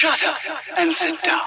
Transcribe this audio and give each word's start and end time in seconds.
Shut 0.00 0.24
up 0.24 0.38
and 0.78 0.94
sit 0.96 1.22
down. 1.22 1.42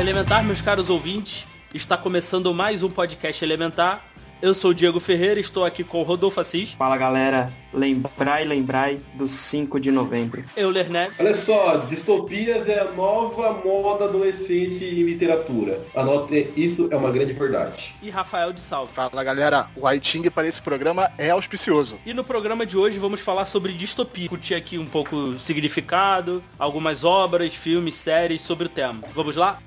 Elementar, 0.00 0.42
meus 0.42 0.60
caros 0.60 0.90
ouvintes, 0.90 1.46
está 1.72 1.96
começando 1.96 2.52
mais 2.52 2.82
um 2.82 2.90
podcast 2.90 3.44
Elementar. 3.44 4.11
Eu 4.42 4.54
sou 4.54 4.72
o 4.72 4.74
Diego 4.74 4.98
Ferreira, 4.98 5.38
estou 5.38 5.64
aqui 5.64 5.84
com 5.84 6.00
o 6.00 6.02
Rodolfo 6.02 6.40
Assis, 6.40 6.72
Fala 6.72 6.96
galera, 6.96 7.52
lembrai, 7.72 8.44
lembrai 8.44 8.98
do 9.14 9.28
5 9.28 9.78
de 9.78 9.92
novembro. 9.92 10.42
Euler 10.56 10.90
Neves 10.90 11.14
Olha 11.16 11.32
só, 11.32 11.76
distopias 11.76 12.68
é 12.68 12.80
a 12.80 12.90
nova 12.90 13.52
moda 13.64 14.06
adolescente 14.06 14.84
em 14.84 15.04
literatura. 15.04 15.80
Anote, 15.94 16.50
isso 16.56 16.88
é 16.90 16.96
uma 16.96 17.12
grande 17.12 17.32
verdade. 17.32 17.94
e 18.02 18.10
Rafael 18.10 18.52
de 18.52 18.60
Salvo. 18.60 18.92
Fala 18.92 19.22
galera, 19.22 19.68
o 19.76 19.86
Aiting 19.86 20.28
para 20.28 20.48
esse 20.48 20.60
programa 20.60 21.08
é 21.16 21.30
auspicioso. 21.30 22.00
E 22.04 22.12
no 22.12 22.24
programa 22.24 22.66
de 22.66 22.76
hoje 22.76 22.98
vamos 22.98 23.20
falar 23.20 23.44
sobre 23.46 23.72
distopia. 23.72 24.22
Discutir 24.22 24.56
aqui 24.56 24.76
um 24.76 24.86
pouco 24.86 25.14
o 25.14 25.38
significado, 25.38 26.42
algumas 26.58 27.04
obras, 27.04 27.54
filmes, 27.54 27.94
séries 27.94 28.40
sobre 28.40 28.66
o 28.66 28.68
tema. 28.68 29.04
Vamos 29.14 29.36
lá? 29.36 29.58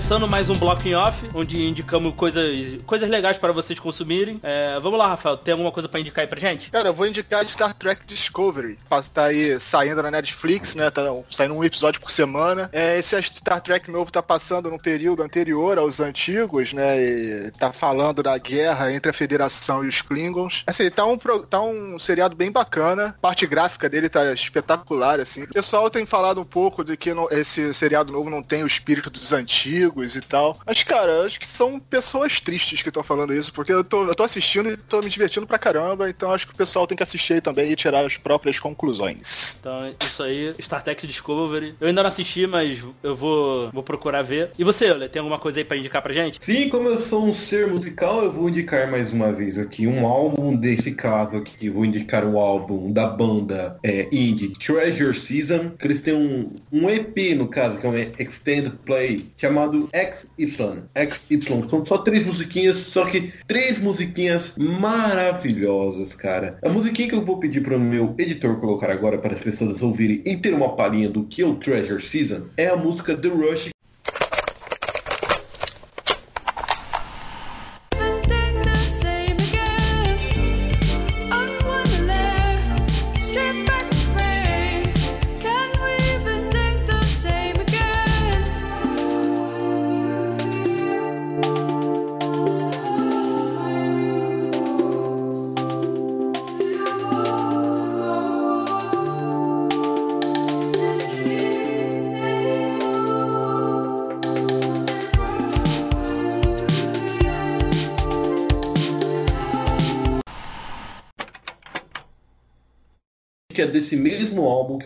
Começando 0.00 0.26
mais 0.26 0.48
um 0.48 0.54
bloco 0.54 0.88
em 0.88 0.94
off, 0.94 1.28
onde 1.34 1.62
indicamos 1.62 2.14
coisas, 2.14 2.78
coisas 2.86 3.06
legais 3.06 3.36
para 3.36 3.52
vocês 3.52 3.78
consumirem. 3.78 4.40
É, 4.42 4.80
vamos 4.80 4.98
lá, 4.98 5.08
Rafael, 5.08 5.36
tem 5.36 5.52
alguma 5.52 5.70
coisa 5.70 5.90
para 5.90 6.00
indicar 6.00 6.22
aí 6.22 6.26
pra 6.26 6.40
gente? 6.40 6.70
Cara, 6.70 6.88
eu 6.88 6.94
vou 6.94 7.06
indicar 7.06 7.46
Star 7.46 7.74
Trek 7.74 8.06
Discovery. 8.06 8.78
Tá 9.12 9.26
aí 9.26 9.60
saindo 9.60 10.02
na 10.02 10.10
Netflix, 10.10 10.74
né? 10.74 10.90
Tá 10.90 11.02
saindo 11.30 11.54
um 11.54 11.62
episódio 11.62 12.00
por 12.00 12.10
semana. 12.10 12.70
É, 12.72 12.98
esse 12.98 13.22
Star 13.22 13.60
Trek 13.60 13.90
novo 13.90 14.10
tá 14.10 14.22
passando 14.22 14.70
no 14.70 14.78
período 14.78 15.22
anterior 15.22 15.76
aos 15.76 16.00
antigos, 16.00 16.72
né? 16.72 16.98
E 16.98 17.50
tá 17.50 17.70
falando 17.70 18.22
da 18.22 18.38
guerra 18.38 18.90
entre 18.90 19.10
a 19.10 19.14
Federação 19.14 19.84
e 19.84 19.88
os 19.88 20.00
Klingons. 20.00 20.64
Assim, 20.66 20.88
tá 20.90 21.04
um, 21.04 21.18
tá 21.18 21.60
um 21.60 21.98
seriado 21.98 22.34
bem 22.34 22.50
bacana. 22.50 23.14
A 23.18 23.20
parte 23.20 23.46
gráfica 23.46 23.86
dele 23.86 24.08
tá 24.08 24.32
espetacular, 24.32 25.20
assim. 25.20 25.42
O 25.42 25.48
pessoal 25.48 25.90
tem 25.90 26.06
falado 26.06 26.40
um 26.40 26.44
pouco 26.44 26.82
de 26.82 26.96
que 26.96 27.10
esse 27.32 27.74
seriado 27.74 28.10
novo 28.10 28.30
não 28.30 28.42
tem 28.42 28.64
o 28.64 28.66
espírito 28.66 29.10
dos 29.10 29.34
antigos 29.34 29.89
e 29.98 30.20
tal. 30.20 30.58
Mas, 30.64 30.82
cara, 30.82 31.24
acho 31.24 31.38
que 31.38 31.46
são 31.46 31.78
pessoas 31.78 32.40
tristes 32.40 32.82
que 32.82 32.88
estão 32.88 33.02
falando 33.02 33.34
isso, 33.34 33.52
porque 33.52 33.72
eu 33.72 33.84
tô, 33.84 34.06
eu 34.06 34.14
tô 34.14 34.22
assistindo 34.22 34.70
e 34.70 34.76
tô 34.76 35.00
me 35.00 35.10
divertindo 35.10 35.46
pra 35.46 35.58
caramba, 35.58 36.08
então 36.08 36.32
acho 36.32 36.46
que 36.46 36.54
o 36.54 36.56
pessoal 36.56 36.86
tem 36.86 36.96
que 36.96 37.02
assistir 37.02 37.34
aí 37.34 37.40
também 37.40 37.70
e 37.70 37.76
tirar 37.76 38.04
as 38.04 38.16
próprias 38.16 38.58
conclusões. 38.58 39.56
Então, 39.60 39.94
isso 40.06 40.22
aí, 40.22 40.54
Star 40.60 40.82
Trek 40.82 41.06
Discovery. 41.06 41.74
Eu 41.80 41.88
ainda 41.88 42.02
não 42.02 42.08
assisti, 42.08 42.46
mas 42.46 42.84
eu 43.02 43.14
vou, 43.14 43.70
vou 43.70 43.82
procurar 43.82 44.22
ver. 44.22 44.50
E 44.58 44.64
você, 44.64 44.90
Euler, 44.90 45.08
tem 45.08 45.20
alguma 45.20 45.38
coisa 45.38 45.60
aí 45.60 45.64
pra 45.64 45.76
indicar 45.76 46.02
pra 46.02 46.12
gente? 46.12 46.38
Sim, 46.40 46.68
como 46.68 46.88
eu 46.88 46.98
sou 46.98 47.24
um 47.24 47.34
ser 47.34 47.66
musical, 47.66 48.22
eu 48.22 48.32
vou 48.32 48.48
indicar 48.48 48.90
mais 48.90 49.12
uma 49.12 49.32
vez 49.32 49.58
aqui 49.58 49.86
um 49.86 50.06
álbum 50.06 50.56
desse 50.56 50.92
caso 50.92 51.36
aqui. 51.36 51.66
Eu 51.66 51.74
vou 51.74 51.84
indicar 51.84 52.24
o 52.24 52.38
álbum 52.38 52.92
da 52.92 53.06
banda 53.06 53.78
é, 53.82 54.08
indie 54.12 54.52
Treasure 54.58 55.14
Season, 55.14 55.70
que 55.70 55.86
eles 55.86 56.00
têm 56.00 56.14
um, 56.14 56.52
um 56.72 56.88
EP, 56.88 57.36
no 57.36 57.48
caso, 57.48 57.78
que 57.78 57.86
é 57.86 57.88
um 57.88 57.96
Extended 57.96 58.72
Play, 58.84 59.26
chamado 59.36 59.69
XY. 59.94 60.84
XY. 60.96 61.68
São 61.68 61.84
só 61.84 61.98
três 61.98 62.24
musiquinhas, 62.24 62.78
só 62.78 63.04
que 63.04 63.32
três 63.46 63.78
musiquinhas 63.78 64.54
maravilhosas, 64.56 66.14
cara. 66.14 66.58
A 66.64 66.68
musiquinha 66.68 67.08
que 67.08 67.14
eu 67.14 67.24
vou 67.24 67.38
pedir 67.38 67.62
para 67.62 67.76
o 67.76 67.80
meu 67.80 68.14
editor 68.18 68.60
colocar 68.60 68.90
agora 68.90 69.18
para 69.18 69.34
as 69.34 69.42
pessoas 69.42 69.82
ouvirem 69.82 70.22
e 70.24 70.36
ter 70.36 70.54
uma 70.54 70.76
palhinha 70.76 71.08
do 71.08 71.24
que 71.24 71.42
é 71.42 71.46
o 71.46 71.56
Treasure 71.56 72.02
Season 72.02 72.42
é 72.56 72.68
a 72.68 72.76
música 72.76 73.16
The 73.16 73.28
Rush 73.28 73.70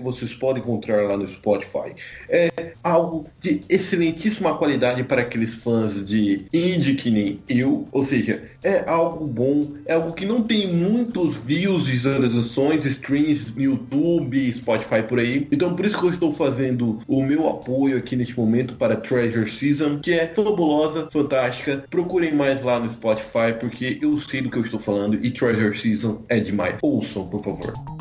vocês 0.05 0.35
podem 0.35 0.63
encontrar 0.63 1.03
lá 1.03 1.17
no 1.17 1.29
Spotify. 1.29 1.95
É 2.29 2.73
algo 2.83 3.27
de 3.41 3.63
excelentíssima 3.69 4.57
qualidade 4.57 5.03
para 5.05 5.23
aqueles 5.23 5.55
fãs 5.55 6.05
de 6.05 6.47
indie 6.53 6.95
que 6.95 7.11
nem 7.11 7.41
eu, 7.49 7.89
ou 7.91 8.05
seja, 8.05 8.43
é 8.63 8.85
algo 8.89 9.27
bom, 9.27 9.73
é 9.87 9.95
algo 9.95 10.13
que 10.13 10.27
não 10.27 10.43
tem 10.43 10.73
muitos 10.73 11.37
views, 11.37 11.87
visualizações, 11.87 12.85
streams 12.85 13.53
no 13.55 13.63
YouTube, 13.63 14.53
Spotify 14.53 15.03
por 15.03 15.19
aí. 15.19 15.49
Então 15.51 15.75
por 15.75 15.87
isso 15.87 15.99
que 15.99 16.05
eu 16.05 16.11
estou 16.11 16.33
fazendo 16.33 17.01
o 17.09 17.23
meu 17.23 17.49
apoio 17.49 17.97
aqui 17.97 18.17
neste 18.17 18.37
momento 18.39 18.75
para 18.75 18.97
Treasure 18.97 19.51
Season, 19.51 19.99
que 19.99 20.13
é 20.13 20.27
fabulosa, 20.27 21.09
fantástica. 21.11 21.85
Procurem 21.91 22.35
mais 22.35 22.63
lá 22.63 22.79
no 22.79 22.91
Spotify 22.91 23.55
porque 23.59 23.99
eu 24.01 24.19
sei 24.19 24.43
do 24.43 24.51
que 24.51 24.59
eu 24.59 24.63
estou 24.63 24.81
falando 24.81 25.19
e 25.25 25.31
Treasure 25.31 25.79
Season 25.79 26.23
é 26.29 26.39
demais. 26.41 26.77
Ouçam, 26.83 27.27
por 27.27 27.43
favor. 27.43 27.94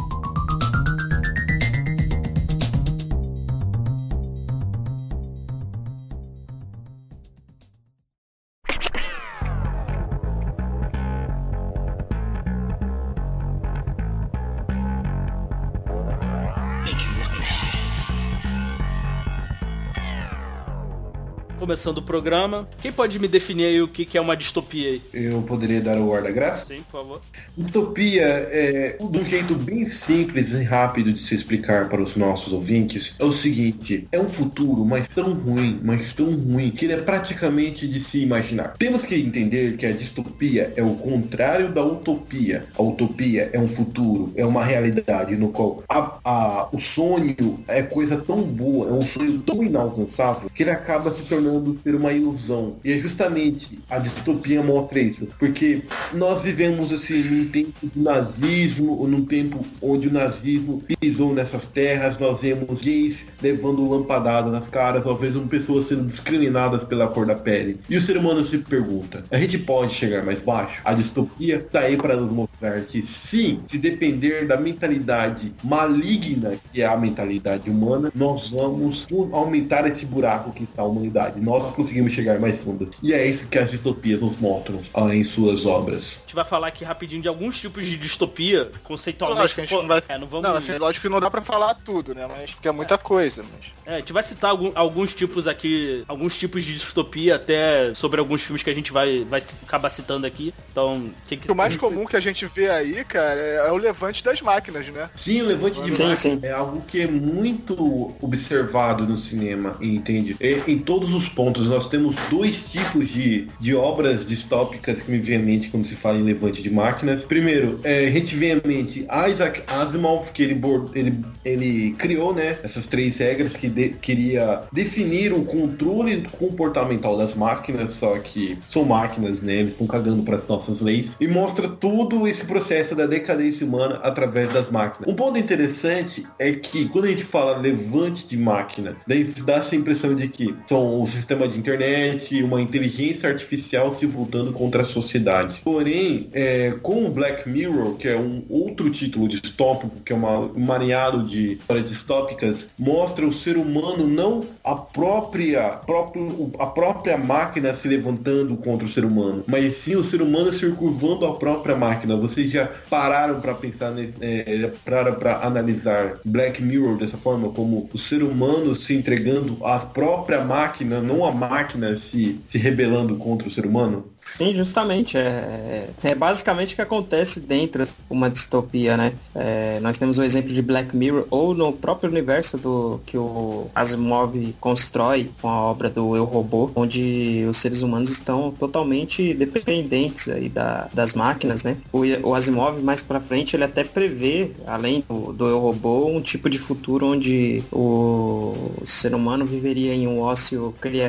Começando 21.74 21.98
o 21.98 22.04
programa. 22.04 22.70
Quem 22.84 22.92
pode 22.92 23.18
me 23.18 23.28
definir 23.28 23.66
aí 23.66 23.82
o 23.82 23.88
que 23.88 24.06
que 24.06 24.16
é 24.16 24.22
uma 24.22 24.38
distopia 24.38 24.90
aí? 24.90 25.02
Eu 25.12 25.42
poderia 25.42 25.82
dar 25.82 25.98
o 25.98 26.08
guarda-graça? 26.12 26.68
Sim, 26.68 26.84
por 26.84 27.02
favor. 27.02 27.22
Distopia 27.58 28.22
é 28.22 28.96
de 29.00 29.18
um 29.18 29.26
jeito 29.26 29.56
bem 29.56 29.90
simples 29.90 30.52
e 30.52 30.62
rápido 30.62 31.12
de 31.12 31.20
se 31.20 31.34
explicar 31.34 31.90
para 31.90 32.00
os 32.00 32.16
nossos 32.16 32.54
ouvintes. 32.54 33.16
É 33.18 33.26
o 33.26 33.32
seguinte, 33.32 34.08
é 34.12 34.20
um 34.20 34.30
futuro, 34.30 34.86
mas 34.86 35.08
tão 35.08 35.34
ruim, 35.34 35.80
mas 35.84 36.14
tão 36.14 36.32
ruim, 36.32 36.70
que 36.70 36.86
ele 36.86 36.94
é 36.94 36.98
praticamente 36.98 37.88
de 37.88 38.00
se 38.00 38.20
imaginar. 38.20 38.76
Temos 38.78 39.02
que 39.02 39.16
entender 39.16 39.76
que 39.76 39.88
a 39.88 39.92
distopia 39.92 40.72
é 40.76 40.84
o 40.84 40.94
contrário 40.94 41.72
da 41.72 41.84
utopia. 41.84 42.66
A 42.78 42.84
utopia 42.84 43.50
é 43.52 43.58
um 43.60 43.68
futuro, 43.68 44.32
é 44.36 44.46
uma 44.46 44.64
realidade 44.64 45.36
no 45.36 45.50
qual 45.50 45.84
a- 45.90 46.20
a- 46.24 46.70
o 46.72 46.80
sonho 46.80 47.64
é 47.68 47.82
coisa 47.82 48.16
tão 48.18 48.44
boa, 48.44 48.90
é 48.90 48.94
um 48.94 49.08
sonho 49.08 49.40
tão 49.40 49.64
inalcançável, 49.64 50.52
que 50.54 50.62
ele 50.62 50.70
acaba 50.70 51.12
se 51.12 51.24
tornando 51.24 51.63
ser 51.84 51.96
uma 51.96 52.12
ilusão. 52.12 52.76
E 52.84 52.92
é 52.92 52.98
justamente 52.98 53.80
a 53.90 54.00
distopia 54.00 54.62
mostra 54.62 55.00
isso. 55.00 55.28
Porque 55.40 55.82
nós 56.14 56.42
vivemos 56.42 56.92
assim 56.92 57.22
num 57.24 57.50
tempo 57.50 57.88
do 57.88 58.02
nazismo, 58.02 58.98
ou 58.98 59.08
num 59.08 59.26
tempo 59.26 59.66
onde 59.82 60.08
o 60.08 60.14
nazismo 60.14 60.84
pisou 61.00 61.34
nessas 61.34 61.68
terras, 61.68 62.18
nós 62.18 62.42
vemos 62.42 62.82
gays 62.82 63.26
levando 63.42 63.90
lampadado 63.90 64.52
nas 64.52 64.68
caras, 64.68 65.06
nós 65.06 65.20
vemos 65.20 65.48
pessoas 65.48 65.88
sendo 65.88 66.06
discriminadas 66.06 66.84
pela 66.84 67.08
cor 67.08 67.26
da 67.26 67.36
pele. 67.36 67.80
E 67.90 67.96
o 67.96 68.02
ser 68.02 68.18
humano 68.18 68.44
se 68.44 68.58
pergunta, 68.58 69.24
a 69.30 69.38
gente 69.38 69.58
pode 69.58 69.94
chegar 69.94 70.24
mais 70.24 70.42
baixo? 70.42 70.82
A 70.84 70.94
distopia 70.94 71.58
está 71.58 71.82
aí 71.82 71.98
para 71.98 72.16
nos 72.16 72.32
mostrar 72.32 72.82
que 72.82 73.02
sim, 73.04 73.60
se 73.68 73.78
depender 73.78 74.48
da 74.48 74.58
mentalidade 74.58 75.54
maligna 75.64 76.54
que 76.72 76.82
é 76.82 76.86
a 76.86 76.98
mentalidade 76.98 77.70
humana, 77.70 78.12
nós 78.16 78.50
vamos 78.50 79.08
aumentar 79.32 79.88
esse 79.88 80.06
buraco 80.06 80.52
que 80.52 80.64
está 80.64 80.82
a 80.82 80.86
humanidade. 80.86 81.40
nós 81.40 81.53
conseguimos 81.74 82.12
chegar 82.14 82.40
mais 82.40 82.60
fundo. 82.60 82.90
E 83.02 83.14
é 83.14 83.26
isso 83.26 83.48
que 83.48 83.58
as 83.58 83.72
distopias 83.72 84.20
nos 84.20 84.38
mostram 84.38 84.82
ah, 84.94 85.14
em 85.16 85.24
suas 85.24 85.66
obras. 85.66 86.18
A 86.18 86.22
gente 86.22 86.36
vai 86.36 86.46
falar 86.46 86.68
aqui 86.68 86.84
rapidinho 86.84 87.22
de 87.22 87.28
alguns 87.28 87.60
tipos 87.60 87.86
de 87.86 87.98
distopia, 87.98 88.70
conceitualmente. 88.84 89.42
Lógico 89.42 89.56
que 89.56 89.62
a 89.62 89.66
gente 89.66 89.82
não 89.82 89.88
vai- 89.88 90.04
É, 90.08 90.18
não 90.18 90.28
vamos. 90.28 90.48
Não, 90.50 90.56
assim, 90.56 90.78
lógico 90.78 91.08
que 91.08 91.10
não 91.14 91.20
dá 91.20 91.30
pra 91.30 91.42
falar 91.42 91.74
tudo, 91.76 92.14
né? 92.16 92.28
Mas 92.28 92.52
porque 92.52 92.68
é 92.68 92.72
muita 92.72 92.98
coisa. 92.98 93.44
Mas... 93.54 93.72
É, 93.86 93.96
a 93.96 94.00
gente 94.00 94.14
vai 94.14 94.24
citar 94.24 94.52
algum- 94.52 94.72
alguns 94.76 95.14
tipos 95.14 95.48
aqui, 95.48 96.04
alguns 96.08 96.38
tipos 96.38 96.64
de 96.64 96.74
distopia, 96.74 97.36
até 97.36 97.94
sobre 97.94 98.20
alguns 98.20 98.44
filmes 98.44 98.64
que 98.64 98.70
a 98.70 98.74
gente 98.76 98.92
vai, 98.92 99.24
vai 99.26 99.42
acabar 99.64 99.90
citando 99.90 100.26
aqui. 100.26 100.54
Então, 100.72 101.12
que 101.28 101.38
que... 101.38 101.52
O 101.52 101.56
mais 101.56 101.78
comum 101.78 102.06
que 102.06 102.16
a 102.16 102.20
gente 102.20 102.46
vê 102.46 102.70
aí, 102.70 103.04
cara, 103.06 103.40
é 103.40 103.72
o 103.72 103.78
levante 103.78 104.24
das 104.24 104.42
máquinas, 104.42 104.88
né? 104.88 105.10
Sim, 105.16 105.42
o 105.42 105.46
levante 105.46 105.82
de 105.82 105.92
Sim, 105.92 106.04
máquina 106.04 106.16
sim. 106.16 106.40
é 106.42 106.52
algo 106.52 106.82
que 106.82 107.02
é 107.02 107.08
muito 107.08 108.16
observado 108.22 109.06
no 109.06 109.16
cinema, 109.18 109.78
entende? 109.82 110.36
E, 110.40 110.62
em 110.72 110.80
todos 110.80 111.14
os 111.14 111.28
pontos, 111.34 111.68
nós 111.68 111.88
temos 111.90 112.16
dois 112.30 112.58
tipos 112.72 113.10
de, 113.10 113.48
de 113.60 113.76
obras 113.76 114.28
distópicas 114.28 115.02
que 115.02 115.12
me 115.12 115.20
vem 115.20 115.38
à 115.38 115.40
mente 115.40 115.70
quando 115.70 115.86
se 115.86 115.96
fala 115.96 116.18
em 116.18 116.24
levante 116.24 116.62
de 116.62 116.70
máquinas. 116.70 117.24
Primeiro, 117.24 117.80
é, 117.84 118.06
a 118.08 118.12
gente 118.12 118.36
vem 118.36 118.54
à 118.54 118.62
mente 118.66 119.06
Isaac 119.30 119.64
Asimov, 119.68 120.32
que 120.32 120.44
ele, 120.44 120.62
ele, 120.94 121.14
ele 121.44 121.92
criou 121.98 122.34
né, 122.34 122.58
essas 122.64 122.86
três 122.88 123.18
regras 123.18 123.56
que 123.56 123.68
de- 123.68 123.90
queria 123.90 124.62
definir 124.72 125.34
o 125.34 125.44
controle 125.44 126.28
comportamental 126.38 127.18
das 127.18 127.36
máquinas, 127.36 127.94
só 127.94 128.18
que 128.20 128.58
são 128.70 128.86
máquinas, 128.86 129.42
né? 129.42 129.56
Eles 129.56 129.72
estão 129.72 129.88
cagando 129.88 130.24
para 130.24 130.38
as 130.38 130.48
nossas 130.48 130.82
leis. 130.82 131.18
E 131.20 131.28
mostra 131.28 131.68
todo 131.68 132.28
esse 132.28 132.46
processo 132.46 132.96
da 132.96 133.06
decadência 133.06 133.66
humana 133.66 134.00
através 134.04 134.52
das 134.54 134.70
máquinas. 134.70 135.12
Um 135.12 135.16
ponto 135.16 135.38
interessante 135.38 136.26
é 136.40 136.52
que 136.52 136.88
quando 136.90 137.06
a 137.06 137.10
gente 137.10 137.24
fala 137.24 137.58
levante 137.58 138.28
de 138.28 138.38
máquinas, 138.38 138.98
daí 139.08 139.24
dá 139.46 139.56
essa 139.56 139.76
impressão 139.76 140.16
de 140.16 140.28
que 140.28 140.54
são 140.68 141.02
um 141.02 141.06
sistema 141.24 141.48
de 141.48 141.58
internet, 141.58 142.44
uma 142.44 142.62
inteligência 142.62 143.30
artificial 143.30 143.94
se 143.94 144.06
voltando 144.06 144.52
contra 144.52 144.84
a 144.84 144.86
sociedade. 144.86 145.62
Porém, 145.64 146.30
é, 146.34 146.74
com 146.82 147.06
o 147.06 147.10
Black 147.10 147.50
Mirror, 147.50 147.96
que 147.96 148.08
é 148.08 148.18
um 148.18 148.44
outro 148.50 148.90
título 148.90 149.28
distópico, 149.28 150.02
que 150.04 150.12
é 150.12 150.16
uma, 150.16 150.40
um 150.40 150.60
mareado 150.60 151.24
de 151.24 151.54
histórias 151.54 151.90
distópicas, 151.90 152.68
mostra 152.78 153.26
o 153.26 153.34
ser 153.34 153.58
humano 153.58 154.06
não 154.06 154.46
a 154.64 154.76
própria, 154.76 155.70
próprio, 155.86 156.52
a 156.60 156.66
própria 156.68 157.18
máquina 157.18 157.74
se 157.74 157.88
levantando 157.88 158.56
contra 158.58 158.86
o 158.86 158.90
ser 158.90 159.06
humano, 159.06 159.44
mas 159.48 159.76
sim 159.76 159.96
o 159.96 160.04
ser 160.04 160.22
humano 160.22 160.52
se 160.52 160.70
curvando 160.72 161.26
a 161.26 161.36
própria 161.36 161.76
máquina. 161.76 162.16
Vocês 162.16 162.52
já 162.52 162.68
pararam 162.90 163.40
para 163.40 163.54
pensar 163.54 163.92
nesse, 163.92 164.14
é, 164.22 164.72
pararam 164.84 165.16
para 165.16 165.46
analisar 165.46 166.16
Black 166.26 166.62
Mirror 166.62 166.98
dessa 166.98 167.18
forma, 167.18 167.50
como 167.50 167.90
o 167.94 167.98
ser 167.98 168.24
humano 168.24 168.76
se 168.76 168.94
entregando 168.94 169.58
à 169.66 169.80
própria 169.80 170.44
máquina, 170.44 171.00
não 171.00 171.13
a 171.26 171.32
máquina 171.32 171.96
se, 171.98 172.44
se 172.48 172.58
rebelando 172.58 173.18
contra 173.18 173.48
o 173.48 173.52
ser 173.52 173.66
humano? 173.66 174.06
Sim, 174.20 174.54
justamente. 174.54 175.18
É, 175.18 175.90
é 176.02 176.16
basicamente 176.16 176.74
o 176.74 176.76
que 176.78 176.82
acontece 176.82 177.42
dentro 177.42 177.84
de 177.84 177.92
uma 178.10 178.30
distopia, 178.30 178.96
né? 178.96 179.12
É, 179.36 179.80
nós 179.82 179.98
temos 179.98 180.18
o 180.18 180.24
exemplo 180.24 180.54
de 180.54 180.62
Black 180.62 180.96
Mirror 180.96 181.28
ou 181.30 181.54
no 181.54 181.74
próprio 181.74 182.10
universo 182.10 182.58
do 182.58 183.00
que 183.06 183.18
o 183.18 183.70
Asimov 183.76 184.34
constrói 184.62 185.30
com 185.42 185.50
a 185.50 185.60
obra 185.62 185.90
do 185.90 186.16
Eu 186.16 186.24
Robô, 186.24 186.72
onde 186.76 187.46
os 187.50 187.58
seres 187.58 187.82
humanos 187.82 188.10
estão 188.10 188.50
totalmente 188.52 189.34
dependentes 189.34 190.30
aí 190.30 190.48
da- 190.50 190.90
das 190.94 191.14
máquinas, 191.14 191.64
né? 191.64 191.78
O, 191.92 192.00
o 192.30 192.34
Asimov 192.34 192.82
mais 192.82 193.04
pra 193.04 193.20
frente 193.20 193.56
ele 193.56 193.64
até 193.66 193.84
prevê, 193.84 194.56
além 194.66 195.04
do, 195.08 195.34
do 195.34 195.48
Eu 195.50 195.60
Robô, 195.60 196.08
um 196.08 196.22
tipo 196.22 196.50
de 196.50 196.58
futuro 196.60 197.08
onde 197.08 197.68
o 197.72 198.82
ser 198.86 199.14
humano 199.14 199.46
viveria 199.46 199.94
em 199.94 200.08
um 200.08 200.20
ócio 200.20 200.74
criativo 200.80 201.03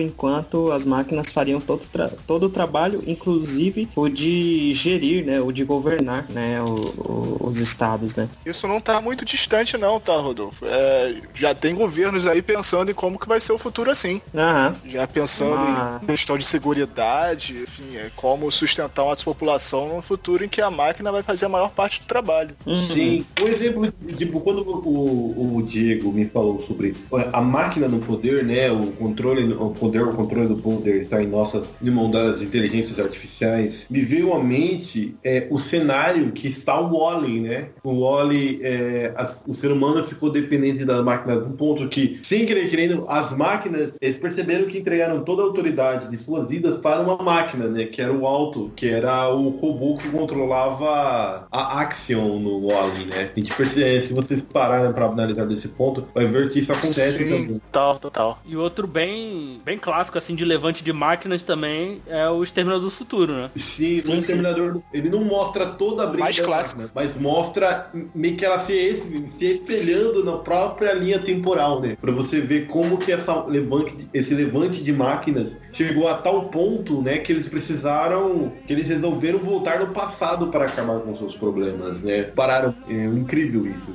enquanto 0.00 0.70
as 0.72 0.84
máquinas 0.84 1.30
fariam 1.32 1.60
todo, 1.60 1.82
o 1.82 1.86
tra- 1.86 2.10
todo 2.26 2.44
o 2.46 2.50
trabalho, 2.50 3.02
inclusive 3.06 3.88
o 3.96 4.08
de 4.08 4.72
gerir, 4.72 5.24
né, 5.24 5.40
o 5.40 5.52
de 5.52 5.64
governar, 5.64 6.26
né, 6.30 6.60
o- 6.62 6.66
o- 6.66 7.38
os 7.48 7.60
estados, 7.60 8.16
né. 8.16 8.28
Isso 8.44 8.66
não 8.66 8.80
tá 8.80 9.00
muito 9.00 9.24
distante, 9.24 9.76
não, 9.76 9.98
tá, 10.00 10.16
Rodolfo? 10.16 10.64
É, 10.66 11.14
já 11.34 11.54
tem 11.54 11.74
governos 11.74 12.26
aí 12.26 12.42
pensando 12.42 12.90
em 12.90 12.94
como 12.94 13.18
que 13.18 13.28
vai 13.28 13.40
ser 13.40 13.52
o 13.52 13.58
futuro 13.58 13.90
assim. 13.90 14.20
Aham. 14.34 14.74
Já 14.86 15.06
pensando 15.06 15.54
Ah. 15.56 16.00
em 16.02 16.06
questão 16.06 16.36
de 16.38 16.44
seguridade, 16.44 17.54
enfim, 17.62 17.96
é 17.96 18.10
como 18.16 18.50
sustentar 18.50 19.04
uma 19.04 19.16
população 19.16 19.88
num 19.88 20.02
futuro 20.02 20.44
em 20.44 20.48
que 20.48 20.60
a 20.60 20.70
máquina 20.70 21.12
vai 21.12 21.22
fazer 21.22 21.46
a 21.46 21.48
maior 21.48 21.70
parte 21.70 22.00
do 22.00 22.06
trabalho. 22.06 22.56
Uhum. 22.66 22.82
Sim, 22.84 23.24
um 23.40 23.48
exemplo, 23.48 23.92
tipo, 24.16 24.40
quando 24.40 24.62
o, 24.62 25.56
o 25.58 25.62
Diego 25.62 26.12
me 26.12 26.26
falou 26.26 26.58
sobre 26.58 26.94
a 27.32 27.40
máquina 27.40 27.86
no 27.88 28.00
poder, 28.00 28.44
né, 28.44 28.70
o 28.70 28.86
controle, 28.92 29.29
o 29.38 29.70
poder, 29.70 30.02
o 30.02 30.12
controle 30.12 30.48
do 30.48 30.56
poder 30.56 31.02
está 31.02 31.22
em 31.22 31.26
nossas 31.26 31.64
de 31.80 31.90
mão 31.90 32.10
das 32.10 32.42
inteligências 32.42 32.98
artificiais, 32.98 33.86
me 33.90 34.00
veio 34.00 34.32
à 34.34 34.42
mente 34.42 35.16
é, 35.24 35.46
o 35.50 35.58
cenário 35.58 36.32
que 36.32 36.48
está 36.48 36.78
o 36.80 36.96
Wally, 36.98 37.40
né? 37.40 37.68
O 37.82 38.00
Wally, 38.00 38.60
é, 38.62 39.12
as- 39.16 39.42
o 39.46 39.54
ser 39.54 39.70
humano 39.72 40.02
ficou 40.02 40.30
dependente 40.30 40.84
das 40.84 41.04
máquinas, 41.04 41.46
um 41.46 41.52
ponto 41.52 41.88
que, 41.88 42.20
sem 42.22 42.46
querer 42.46 42.68
querendo, 42.70 43.04
as 43.08 43.36
máquinas, 43.36 43.94
eles 44.00 44.16
perceberam 44.16 44.66
que 44.66 44.78
entregaram 44.78 45.22
toda 45.22 45.42
a 45.42 45.44
autoridade 45.44 46.08
de 46.10 46.16
suas 46.18 46.48
vidas 46.48 46.76
para 46.78 47.00
uma 47.00 47.16
máquina, 47.16 47.66
né? 47.68 47.84
Que 47.84 48.00
era 48.02 48.12
o 48.12 48.26
Alto, 48.26 48.70
que 48.76 48.88
era 48.88 49.28
o 49.28 49.48
robô 49.50 49.96
que 49.96 50.08
controlava 50.08 51.46
a 51.50 51.80
Axion 51.80 52.38
no 52.38 52.66
Wally, 52.66 53.06
né? 53.06 53.30
A 53.34 53.38
gente 53.38 53.54
percebe, 53.54 54.00
se 54.02 54.12
vocês 54.12 54.40
pararem 54.42 54.92
para 54.92 55.06
analisar 55.06 55.46
desse 55.46 55.68
ponto, 55.68 56.06
vai 56.14 56.26
ver 56.26 56.50
que 56.50 56.60
isso 56.60 56.72
acontece 56.72 57.18
Sim, 57.26 57.44
também. 57.46 57.60
tal, 57.72 57.98
total. 57.98 58.40
E 58.46 58.56
outro 58.56 58.86
bem, 58.86 59.19
bem 59.64 59.78
clássico, 59.78 60.18
assim, 60.18 60.34
de 60.34 60.44
levante 60.44 60.82
de 60.84 60.92
máquinas 60.92 61.42
também 61.42 62.00
é 62.06 62.28
o 62.28 62.42
Exterminador 62.42 62.84
do 62.84 62.90
Futuro, 62.90 63.32
né? 63.32 63.50
Sim, 63.56 63.98
Sim, 63.98 64.18
Exterminador, 64.18 64.82
ele 64.92 65.08
não 65.08 65.24
mostra 65.24 65.66
toda 65.66 66.04
a 66.04 66.06
briga 66.06 66.24
Mais 66.24 66.38
clássico. 66.40 66.82
máquina, 66.82 66.92
mas 66.94 67.16
mostra 67.16 67.90
meio 68.14 68.36
que 68.36 68.44
ela 68.44 68.58
se, 68.58 69.28
se 69.38 69.44
espelhando 69.44 70.24
na 70.24 70.38
própria 70.38 70.92
linha 70.94 71.18
temporal, 71.18 71.80
né? 71.80 71.96
Pra 72.00 72.12
você 72.12 72.40
ver 72.40 72.66
como 72.66 72.98
que 72.98 73.12
essa 73.12 73.44
levante, 73.44 74.08
esse 74.12 74.34
levante 74.34 74.82
de 74.82 74.92
máquinas 74.92 75.56
chegou 75.72 76.08
a 76.08 76.14
tal 76.18 76.48
ponto, 76.50 77.02
né, 77.02 77.18
que 77.18 77.32
eles 77.32 77.48
precisaram, 77.48 78.56
que 78.66 78.72
eles 78.72 78.86
resolveram 78.88 79.38
voltar 79.38 79.80
no 79.80 79.92
passado 79.92 80.50
para 80.50 80.66
acabar 80.66 81.00
com 81.00 81.14
seus 81.14 81.34
problemas, 81.34 82.02
né? 82.02 82.24
Pararam, 82.24 82.74
é 82.86 83.04
incrível 83.04 83.66
isso, 83.66 83.94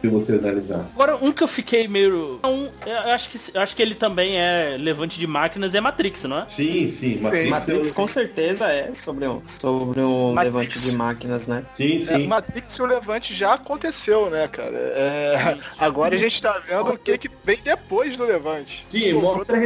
se- 0.00 0.08
você 0.08 0.32
analisar. 0.34 0.88
Agora, 0.94 1.16
um 1.16 1.32
que 1.32 1.42
eu 1.42 1.48
fiquei 1.48 1.88
meio. 1.88 2.40
Um, 2.44 2.68
eu 2.86 3.12
acho 3.12 3.28
que, 3.30 3.38
eu 3.54 3.60
acho 3.60 3.74
que 3.74 3.82
ele 3.82 3.94
também 3.94 4.38
é 4.38 4.76
levante 4.78 5.18
de 5.18 5.26
máquinas, 5.26 5.74
é 5.74 5.80
Matrix, 5.80 6.24
não 6.24 6.38
é? 6.38 6.46
Sim, 6.48 6.88
sim, 6.88 7.18
Matrix, 7.20 7.50
Matrix 7.50 7.90
é- 7.90 7.94
com 7.94 8.06
certeza 8.06 8.66
é 8.72 8.94
sobre 8.94 9.26
um, 9.26 9.42
sobre 9.44 10.00
um 10.00 10.32
Matrix. 10.32 10.54
levante 10.56 10.80
de 10.80 10.92
máquinas, 10.96 11.46
né. 11.46 11.64
Sim, 11.74 12.02
É, 12.08 12.16
sim. 12.18 12.26
Matrix 12.26 12.76
e 12.76 12.82
o 12.82 12.86
Levante 12.86 13.34
já 13.34 13.54
aconteceu, 13.54 14.30
né, 14.30 14.46
cara? 14.48 14.76
É, 14.76 15.58
agora 15.78 16.14
a 16.14 16.18
gente 16.18 16.40
tá 16.40 16.62
vendo 16.66 16.92
o 16.92 16.98
que, 16.98 17.18
que 17.18 17.28
vem 17.44 17.58
depois 17.64 18.16
do 18.16 18.24
Levante. 18.24 18.86
Sim, 18.90 19.14
mostra 19.14 19.56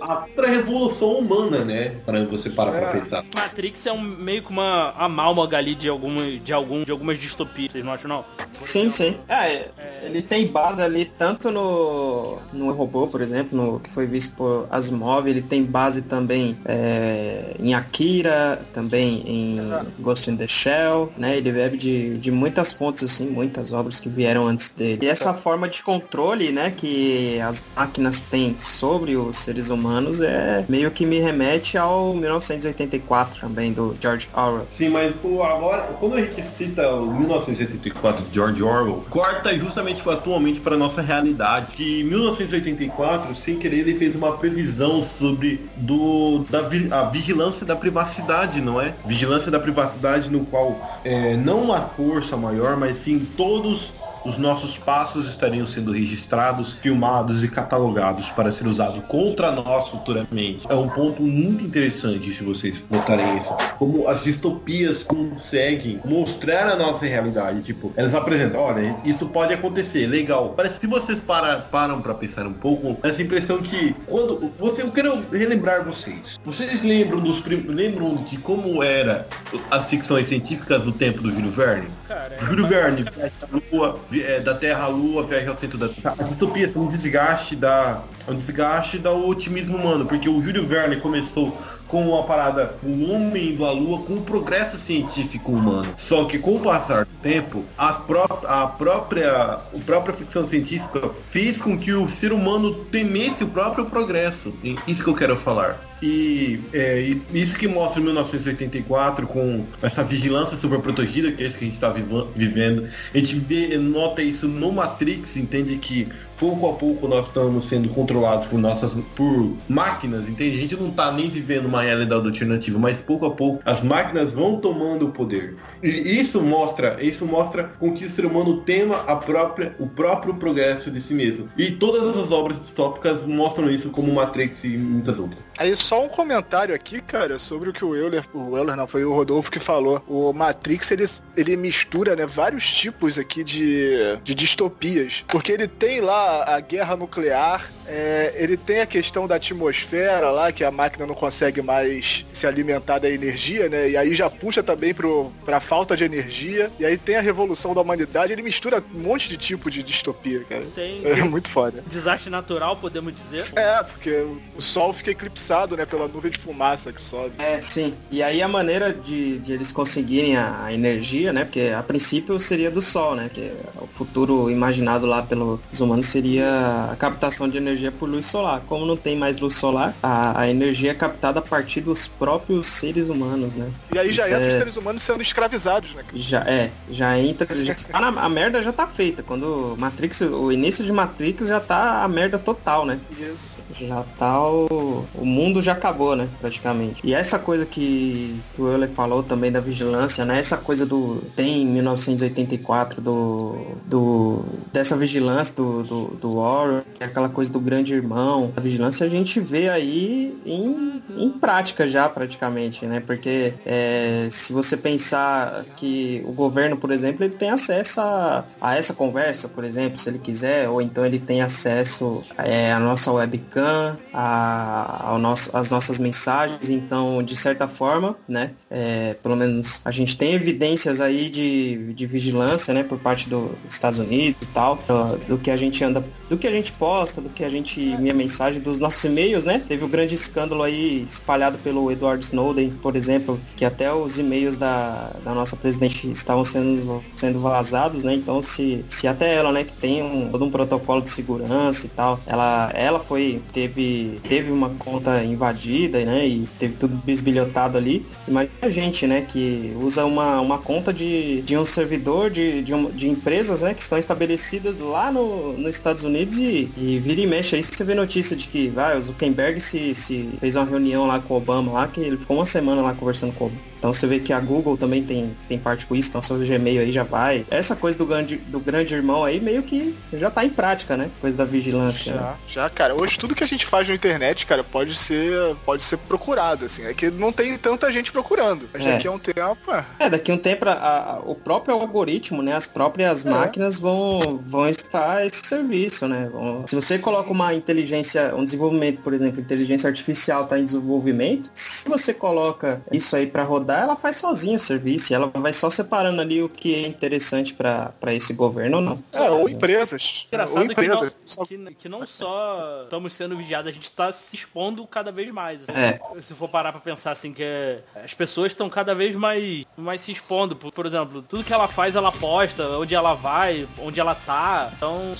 a, 0.00 0.20
outra 0.28 0.48
revolução 0.90 1.12
humana, 1.14 1.64
né? 1.64 1.92
Para 2.04 2.24
você 2.24 2.50
parar 2.50 2.76
É. 2.76 2.80
pra 2.80 2.90
pensar. 3.00 3.24
Matrix 3.34 3.86
é 3.86 3.92
um, 3.92 4.00
meio 4.00 4.42
que 4.42 4.50
uma 4.50 4.92
amálgama 4.96 5.30
ali 5.56 5.74
de, 5.74 5.88
alguma, 5.88 6.22
de, 6.22 6.52
algum, 6.52 6.82
de 6.84 6.90
algumas 6.90 7.18
distopias, 7.18 7.72
vocês 7.72 7.84
não 7.84 7.92
acham, 7.92 8.08
não? 8.08 8.24
Sim, 8.62 8.88
sim. 8.88 9.16
É, 9.28 9.68
ele 10.02 10.20
tem 10.22 10.46
base 10.46 10.82
ali 10.82 11.04
tanto 11.04 11.50
no, 11.50 12.38
no 12.52 12.72
robô, 12.72 13.06
por 13.06 13.20
exemplo, 13.20 13.56
no 13.56 13.80
que 13.80 13.90
foi 13.90 14.06
visto 14.06 14.34
por 14.36 14.66
Asimov, 14.70 15.26
ele 15.26 15.40
tem 15.40 15.62
base 15.64 16.02
também 16.02 16.56
é, 16.64 17.54
em 17.58 17.74
Akira, 17.74 18.60
também 18.72 19.22
em 19.26 19.60
Ghost 20.00 20.30
in 20.30 20.36
the 20.36 20.46
Shell, 20.46 21.12
né? 21.16 21.36
Ele 21.36 21.52
bebe 21.52 21.76
de, 21.76 22.18
de 22.18 22.30
muitas 22.30 22.72
fontes, 22.72 23.04
assim, 23.04 23.28
muitas 23.28 23.72
obras 23.72 24.00
que 24.00 24.08
vieram 24.08 24.46
antes 24.46 24.70
dele. 24.74 25.00
E 25.02 25.08
essa 25.08 25.32
forma 25.32 25.68
de 25.68 25.82
controle, 25.82 26.50
né, 26.52 26.72
que 26.76 27.40
as 27.40 27.64
máquinas 27.76 28.20
têm 28.20 28.56
sobre 28.58 29.16
os 29.16 29.36
seres 29.36 29.70
humanos 29.70 30.20
é 30.20 30.64
meio 30.68 30.79
que 30.88 31.04
me 31.04 31.18
remete 31.18 31.76
ao 31.76 32.14
1984 32.14 33.40
também, 33.40 33.72
do 33.72 33.96
George 34.00 34.28
Orwell. 34.32 34.66
Sim, 34.70 34.90
mas 34.90 35.12
pô, 35.16 35.42
agora, 35.42 35.82
quando 35.98 36.14
a 36.14 36.20
gente 36.20 36.40
cita 36.56 36.88
o 36.94 37.12
1984 37.12 38.24
de 38.26 38.34
George 38.34 38.62
Orwell, 38.62 39.04
corta 39.10 39.52
justamente 39.58 40.08
atualmente 40.08 40.60
para 40.60 40.76
nossa 40.76 41.02
realidade. 41.02 41.74
Que 41.74 42.02
em 42.02 42.04
1984, 42.04 43.34
sem 43.34 43.56
querer, 43.58 43.80
ele 43.80 43.96
fez 43.96 44.14
uma 44.14 44.36
previsão 44.36 45.02
sobre 45.02 45.68
do, 45.76 46.44
da 46.48 46.62
vi- 46.62 46.88
a 46.92 47.04
vigilância 47.04 47.66
da 47.66 47.74
privacidade, 47.74 48.60
não 48.60 48.80
é? 48.80 48.94
Vigilância 49.04 49.50
da 49.50 49.58
privacidade 49.58 50.30
no 50.30 50.44
qual 50.46 50.80
é, 51.04 51.36
não 51.36 51.72
a 51.72 51.80
força 51.80 52.36
maior, 52.36 52.76
mas 52.76 52.98
sim 52.98 53.18
todos 53.36 53.92
os 54.24 54.38
nossos 54.38 54.76
passos 54.76 55.28
estariam 55.28 55.66
sendo 55.66 55.92
registrados, 55.92 56.74
filmados 56.74 57.42
e 57.44 57.48
catalogados 57.48 58.28
para 58.30 58.52
ser 58.52 58.66
usado 58.66 59.00
contra 59.02 59.50
nós 59.50 59.88
futuramente. 59.88 60.66
É 60.68 60.74
um 60.74 60.88
ponto 60.88 61.22
muito 61.22 61.64
interessante 61.64 62.34
se 62.34 62.42
vocês 62.42 62.82
notarem 62.90 63.38
isso. 63.38 63.54
Como 63.78 64.08
as 64.08 64.22
distopias 64.24 65.02
conseguem 65.02 66.00
mostrar 66.04 66.68
a 66.68 66.76
nossa 66.76 67.06
realidade. 67.06 67.62
Tipo, 67.62 67.92
elas 67.96 68.14
apresentam, 68.14 68.60
olha, 68.60 68.96
isso 69.04 69.26
pode 69.26 69.54
acontecer, 69.54 70.06
legal. 70.06 70.54
Parece 70.56 70.74
que 70.74 70.80
se 70.82 70.86
vocês 70.86 71.20
para, 71.20 71.56
param 71.58 72.00
para 72.00 72.14
pensar 72.14 72.46
um 72.46 72.52
pouco, 72.52 72.96
essa 73.06 73.22
impressão 73.22 73.58
que 73.58 73.94
quando 74.06 74.50
você, 74.58 74.82
eu 74.82 74.90
quero 74.90 75.20
relembrar 75.30 75.84
vocês. 75.84 76.38
Vocês 76.44 76.82
lembram 76.82 77.20
dos 77.20 77.40
lembram 77.44 78.14
de 78.16 78.36
como 78.38 78.82
era 78.82 79.26
as 79.70 79.84
ficções 79.86 80.28
científicas 80.28 80.82
do 80.82 80.92
tempo 80.92 81.22
do 81.22 81.30
Júlio 81.30 81.50
Verne? 81.50 81.88
Cara, 82.10 82.34
é 82.40 82.44
Júlio 82.44 82.66
Verne, 82.66 83.04
viagem 83.04 83.32
da 83.40 83.60
Lua, 83.70 84.00
é, 84.12 84.40
da 84.40 84.52
Terra 84.52 84.82
à 84.82 84.88
Lua, 84.88 85.22
viagem 85.22 85.46
ao 85.48 85.56
centro 85.56 85.78
da 85.78 85.88
Terra. 85.88 86.16
As 86.18 86.28
distopias 86.28 86.72
são 86.72 86.82
um 86.82 86.88
desgaste 86.88 87.54
da, 87.54 88.02
um 88.26 88.34
desgaste 88.34 88.98
do 88.98 89.28
otimismo 89.28 89.76
humano, 89.76 90.04
porque 90.04 90.28
o 90.28 90.42
Júlio 90.42 90.66
Verne 90.66 90.96
começou 90.96 91.56
com 91.86 92.08
uma 92.08 92.24
parada, 92.24 92.74
o 92.82 93.12
homem 93.12 93.50
indo 93.50 93.64
à 93.64 93.70
lua 93.70 94.00
com 94.02 94.14
o 94.14 94.22
progresso 94.22 94.76
científico 94.76 95.52
humano. 95.52 95.92
Só 95.96 96.24
que 96.24 96.36
com 96.38 96.56
o 96.56 96.60
passar 96.60 97.04
do 97.04 97.16
tempo, 97.22 97.64
as 97.78 97.96
pró- 97.98 98.26
a 98.44 98.66
própria, 98.66 99.32
a 99.32 99.58
própria 99.86 100.14
ficção 100.16 100.44
científica 100.44 101.10
fez 101.30 101.60
com 101.60 101.78
que 101.78 101.92
o 101.92 102.08
ser 102.08 102.32
humano 102.32 102.74
temesse 102.86 103.44
o 103.44 103.48
próprio 103.48 103.86
progresso. 103.86 104.52
E 104.64 104.76
Isso 104.88 105.04
que 105.04 105.10
eu 105.10 105.14
quero 105.16 105.36
falar. 105.36 105.78
E, 106.02 106.60
é, 106.72 107.00
e 107.00 107.22
isso 107.32 107.56
que 107.56 107.68
mostra 107.68 108.00
1984 108.00 109.26
com 109.26 109.64
essa 109.82 110.02
vigilância 110.02 110.56
super 110.56 110.80
protegida, 110.80 111.30
que 111.32 111.42
é 111.42 111.46
isso 111.46 111.58
que 111.58 111.64
a 111.64 111.66
gente 111.66 111.74
está 111.74 111.94
vivendo. 112.34 112.88
A 113.14 113.18
gente 113.18 113.34
vê, 113.36 113.76
nota 113.78 114.22
isso 114.22 114.48
no 114.48 114.72
Matrix, 114.72 115.36
entende 115.36 115.76
que 115.76 116.08
pouco 116.40 116.70
a 116.70 116.72
pouco 116.72 117.06
nós 117.06 117.26
estamos 117.26 117.66
sendo 117.66 117.90
controlados 117.90 118.46
por 118.46 118.58
nossas 118.58 118.96
por 119.14 119.54
máquinas, 119.68 120.26
entende? 120.26 120.56
A 120.56 120.60
gente 120.60 120.74
não 120.74 120.88
está 120.88 121.12
nem 121.12 121.28
vivendo 121.28 121.66
uma 121.66 121.82
realidade 121.82 122.26
alternativa, 122.26 122.78
mas 122.78 123.02
pouco 123.02 123.26
a 123.26 123.30
pouco 123.30 123.60
as 123.66 123.82
máquinas 123.82 124.32
vão 124.32 124.56
tomando 124.56 125.06
o 125.06 125.12
poder. 125.12 125.56
E 125.82 126.18
isso 126.18 126.40
mostra, 126.40 126.96
isso 127.00 127.26
mostra 127.26 127.64
com 127.78 127.92
que 127.92 128.06
o 128.06 128.10
ser 128.10 128.24
humano 128.24 128.62
tema 128.62 129.04
a 129.06 129.16
própria, 129.16 129.76
o 129.78 129.86
próprio 129.86 130.34
progresso 130.34 130.90
de 130.90 131.00
si 131.00 131.12
mesmo. 131.12 131.48
E 131.58 131.70
todas 131.72 132.16
as 132.16 132.32
obras 132.32 132.58
distópicas 132.58 133.26
mostram 133.26 133.70
isso 133.70 133.90
como 133.90 134.10
Matrix 134.12 134.64
e 134.64 134.68
muitas 134.68 135.18
outras. 135.18 135.40
Aí 135.58 135.70
só 135.90 136.04
um 136.04 136.08
comentário 136.08 136.72
aqui, 136.72 137.00
cara, 137.00 137.36
sobre 137.36 137.68
o 137.68 137.72
que 137.72 137.84
o 137.84 137.96
Euler, 137.96 138.24
o 138.32 138.56
Euler 138.56 138.76
não, 138.76 138.86
foi 138.86 139.04
o 139.04 139.12
Rodolfo 139.12 139.50
que 139.50 139.58
falou. 139.58 140.00
O 140.06 140.32
Matrix, 140.32 140.92
ele, 140.92 141.04
ele 141.36 141.56
mistura, 141.56 142.14
né, 142.14 142.24
vários 142.26 142.64
tipos 142.72 143.18
aqui 143.18 143.42
de, 143.42 144.16
de 144.22 144.32
distopias. 144.32 145.24
Porque 145.26 145.50
ele 145.50 145.66
tem 145.66 146.00
lá 146.00 146.44
a 146.44 146.60
guerra 146.60 146.94
nuclear, 146.94 147.68
é, 147.88 148.32
ele 148.36 148.56
tem 148.56 148.80
a 148.80 148.86
questão 148.86 149.26
da 149.26 149.34
atmosfera 149.34 150.30
lá, 150.30 150.52
que 150.52 150.62
a 150.62 150.70
máquina 150.70 151.08
não 151.08 151.14
consegue 151.16 151.60
mais 151.60 152.24
se 152.32 152.46
alimentar 152.46 153.00
da 153.00 153.10
energia, 153.10 153.68
né, 153.68 153.90
e 153.90 153.96
aí 153.96 154.14
já 154.14 154.30
puxa 154.30 154.62
também 154.62 154.94
pro, 154.94 155.32
pra 155.44 155.58
falta 155.58 155.96
de 155.96 156.04
energia. 156.04 156.70
E 156.78 156.86
aí 156.86 156.96
tem 156.96 157.16
a 157.16 157.20
revolução 157.20 157.74
da 157.74 157.80
humanidade, 157.80 158.32
ele 158.32 158.42
mistura 158.42 158.80
um 158.94 159.00
monte 159.00 159.28
de 159.28 159.36
tipo 159.36 159.68
de 159.68 159.82
distopia, 159.82 160.44
cara. 160.44 160.64
Tem 160.72 161.00
É 161.20 161.24
muito 161.24 161.50
foda. 161.50 161.82
desastre 161.88 162.30
natural, 162.30 162.76
podemos 162.76 163.12
dizer. 163.12 163.44
É, 163.56 163.82
porque 163.82 164.24
o 164.54 164.62
sol 164.62 164.92
fica 164.92 165.10
eclipsado, 165.10 165.76
né, 165.76 165.79
pela 165.86 166.08
nuvem 166.08 166.30
de 166.30 166.38
fumaça 166.38 166.92
que 166.92 167.00
sobe. 167.00 167.34
É, 167.38 167.60
sim. 167.60 167.94
E 168.10 168.22
aí 168.22 168.42
a 168.42 168.48
maneira 168.48 168.92
de, 168.92 169.38
de 169.38 169.52
eles 169.52 169.70
conseguirem 169.72 170.36
a, 170.36 170.64
a 170.64 170.72
energia, 170.72 171.32
né? 171.32 171.44
Porque 171.44 171.72
a 171.76 171.82
princípio 171.82 172.38
seria 172.40 172.70
do 172.70 172.80
Sol, 172.82 173.14
né? 173.14 173.30
Que 173.32 173.52
o 173.80 173.86
futuro 173.86 174.50
imaginado 174.50 175.06
lá 175.06 175.22
pelos 175.22 175.60
humanos 175.78 176.06
seria 176.06 176.90
a 176.92 176.96
captação 176.96 177.48
de 177.48 177.56
energia 177.56 177.90
por 177.92 178.08
luz 178.08 178.26
solar. 178.26 178.60
Como 178.66 178.84
não 178.86 178.96
tem 178.96 179.16
mais 179.16 179.36
luz 179.38 179.54
solar, 179.54 179.94
a, 180.02 180.40
a 180.42 180.48
energia 180.48 180.90
é 180.90 180.94
captada 180.94 181.38
a 181.40 181.42
partir 181.42 181.80
dos 181.80 182.06
próprios 182.08 182.66
seres 182.66 183.08
humanos, 183.08 183.54
né? 183.56 183.70
E 183.92 183.98
aí 183.98 184.12
já 184.12 184.24
Isso 184.26 184.34
entra 184.34 184.48
os 184.48 184.54
é- 184.54 184.58
seres 184.58 184.76
humanos 184.76 185.02
sendo 185.02 185.22
escravizados, 185.22 185.94
né? 185.94 186.02
Já 186.14 186.40
é, 186.40 186.70
já 186.90 187.18
entra. 187.18 187.46
Já, 187.64 187.74
tá 187.90 187.98
a 187.98 188.28
merda 188.28 188.62
já 188.62 188.72
tá 188.72 188.86
feita. 188.86 189.22
Quando 189.22 189.74
Matrix, 189.78 190.20
o 190.22 190.50
início 190.52 190.84
de 190.84 190.92
Matrix 190.92 191.46
já 191.46 191.60
tá 191.60 192.02
a 192.02 192.08
merda 192.08 192.38
total, 192.38 192.84
né? 192.86 193.00
Isso. 193.18 193.60
Já 193.72 194.02
tá 194.02 194.40
o. 194.48 195.04
O 195.14 195.24
mundo 195.24 195.60
já 195.62 195.69
acabou, 195.70 196.16
né? 196.16 196.28
Praticamente. 196.40 197.00
E 197.04 197.14
essa 197.14 197.38
coisa 197.38 197.64
que, 197.66 198.40
o 198.58 198.66
Euler 198.66 198.88
falou 198.88 199.22
também 199.22 199.50
da 199.50 199.60
vigilância, 199.60 200.24
né? 200.24 200.38
Essa 200.38 200.56
coisa 200.56 200.84
do. 200.86 201.22
Tem 201.36 201.62
em 201.62 201.66
1984 201.66 203.00
do. 203.00 203.56
do 203.86 204.44
dessa 204.72 204.96
vigilância 204.96 205.54
do, 205.54 205.82
do, 205.82 206.04
do 206.20 206.34
Warren, 206.36 206.80
é 206.98 207.04
aquela 207.04 207.28
coisa 207.28 207.52
do 207.52 207.60
grande 207.60 207.94
irmão. 207.94 208.52
A 208.56 208.60
vigilância 208.60 209.06
a 209.06 209.10
gente 209.10 209.40
vê 209.40 209.68
aí 209.68 210.36
em, 210.44 211.00
em 211.16 211.30
prática 211.30 211.88
já, 211.88 212.08
praticamente, 212.08 212.86
né? 212.86 213.00
Porque 213.00 213.54
é, 213.64 214.28
se 214.30 214.52
você 214.52 214.76
pensar 214.76 215.64
que 215.76 216.22
o 216.26 216.32
governo, 216.32 216.76
por 216.76 216.90
exemplo, 216.90 217.24
ele 217.24 217.34
tem 217.34 217.50
acesso 217.50 218.00
a, 218.00 218.44
a 218.60 218.76
essa 218.76 218.94
conversa, 218.94 219.48
por 219.48 219.64
exemplo, 219.64 219.98
se 219.98 220.08
ele 220.08 220.18
quiser, 220.18 220.68
ou 220.68 220.80
então 220.80 221.04
ele 221.04 221.18
tem 221.18 221.42
acesso 221.42 222.22
é, 222.38 222.72
à 222.72 222.80
nossa 222.80 223.12
webcam, 223.12 223.96
a, 224.12 225.08
ao 225.08 225.18
nosso, 225.18 225.56
às 225.60 225.70
nossas 225.70 225.98
mensagens, 225.98 226.68
então, 226.68 227.22
de 227.22 227.36
certa 227.36 227.68
forma, 227.68 228.16
né, 228.28 228.52
é, 228.70 229.14
pelo 229.22 229.36
menos 229.36 229.80
a 229.84 229.90
gente 229.90 230.16
tem 230.16 230.32
evidências 230.32 231.00
aí 231.00 231.28
de, 231.28 231.92
de 231.92 232.06
vigilância, 232.06 232.72
né, 232.72 232.82
por 232.82 232.98
parte 232.98 233.28
dos 233.28 233.50
Estados 233.68 233.98
Unidos 233.98 234.40
e 234.42 234.46
tal, 234.52 234.78
do, 234.88 235.18
do 235.28 235.38
que 235.38 235.50
a 235.50 235.56
gente 235.56 235.82
anda, 235.84 236.02
do 236.28 236.36
que 236.36 236.46
a 236.46 236.50
gente 236.50 236.72
posta, 236.72 237.20
do 237.20 237.28
que 237.28 237.44
a 237.44 237.50
gente 237.50 237.80
minha 237.98 238.14
mensagem, 238.14 238.60
dos 238.60 238.78
nossos 238.78 239.02
e-mails, 239.04 239.44
né, 239.44 239.62
teve 239.66 239.84
o 239.84 239.88
grande 239.88 240.14
escândalo 240.14 240.62
aí 240.62 241.04
espalhado 241.08 241.58
pelo 241.58 241.90
Edward 241.90 242.24
Snowden, 242.24 242.70
por 242.82 242.96
exemplo, 242.96 243.38
que 243.56 243.64
até 243.64 243.92
os 243.92 244.18
e-mails 244.18 244.56
da, 244.56 245.12
da 245.24 245.34
nossa 245.34 245.56
presidente 245.56 246.10
estavam 246.10 246.44
sendo, 246.44 247.02
sendo 247.14 247.40
vazados, 247.40 248.02
né, 248.02 248.14
então 248.14 248.42
se, 248.42 248.84
se 248.88 249.06
até 249.06 249.34
ela, 249.34 249.52
né, 249.52 249.64
que 249.64 249.72
tem 249.72 250.02
um, 250.02 250.30
todo 250.30 250.44
um 250.44 250.50
protocolo 250.50 251.02
de 251.02 251.10
segurança 251.10 251.86
e 251.86 251.90
tal, 251.90 252.18
ela, 252.26 252.70
ela 252.74 252.98
foi, 252.98 253.42
teve, 253.52 254.20
teve 254.28 254.50
uma 254.50 254.70
conta 254.70 255.22
invadida, 255.40 256.04
né, 256.04 256.26
e 256.26 256.46
teve 256.58 256.74
tudo 256.74 256.94
bisbilhotado 257.04 257.78
ali, 257.78 258.04
imagina 258.28 258.52
a 258.60 258.68
gente, 258.68 259.06
né, 259.06 259.22
que 259.22 259.72
usa 259.80 260.04
uma, 260.04 260.38
uma 260.40 260.58
conta 260.58 260.92
de, 260.92 261.40
de 261.42 261.56
um 261.56 261.64
servidor 261.64 262.30
de, 262.30 262.60
de, 262.62 262.74
um- 262.74 262.90
de 262.90 263.08
empresas, 263.08 263.62
né, 263.62 263.72
que 263.72 263.80
estão 263.82 263.98
estabelecidas 263.98 264.78
lá 264.78 265.10
no, 265.10 265.54
nos 265.54 265.74
Estados 265.76 266.04
Unidos 266.04 266.38
e, 266.38 266.70
e 266.76 266.98
vira 266.98 267.20
e 267.22 267.26
mexe 267.26 267.56
aí 267.56 267.62
você 267.62 267.82
vê 267.82 267.94
notícia 267.94 268.36
de 268.36 268.46
que 268.48 268.68
vai, 268.68 268.98
o 268.98 269.02
Zuckerberg 269.02 269.58
se, 269.60 269.94
se 269.94 270.28
fez 270.38 270.56
uma 270.56 270.64
reunião 270.66 271.06
lá 271.06 271.18
com 271.18 271.34
o 271.34 271.36
Obama 271.38 271.72
lá, 271.72 271.88
que 271.88 272.00
ele 272.00 272.18
ficou 272.18 272.36
uma 272.36 272.46
semana 272.46 272.82
lá 272.82 272.92
conversando 272.94 273.32
com 273.32 273.44
o 273.44 273.46
Obama. 273.46 273.69
Então 273.80 273.94
você 273.94 274.06
vê 274.06 274.18
que 274.20 274.30
a 274.30 274.38
Google 274.38 274.76
também 274.76 275.02
tem, 275.02 275.34
tem 275.48 275.58
parte 275.58 275.86
com 275.86 275.96
isso, 275.96 276.10
então 276.10 276.20
seu 276.20 276.36
Gmail 276.38 276.82
aí 276.82 276.92
já 276.92 277.02
vai. 277.02 277.46
Essa 277.50 277.74
coisa 277.74 277.96
do 277.96 278.04
grande, 278.04 278.36
do 278.36 278.60
grande 278.60 278.94
irmão 278.94 279.24
aí 279.24 279.40
meio 279.40 279.62
que 279.62 279.96
já 280.12 280.30
tá 280.30 280.44
em 280.44 280.50
prática, 280.50 280.98
né? 280.98 281.10
Coisa 281.18 281.34
da 281.36 281.46
vigilância. 281.46 282.12
né? 282.14 282.18
Já, 282.46 282.62
já, 282.64 282.70
cara. 282.70 282.94
Hoje 282.94 283.18
tudo 283.18 283.34
que 283.34 283.42
a 283.42 283.46
gente 283.46 283.64
faz 283.64 283.88
na 283.88 283.94
internet, 283.94 284.44
cara, 284.44 284.62
pode 284.62 284.94
ser, 284.94 285.56
pode 285.64 285.82
ser 285.82 285.96
procurado, 285.96 286.66
assim. 286.66 286.84
É 286.84 286.92
que 286.92 287.10
não 287.10 287.32
tem 287.32 287.56
tanta 287.56 287.90
gente 287.90 288.12
procurando. 288.12 288.68
Mas 288.72 288.84
É. 288.84 288.92
daqui 288.92 289.08
a 289.08 289.12
um 289.12 289.18
tempo, 289.18 289.72
é. 289.72 289.86
É, 289.98 290.10
daqui 290.10 290.30
a 290.30 290.34
um 290.34 290.38
tempo 290.38 290.68
a- 290.68 290.72
a- 290.72 291.20
o 291.24 291.34
próprio 291.34 291.74
algoritmo, 291.74 292.42
né, 292.42 292.54
as 292.54 292.66
próprias 292.66 293.24
É. 293.24 293.30
máquinas 293.30 293.78
vão, 293.78 294.38
vão 294.46 294.68
estar 294.68 295.24
esse 295.24 295.40
serviço, 295.46 296.06
né? 296.06 296.28
Vão- 296.30 296.66
se 296.66 296.76
você 296.76 296.98
coloca 296.98 297.32
uma 297.32 297.54
inteligência, 297.54 298.34
um 298.36 298.44
desenvolvimento, 298.44 299.00
por 299.00 299.14
exemplo, 299.14 299.40
inteligência 299.40 299.88
artificial 299.88 300.44
está 300.44 300.58
em 300.58 300.66
desenvolvimento, 300.66 301.50
se 301.54 301.88
você 301.88 302.12
coloca 302.12 302.82
isso 302.92 303.16
aí 303.16 303.26
para 303.26 303.42
rodar, 303.42 303.69
ela 303.78 303.96
faz 303.96 304.16
sozinha 304.16 304.56
o 304.56 304.60
serviço, 304.60 305.14
ela 305.14 305.30
vai 305.34 305.52
só 305.52 305.70
separando 305.70 306.20
ali 306.20 306.42
o 306.42 306.48
que 306.48 306.74
é 306.74 306.86
interessante 306.86 307.54
para 307.54 307.92
esse 308.14 308.32
governo 308.34 308.78
ou 308.78 308.82
não. 308.82 309.04
É, 309.12 309.30
ou 309.30 309.48
empresas. 309.48 310.26
ou 310.32 310.38
Engraçado 310.38 310.60
que 310.60 310.64
não, 310.66 310.72
empresas. 310.94 311.16
Só- 311.24 311.44
que, 311.44 311.74
que 311.78 311.88
não 311.88 312.04
só 312.06 312.80
estamos 312.84 313.12
sendo 313.14 313.36
vigiados, 313.36 313.68
a 313.68 313.72
gente 313.72 313.84
está 313.84 314.12
se 314.12 314.34
expondo 314.36 314.86
cada 314.86 315.10
vez 315.12 315.30
mais. 315.30 315.62
assim. 315.62 315.72
É. 315.72 316.00
Se 316.22 316.34
for 316.34 316.48
parar 316.48 316.72
pra 316.72 316.80
pensar 316.80 317.12
assim, 317.12 317.32
que 317.32 317.42
é- 317.42 317.80
as 318.04 318.14
pessoas 318.14 318.52
estão 318.52 318.68
cada 318.68 318.94
vez 318.94 319.14
mais, 319.14 319.64
mais 319.76 320.00
se 320.00 320.12
expondo. 320.12 320.56
Por, 320.56 320.72
por 320.72 320.86
exemplo, 320.86 321.22
tudo 321.22 321.44
que 321.44 321.52
ela 321.52 321.68
faz, 321.68 321.96
ela 321.96 322.12
posta, 322.12 322.68
onde 322.78 322.94
ela 322.94 323.14
vai, 323.14 323.68
onde 323.78 324.00
ela 324.00 324.14
tá. 324.14 324.70
Então, 324.76 325.12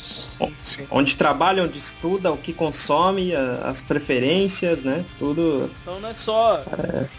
Sim. 0.63 0.87
Onde 0.91 1.17
trabalha, 1.17 1.63
onde 1.63 1.79
estuda, 1.79 2.31
o 2.33 2.37
que 2.37 2.53
consome, 2.53 3.35
a- 3.35 3.63
as 3.69 3.83
preferências, 3.83 4.85
né? 4.85 5.05
Tudo. 5.19 5.71
então 5.83 6.01
não 6.01 6.09
é 6.09 6.15
só. 6.15 6.63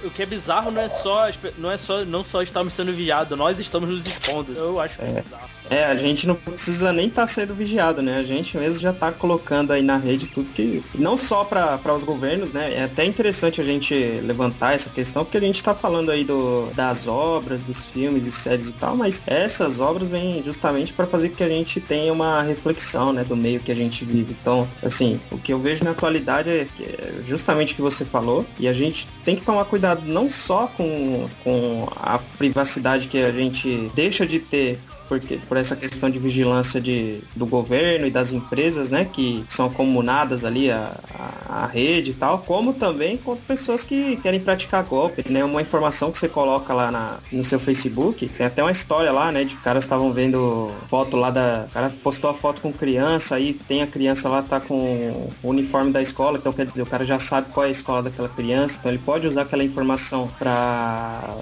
O 0.03 0.09
que 0.09 0.23
é 0.23 0.25
bizarro 0.25 0.71
não 0.71 0.81
é 0.81 0.89
só, 0.89 1.20
não 1.57 1.71
é 1.71 1.77
só, 1.77 2.05
não 2.05 2.23
só 2.23 2.41
estamos 2.41 2.73
sendo 2.73 2.93
vigiados, 2.93 3.37
nós 3.37 3.59
estamos 3.59 3.89
nos 3.89 4.05
expondo. 4.05 4.53
Eu 4.53 4.79
acho 4.79 4.99
que 4.99 5.05
é, 5.05 5.21
bizarro. 5.21 5.49
É, 5.69 5.85
a 5.85 5.95
gente 5.95 6.27
não 6.27 6.35
precisa 6.35 6.91
nem 6.91 7.07
estar 7.07 7.27
sendo 7.27 7.55
vigiado, 7.55 8.01
né? 8.01 8.17
A 8.17 8.23
gente 8.23 8.57
mesmo 8.57 8.79
já 8.79 8.91
tá 8.91 9.11
colocando 9.11 9.71
aí 9.71 9.81
na 9.81 9.97
rede 9.97 10.27
tudo 10.27 10.49
que. 10.49 10.83
Não 10.95 11.15
só 11.15 11.43
para 11.43 11.79
os 11.95 12.03
governos, 12.03 12.51
né? 12.51 12.73
É 12.73 12.83
até 12.83 13.05
interessante 13.05 13.61
a 13.61 13.63
gente 13.63 13.93
levantar 14.23 14.73
essa 14.73 14.89
questão, 14.89 15.23
porque 15.23 15.37
a 15.37 15.41
gente 15.41 15.63
tá 15.63 15.73
falando 15.73 16.11
aí 16.11 16.23
do, 16.23 16.67
das 16.75 17.07
obras, 17.07 17.63
dos 17.63 17.85
filmes 17.85 18.25
e 18.25 18.31
séries 18.31 18.69
e 18.69 18.73
tal, 18.73 18.95
mas 18.95 19.23
essas 19.25 19.79
obras 19.79 20.09
vêm 20.09 20.43
justamente 20.43 20.93
para 20.93 21.05
fazer 21.05 21.29
que 21.29 21.43
a 21.43 21.49
gente 21.49 21.79
tenha 21.79 22.11
uma 22.11 22.41
reflexão, 22.41 23.13
né? 23.13 23.23
Do 23.23 23.35
meio 23.35 23.59
que 23.59 23.71
a 23.71 23.75
gente 23.75 24.03
vive. 24.03 24.35
Então, 24.41 24.67
assim, 24.83 25.19
o 25.31 25.37
que 25.37 25.53
eu 25.53 25.59
vejo 25.59 25.83
na 25.83 25.91
atualidade 25.91 26.49
é 26.49 26.67
é 26.81 27.21
justamente 27.25 27.73
o 27.73 27.75
que 27.75 27.81
você 27.81 28.05
falou, 28.05 28.45
e 28.59 28.67
a 28.67 28.73
gente 28.73 29.07
tem 29.23 29.35
que 29.35 29.41
tomar 29.41 29.65
cuidado 29.65 30.01
não 30.05 30.29
só 30.29 30.67
com, 30.67 31.10
com 31.43 31.87
a 31.95 32.19
privacidade 32.37 33.07
que 33.07 33.17
a 33.17 33.31
gente 33.31 33.91
deixa 33.95 34.25
de 34.25 34.39
ter 34.39 34.79
porque 35.11 35.37
por 35.45 35.57
essa 35.57 35.75
questão 35.75 36.09
de 36.09 36.17
vigilância 36.17 36.79
de, 36.79 37.19
do 37.35 37.45
governo 37.45 38.07
e 38.07 38.09
das 38.09 38.31
empresas, 38.31 38.89
né, 38.89 39.03
que 39.03 39.43
são 39.45 39.69
comunadas 39.69 40.45
ali 40.45 40.71
a, 40.71 40.93
a, 41.13 41.63
a 41.63 41.65
rede 41.65 42.11
e 42.11 42.13
tal, 42.13 42.39
como 42.39 42.71
também 42.71 43.17
contra 43.17 43.43
pessoas 43.45 43.83
que 43.83 44.15
querem 44.15 44.39
praticar 44.39 44.85
golpe, 44.85 45.29
né, 45.29 45.43
uma 45.43 45.61
informação 45.61 46.13
que 46.13 46.17
você 46.17 46.29
coloca 46.29 46.73
lá 46.73 46.89
na, 46.89 47.17
no 47.29 47.43
seu 47.43 47.59
Facebook, 47.59 48.25
tem 48.25 48.45
até 48.45 48.63
uma 48.63 48.71
história 48.71 49.11
lá, 49.11 49.33
né, 49.33 49.43
de 49.43 49.57
caras 49.57 49.83
estavam 49.83 50.13
vendo 50.13 50.71
foto 50.87 51.17
lá 51.17 51.29
da, 51.29 51.65
o 51.67 51.73
cara 51.73 51.91
postou 52.01 52.29
a 52.29 52.33
foto 52.33 52.61
com 52.61 52.71
criança, 52.71 53.35
aí 53.35 53.51
tem 53.51 53.81
a 53.81 53.87
criança 53.87 54.29
lá 54.29 54.41
tá 54.41 54.61
com 54.61 55.29
o 55.43 55.49
uniforme 55.49 55.91
da 55.91 56.01
escola, 56.01 56.37
então 56.37 56.53
quer 56.53 56.67
dizer, 56.67 56.83
o 56.83 56.85
cara 56.85 57.03
já 57.03 57.19
sabe 57.19 57.49
qual 57.51 57.65
é 57.65 57.67
a 57.67 57.71
escola 57.71 58.01
daquela 58.01 58.29
criança, 58.29 58.77
então 58.79 58.89
ele 58.89 59.01
pode 59.05 59.27
usar 59.27 59.41
aquela 59.41 59.63
informação 59.65 60.29
para 60.39 61.35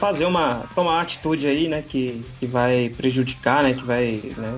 fazer 0.00 0.24
uma 0.24 0.64
tomar 0.74 0.92
uma 0.92 1.02
atitude 1.02 1.46
aí, 1.46 1.68
né, 1.68 1.84
que, 1.86 2.24
que 2.40 2.46
vai 2.46 2.85
prejudicar, 2.88 3.62
né, 3.62 3.74
que 3.74 3.84
vai 3.84 4.20
né, 4.36 4.52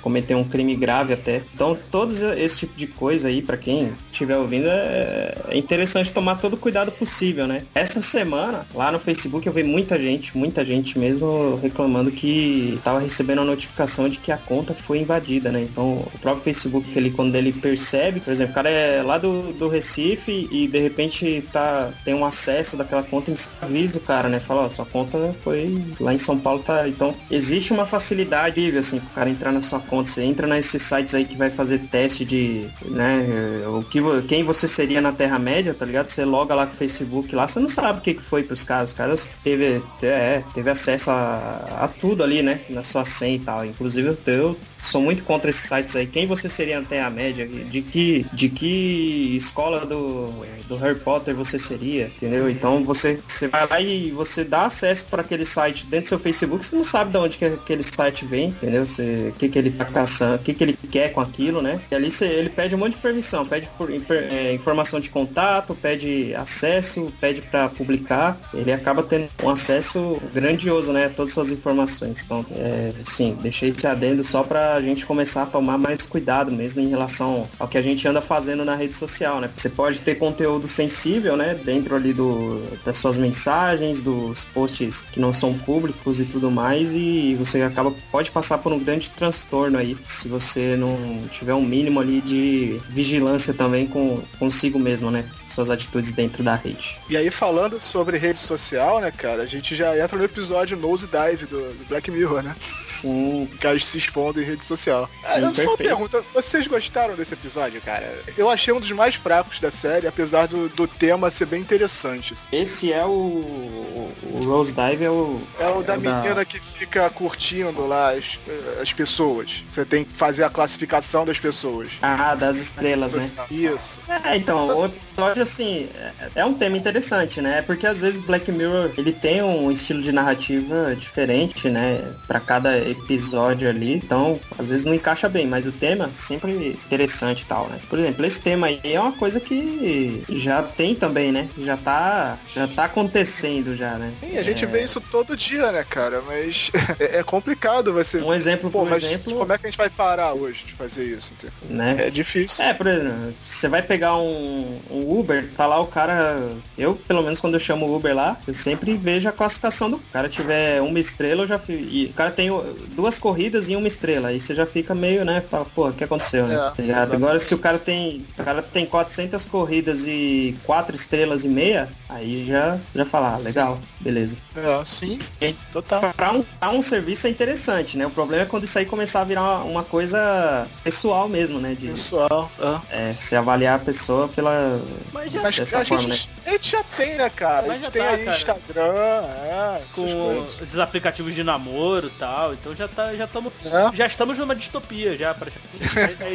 cometer 0.00 0.34
um 0.34 0.44
crime 0.44 0.76
grave 0.76 1.12
até. 1.12 1.42
Então, 1.54 1.76
todos 1.90 2.22
esse 2.22 2.60
tipo 2.60 2.76
de 2.76 2.86
coisa 2.86 3.28
aí, 3.28 3.42
para 3.42 3.56
quem 3.56 3.92
estiver 4.12 4.36
ouvindo, 4.36 4.66
é, 4.68 5.34
é 5.48 5.56
interessante 5.56 6.12
tomar 6.12 6.36
todo 6.36 6.54
o 6.54 6.58
cuidado 6.58 6.92
possível, 6.92 7.46
né? 7.46 7.62
Essa 7.74 8.02
semana, 8.02 8.66
lá 8.74 8.90
no 8.92 8.98
Facebook, 8.98 9.46
eu 9.46 9.52
vi 9.52 9.62
muita 9.62 9.98
gente, 9.98 10.36
muita 10.36 10.64
gente 10.64 10.98
mesmo 10.98 11.58
reclamando 11.62 12.10
que 12.10 12.78
tava 12.84 13.00
recebendo 13.00 13.40
a 13.40 13.44
notificação 13.44 14.08
de 14.08 14.18
que 14.18 14.30
a 14.30 14.36
conta 14.36 14.74
foi 14.74 14.98
invadida, 14.98 15.50
né? 15.50 15.62
Então, 15.62 16.06
o 16.14 16.18
próprio 16.20 16.44
Facebook, 16.44 16.86
ele, 16.96 17.10
quando 17.10 17.34
ele 17.34 17.52
percebe, 17.52 18.20
por 18.20 18.32
exemplo, 18.32 18.52
o 18.52 18.54
cara 18.54 18.68
é 18.68 19.02
lá 19.02 19.18
do, 19.18 19.52
do 19.52 19.68
Recife 19.68 20.48
e 20.50 20.68
de 20.68 20.78
repente 20.78 21.44
tá, 21.52 21.92
tem 22.04 22.14
um 22.14 22.24
acesso 22.24 22.76
daquela 22.76 23.02
conta, 23.02 23.32
avisa 23.60 23.98
o 23.98 24.02
cara, 24.02 24.28
né? 24.28 24.40
Fala, 24.40 24.62
ó, 24.62 24.68
sua 24.68 24.84
conta 24.84 25.34
foi 25.40 25.82
lá 26.00 26.12
em 26.12 26.18
São 26.18 26.38
Paulo, 26.38 26.62
tá? 26.62 26.86
Então, 26.88 27.14
existe 27.30 27.53
uma 27.72 27.86
facilidade, 27.86 28.76
assim, 28.76 29.00
pro 29.00 29.10
cara 29.10 29.30
entrar 29.30 29.52
na 29.52 29.62
sua 29.62 29.80
conta. 29.80 30.10
Você 30.10 30.22
entra 30.24 30.46
nesses 30.46 30.82
sites 30.82 31.14
aí 31.14 31.24
que 31.26 31.36
vai 31.36 31.50
fazer 31.50 31.88
teste 31.88 32.24
de, 32.24 32.74
né, 32.84 33.66
o 33.68 33.82
que, 33.84 34.00
quem 34.26 34.42
você 34.44 34.66
seria 34.68 35.00
na 35.00 35.12
Terra-média, 35.12 35.74
tá 35.74 35.84
ligado? 35.86 36.08
Você 36.10 36.24
loga 36.24 36.54
lá 36.54 36.66
com 36.66 36.72
o 36.74 36.76
Facebook 36.76 37.34
lá, 37.34 37.46
você 37.48 37.60
não 37.60 37.68
sabe 37.68 37.98
o 37.98 38.02
que, 38.02 38.14
que 38.14 38.22
foi 38.22 38.42
pros 38.44 38.64
caras. 38.64 38.90
Os 38.90 38.96
caras 38.96 39.28
teve, 39.42 39.80
te- 39.96 40.06
é, 40.06 40.40
teve 40.52 40.70
acesso 40.70 41.10
a, 41.10 41.84
a 41.84 41.88
tudo 41.88 42.22
ali, 42.22 42.42
né, 42.42 42.64
na 42.68 42.82
sua 42.82 43.04
senha 43.04 43.36
e 43.36 43.44
tal. 43.44 43.64
Inclusive, 43.64 44.08
eu, 44.08 44.34
eu 44.34 44.60
sou 44.84 45.00
muito 45.00 45.24
contra 45.24 45.50
esses 45.50 45.68
sites 45.68 45.96
aí. 45.96 46.06
Quem 46.06 46.26
você 46.26 46.48
seria 46.48 46.80
na 46.80 46.86
Terra-média? 46.86 47.46
De 47.46 47.82
que, 47.82 48.26
de 48.32 48.48
que 48.48 49.36
escola 49.36 49.84
do, 49.84 50.44
do 50.68 50.76
Harry 50.76 50.98
Potter 50.98 51.34
você 51.34 51.58
seria, 51.58 52.06
entendeu? 52.06 52.48
Então, 52.48 52.84
você, 52.84 53.20
você 53.26 53.48
vai 53.48 53.66
lá 53.66 53.80
e 53.80 54.10
você 54.10 54.44
dá 54.44 54.66
acesso 54.66 55.06
para 55.06 55.22
aquele 55.22 55.44
site 55.44 55.86
dentro 55.86 56.04
do 56.04 56.08
seu 56.08 56.18
Facebook, 56.18 56.64
você 56.64 56.76
não 56.76 56.84
sabe 56.84 57.12
de 57.12 57.18
onde 57.18 57.38
que 57.38 57.44
aquele 57.44 57.82
site 57.82 58.24
vem, 58.24 58.48
entendeu? 58.48 58.84
O 58.84 59.32
que, 59.32 59.48
que 59.48 59.58
ele 59.58 59.70
tá 59.70 59.84
caçando, 59.84 60.36
o 60.36 60.38
que, 60.38 60.54
que 60.54 60.64
ele 60.64 60.78
quer 60.90 61.12
com 61.12 61.20
aquilo, 61.20 61.62
né? 61.62 61.80
E 61.90 61.94
ali 61.94 62.10
você, 62.10 62.26
ele 62.26 62.48
pede 62.48 62.74
um 62.74 62.78
monte 62.78 62.92
de 62.92 62.98
permissão, 62.98 63.46
pede 63.46 63.68
por, 63.78 63.90
é, 63.90 64.52
informação 64.52 65.00
de 65.00 65.10
contato, 65.10 65.74
pede 65.74 66.34
acesso, 66.34 67.12
pede 67.20 67.42
para 67.42 67.68
publicar. 67.68 68.38
Ele 68.52 68.72
acaba 68.72 69.02
tendo 69.02 69.28
um 69.42 69.50
acesso 69.50 70.20
grandioso, 70.32 70.92
né? 70.92 71.06
a 71.06 71.10
Todas 71.10 71.30
as 71.30 71.34
suas 71.34 71.52
informações. 71.52 72.22
Então, 72.24 72.44
é, 72.52 72.92
sim, 73.04 73.36
deixei 73.40 73.70
esse 73.70 73.86
adendo 73.86 74.22
só 74.24 74.42
pra 74.74 74.82
gente 74.82 75.06
começar 75.06 75.44
a 75.44 75.46
tomar 75.46 75.78
mais 75.78 76.02
cuidado 76.02 76.50
mesmo 76.50 76.80
em 76.80 76.88
relação 76.88 77.48
ao 77.60 77.68
que 77.68 77.78
a 77.78 77.82
gente 77.82 78.06
anda 78.08 78.20
fazendo 78.20 78.64
na 78.64 78.74
rede 78.74 78.94
social, 78.94 79.40
né? 79.40 79.48
Você 79.54 79.70
pode 79.70 80.00
ter 80.00 80.16
conteúdo 80.16 80.66
sensível, 80.66 81.36
né? 81.36 81.54
Dentro 81.54 81.94
ali 81.94 82.12
do, 82.12 82.60
das 82.84 82.98
suas 82.98 83.16
mensagens, 83.16 84.02
dos 84.02 84.44
posts 84.46 85.06
que 85.12 85.20
não 85.20 85.32
são 85.32 85.56
públicos 85.56 86.20
e 86.20 86.24
tudo 86.24 86.50
mais, 86.50 86.92
e 86.92 87.36
você 87.36 87.62
acaba 87.62 87.94
pode 88.10 88.32
passar 88.32 88.58
por 88.58 88.72
um 88.72 88.78
grande 88.80 89.10
transtorno 89.10 89.78
aí 89.78 89.96
se 90.04 90.26
você 90.26 90.76
não 90.76 91.22
tiver 91.30 91.54
um 91.54 91.64
mínimo 91.64 92.00
ali 92.00 92.20
de 92.20 92.80
vigilância 92.88 93.54
também 93.54 93.86
com 93.86 94.20
consigo 94.40 94.78
mesmo, 94.78 95.08
né? 95.08 95.24
Suas 95.54 95.70
atitudes 95.70 96.12
dentro 96.12 96.42
da 96.42 96.54
rede. 96.54 96.98
E 97.08 97.16
aí, 97.16 97.30
falando 97.30 97.80
sobre 97.80 98.18
rede 98.18 98.40
social, 98.40 99.00
né, 99.00 99.10
cara, 99.10 99.42
a 99.42 99.46
gente 99.46 99.74
já 99.76 99.96
entra 99.98 100.18
no 100.18 100.24
episódio 100.24 100.76
Nose 100.76 101.06
Dive 101.06 101.46
do, 101.46 101.72
do 101.74 101.84
Black 101.88 102.10
Mirror, 102.10 102.42
né? 102.42 102.54
Sim, 102.58 103.48
Que 103.60 103.66
eles 103.66 103.84
se 103.84 103.98
expondo 103.98 104.40
em 104.40 104.44
rede 104.44 104.64
social. 104.64 105.08
Sim, 105.22 105.30
Ah, 105.32 105.40
eu 105.40 105.54
só 105.54 105.62
uma 105.68 105.76
pergunta, 105.76 106.24
vocês 106.34 106.66
gostaram 106.66 107.14
desse 107.14 107.34
episódio, 107.34 107.80
cara? 107.80 108.22
Eu 108.36 108.50
achei 108.50 108.72
um 108.74 108.80
dos 108.80 108.90
mais 108.92 109.14
fracos 109.14 109.60
da 109.60 109.70
série, 109.70 110.06
apesar 110.06 110.46
do, 110.48 110.68
do 110.70 110.86
tema 110.88 111.30
ser 111.30 111.46
bem 111.46 111.60
interessante. 111.60 112.34
esse 112.52 112.92
é 112.92 113.04
o, 113.04 113.10
o, 113.10 114.40
Rose 114.44 114.74
Dive 114.74 115.04
é 115.04 115.10
o 115.10 115.40
É 115.58 115.68
o 115.68 115.82
da 115.82 115.94
É 115.94 115.98
o 115.98 116.00
da- 116.00 116.16
menina 116.20 116.44
que 116.44 116.58
fica 116.60 117.08
curtindo 117.10 117.86
lá 117.86 118.12
as, 118.12 118.38
as 118.80 118.92
pessoas. 118.92 119.62
Você 119.70 119.84
tem 119.84 120.04
que 120.04 120.16
fazer 120.16 120.44
a 120.44 120.50
classificação 120.50 121.24
das 121.24 121.38
pessoas. 121.38 121.90
ah, 122.02 122.34
das 122.34 122.56
estrelas, 122.56 123.14
né? 123.14 123.46
Isso. 123.50 124.00
É, 124.08 124.36
então, 124.36 124.66
o 124.78 124.84
episódio, 124.86 125.42
assim, 125.44 125.88
é- 125.94 126.40
é 126.40 126.44
um 126.44 126.54
tema 126.54 126.76
interessante, 126.76 127.40
né? 127.40 127.62
Porque 127.62 127.86
às 127.86 128.00
vezes 128.00 128.18
Black 128.18 128.50
Mirror, 128.50 128.92
ele 128.98 129.12
tem 129.12 129.42
um 129.42 129.70
estilo 129.70 130.02
de 130.02 130.10
narrativa 130.12 130.94
diferente, 130.96 131.70
né? 131.70 131.98
Pra 132.26 132.40
cada 132.40 132.76
episódio 132.78 133.68
ali. 133.68 133.94
Então, 133.94 134.40
às 134.58 134.68
vezes 134.70 134.84
não 134.84 134.94
encaixa 134.94 135.28
bem, 135.28 135.46
mas 135.46 135.66
o 135.66 135.72
tema 135.72 136.12
sempre 136.16 136.70
interessante 136.86 137.42
e 137.42 137.46
tal, 137.46 137.68
né? 137.68 137.78
Por 137.88 137.98
exemplo, 137.98 138.24
esse 138.26 138.42
tema 138.42 138.66
aí 138.66 138.80
é 138.82 138.98
uma 139.00 139.12
coisa 139.12 139.38
que 139.40 140.22
já 140.30 140.62
tem 140.62 140.94
também, 140.94 141.30
né? 141.32 141.48
Já 141.58 141.76
tá, 141.76 142.38
já 142.54 142.66
tá 142.66 142.84
acontecendo 142.84 143.76
já, 143.76 143.96
né? 143.98 144.12
Sim, 144.22 144.36
a 144.38 144.42
gente 144.42 144.64
É, 144.64 144.66
vê 144.66 144.82
isso 144.82 145.00
todo 145.00 145.36
dia, 145.36 145.70
né, 145.72 145.84
cara? 145.84 146.22
Mas 146.22 146.70
é, 146.98 147.18
é 147.18 147.22
complicado 147.22 147.92
você. 147.92 148.20
Um 148.20 148.32
exemplo, 148.32 148.70
Pô, 148.70 148.80
por 148.80 148.90
mas 148.90 149.02
exemplo, 149.04 149.34
como 149.34 149.52
é 149.52 149.58
que 149.58 149.66
a 149.66 149.70
gente 149.70 149.76
vai 149.78 149.90
parar 149.90 150.32
hoje 150.34 150.64
de 150.66 150.72
fazer 150.72 151.04
isso? 151.04 151.34
entendeu? 151.34 151.54
né? 151.68 151.96
É 152.06 152.10
difícil. 152.10 152.64
É, 152.64 152.74
por 152.74 152.86
exemplo, 152.86 153.34
você 153.38 153.68
vai 153.68 153.82
pegar 153.82 154.16
um, 154.16 154.80
um 154.90 155.18
Uber, 155.18 155.33
tá 155.42 155.66
lá 155.66 155.80
o 155.80 155.86
cara. 155.86 156.48
Eu, 156.76 156.94
pelo 156.96 157.22
menos, 157.22 157.40
quando 157.40 157.54
eu 157.54 157.60
chamo 157.60 157.86
o 157.86 157.94
Uber 157.96 158.14
lá, 158.14 158.36
eu 158.46 158.54
sempre 158.54 158.96
vejo 158.96 159.28
a 159.28 159.32
classificação 159.32 159.90
do 159.90 159.98
cara. 160.12 160.28
tiver 160.28 160.80
uma 160.80 160.98
estrela, 160.98 161.42
eu 161.42 161.46
já 161.46 161.58
fi- 161.58 161.72
E 161.90 162.06
o 162.06 162.12
cara 162.14 162.30
tem 162.30 162.50
o- 162.50 162.62
duas 162.88 163.18
corridas 163.18 163.68
e 163.68 163.76
uma 163.76 163.86
estrela. 163.86 164.28
Aí 164.28 164.40
você 164.40 164.54
já 164.54 164.66
fica 164.66 164.94
meio, 164.94 165.24
né? 165.24 165.42
Fala, 165.50 165.64
pô, 165.64 165.88
o 165.88 165.92
que 165.92 166.04
aconteceu, 166.04 166.46
né? 166.46 166.54
É, 166.78 166.92
Tá. 166.92 167.14
Agora, 167.14 167.38
se 167.40 167.54
o 167.54 167.58
cara 167.58 167.78
tem. 167.78 168.26
O 168.38 168.42
cara 168.44 168.62
tem 168.62 168.86
400 168.86 169.44
corridas 169.44 170.06
e 170.06 170.56
quatro 170.64 170.94
estrelas 170.94 171.44
e 171.44 171.48
meia, 171.48 171.88
aí 172.08 172.46
já, 172.46 172.78
já 172.94 173.04
fala, 173.06 173.34
ah, 173.34 173.38
legal, 173.38 173.78
beleza. 174.00 174.36
É, 174.56 174.84
sim, 174.84 175.18
E 175.40 175.52
total. 175.72 176.12
Pra 176.16 176.32
um, 176.32 176.42
pra 176.42 176.70
um 176.70 176.82
serviço 176.82 177.26
é 177.26 177.30
interessante, 177.30 177.96
né? 177.96 178.06
O 178.06 178.10
problema 178.10 178.42
é 178.44 178.46
quando 178.46 178.64
isso 178.64 178.78
aí 178.78 178.84
começar 178.86 179.20
a 179.20 179.24
virar 179.24 179.42
uma, 179.42 179.64
uma 179.64 179.84
coisa 179.84 180.66
pessoal 180.82 181.28
mesmo, 181.28 181.58
né? 181.60 181.74
De 181.74 181.88
Pessoal, 181.88 182.50
é. 182.90 183.10
é, 183.10 183.14
você 183.14 183.36
avaliar 183.36 183.76
a 183.76 183.84
pessoa 183.84 184.28
pela. 184.28 184.80
Mas 185.14 185.30
já 185.32 185.42
Mas 185.42 185.56
Dessa 185.56 185.78
a, 185.78 185.84
forma, 185.84 186.10
gente, 186.10 186.28
a 186.44 186.50
gente 186.50 186.70
já 186.72 186.82
tem, 186.82 187.14
né, 187.14 187.30
cara? 187.30 187.68
Mas 187.68 187.70
a 187.70 187.78
já 187.78 187.82
gente 187.84 187.92
tem 187.92 188.02
tá, 188.02 188.10
aí 188.10 188.24
cara. 188.24 188.36
Instagram, 188.36 188.82
é, 188.82 189.82
com 189.94 190.46
esses 190.60 190.78
aplicativos 190.80 191.34
de 191.36 191.44
namoro 191.44 192.08
e 192.08 192.18
tal, 192.18 192.52
então 192.52 192.74
já 192.74 192.88
tá, 192.88 193.14
já 193.14 193.24
estamos 193.24 193.52
É. 193.64 193.96
já 193.96 194.06
estamos 194.06 194.36
numa 194.36 194.56
distopia 194.56 195.16
já 195.16 195.32
para 195.32 195.50
é, 195.50 196.00
é, 196.00 196.04
é, 196.04 196.34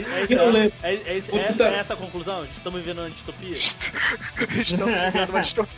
é, 0.81 0.93
é, 0.93 1.17
é, 1.17 1.73
é 1.75 1.77
essa 1.77 1.93
a 1.93 1.97
conclusão? 1.97 2.45
Estamos 2.45 2.79
vivendo 2.79 2.99
uma 2.99 3.09
distopia? 3.09 3.57
Estamos 4.57 4.95
vivendo 4.95 5.29
uma 5.29 5.41
distopia. 5.41 5.73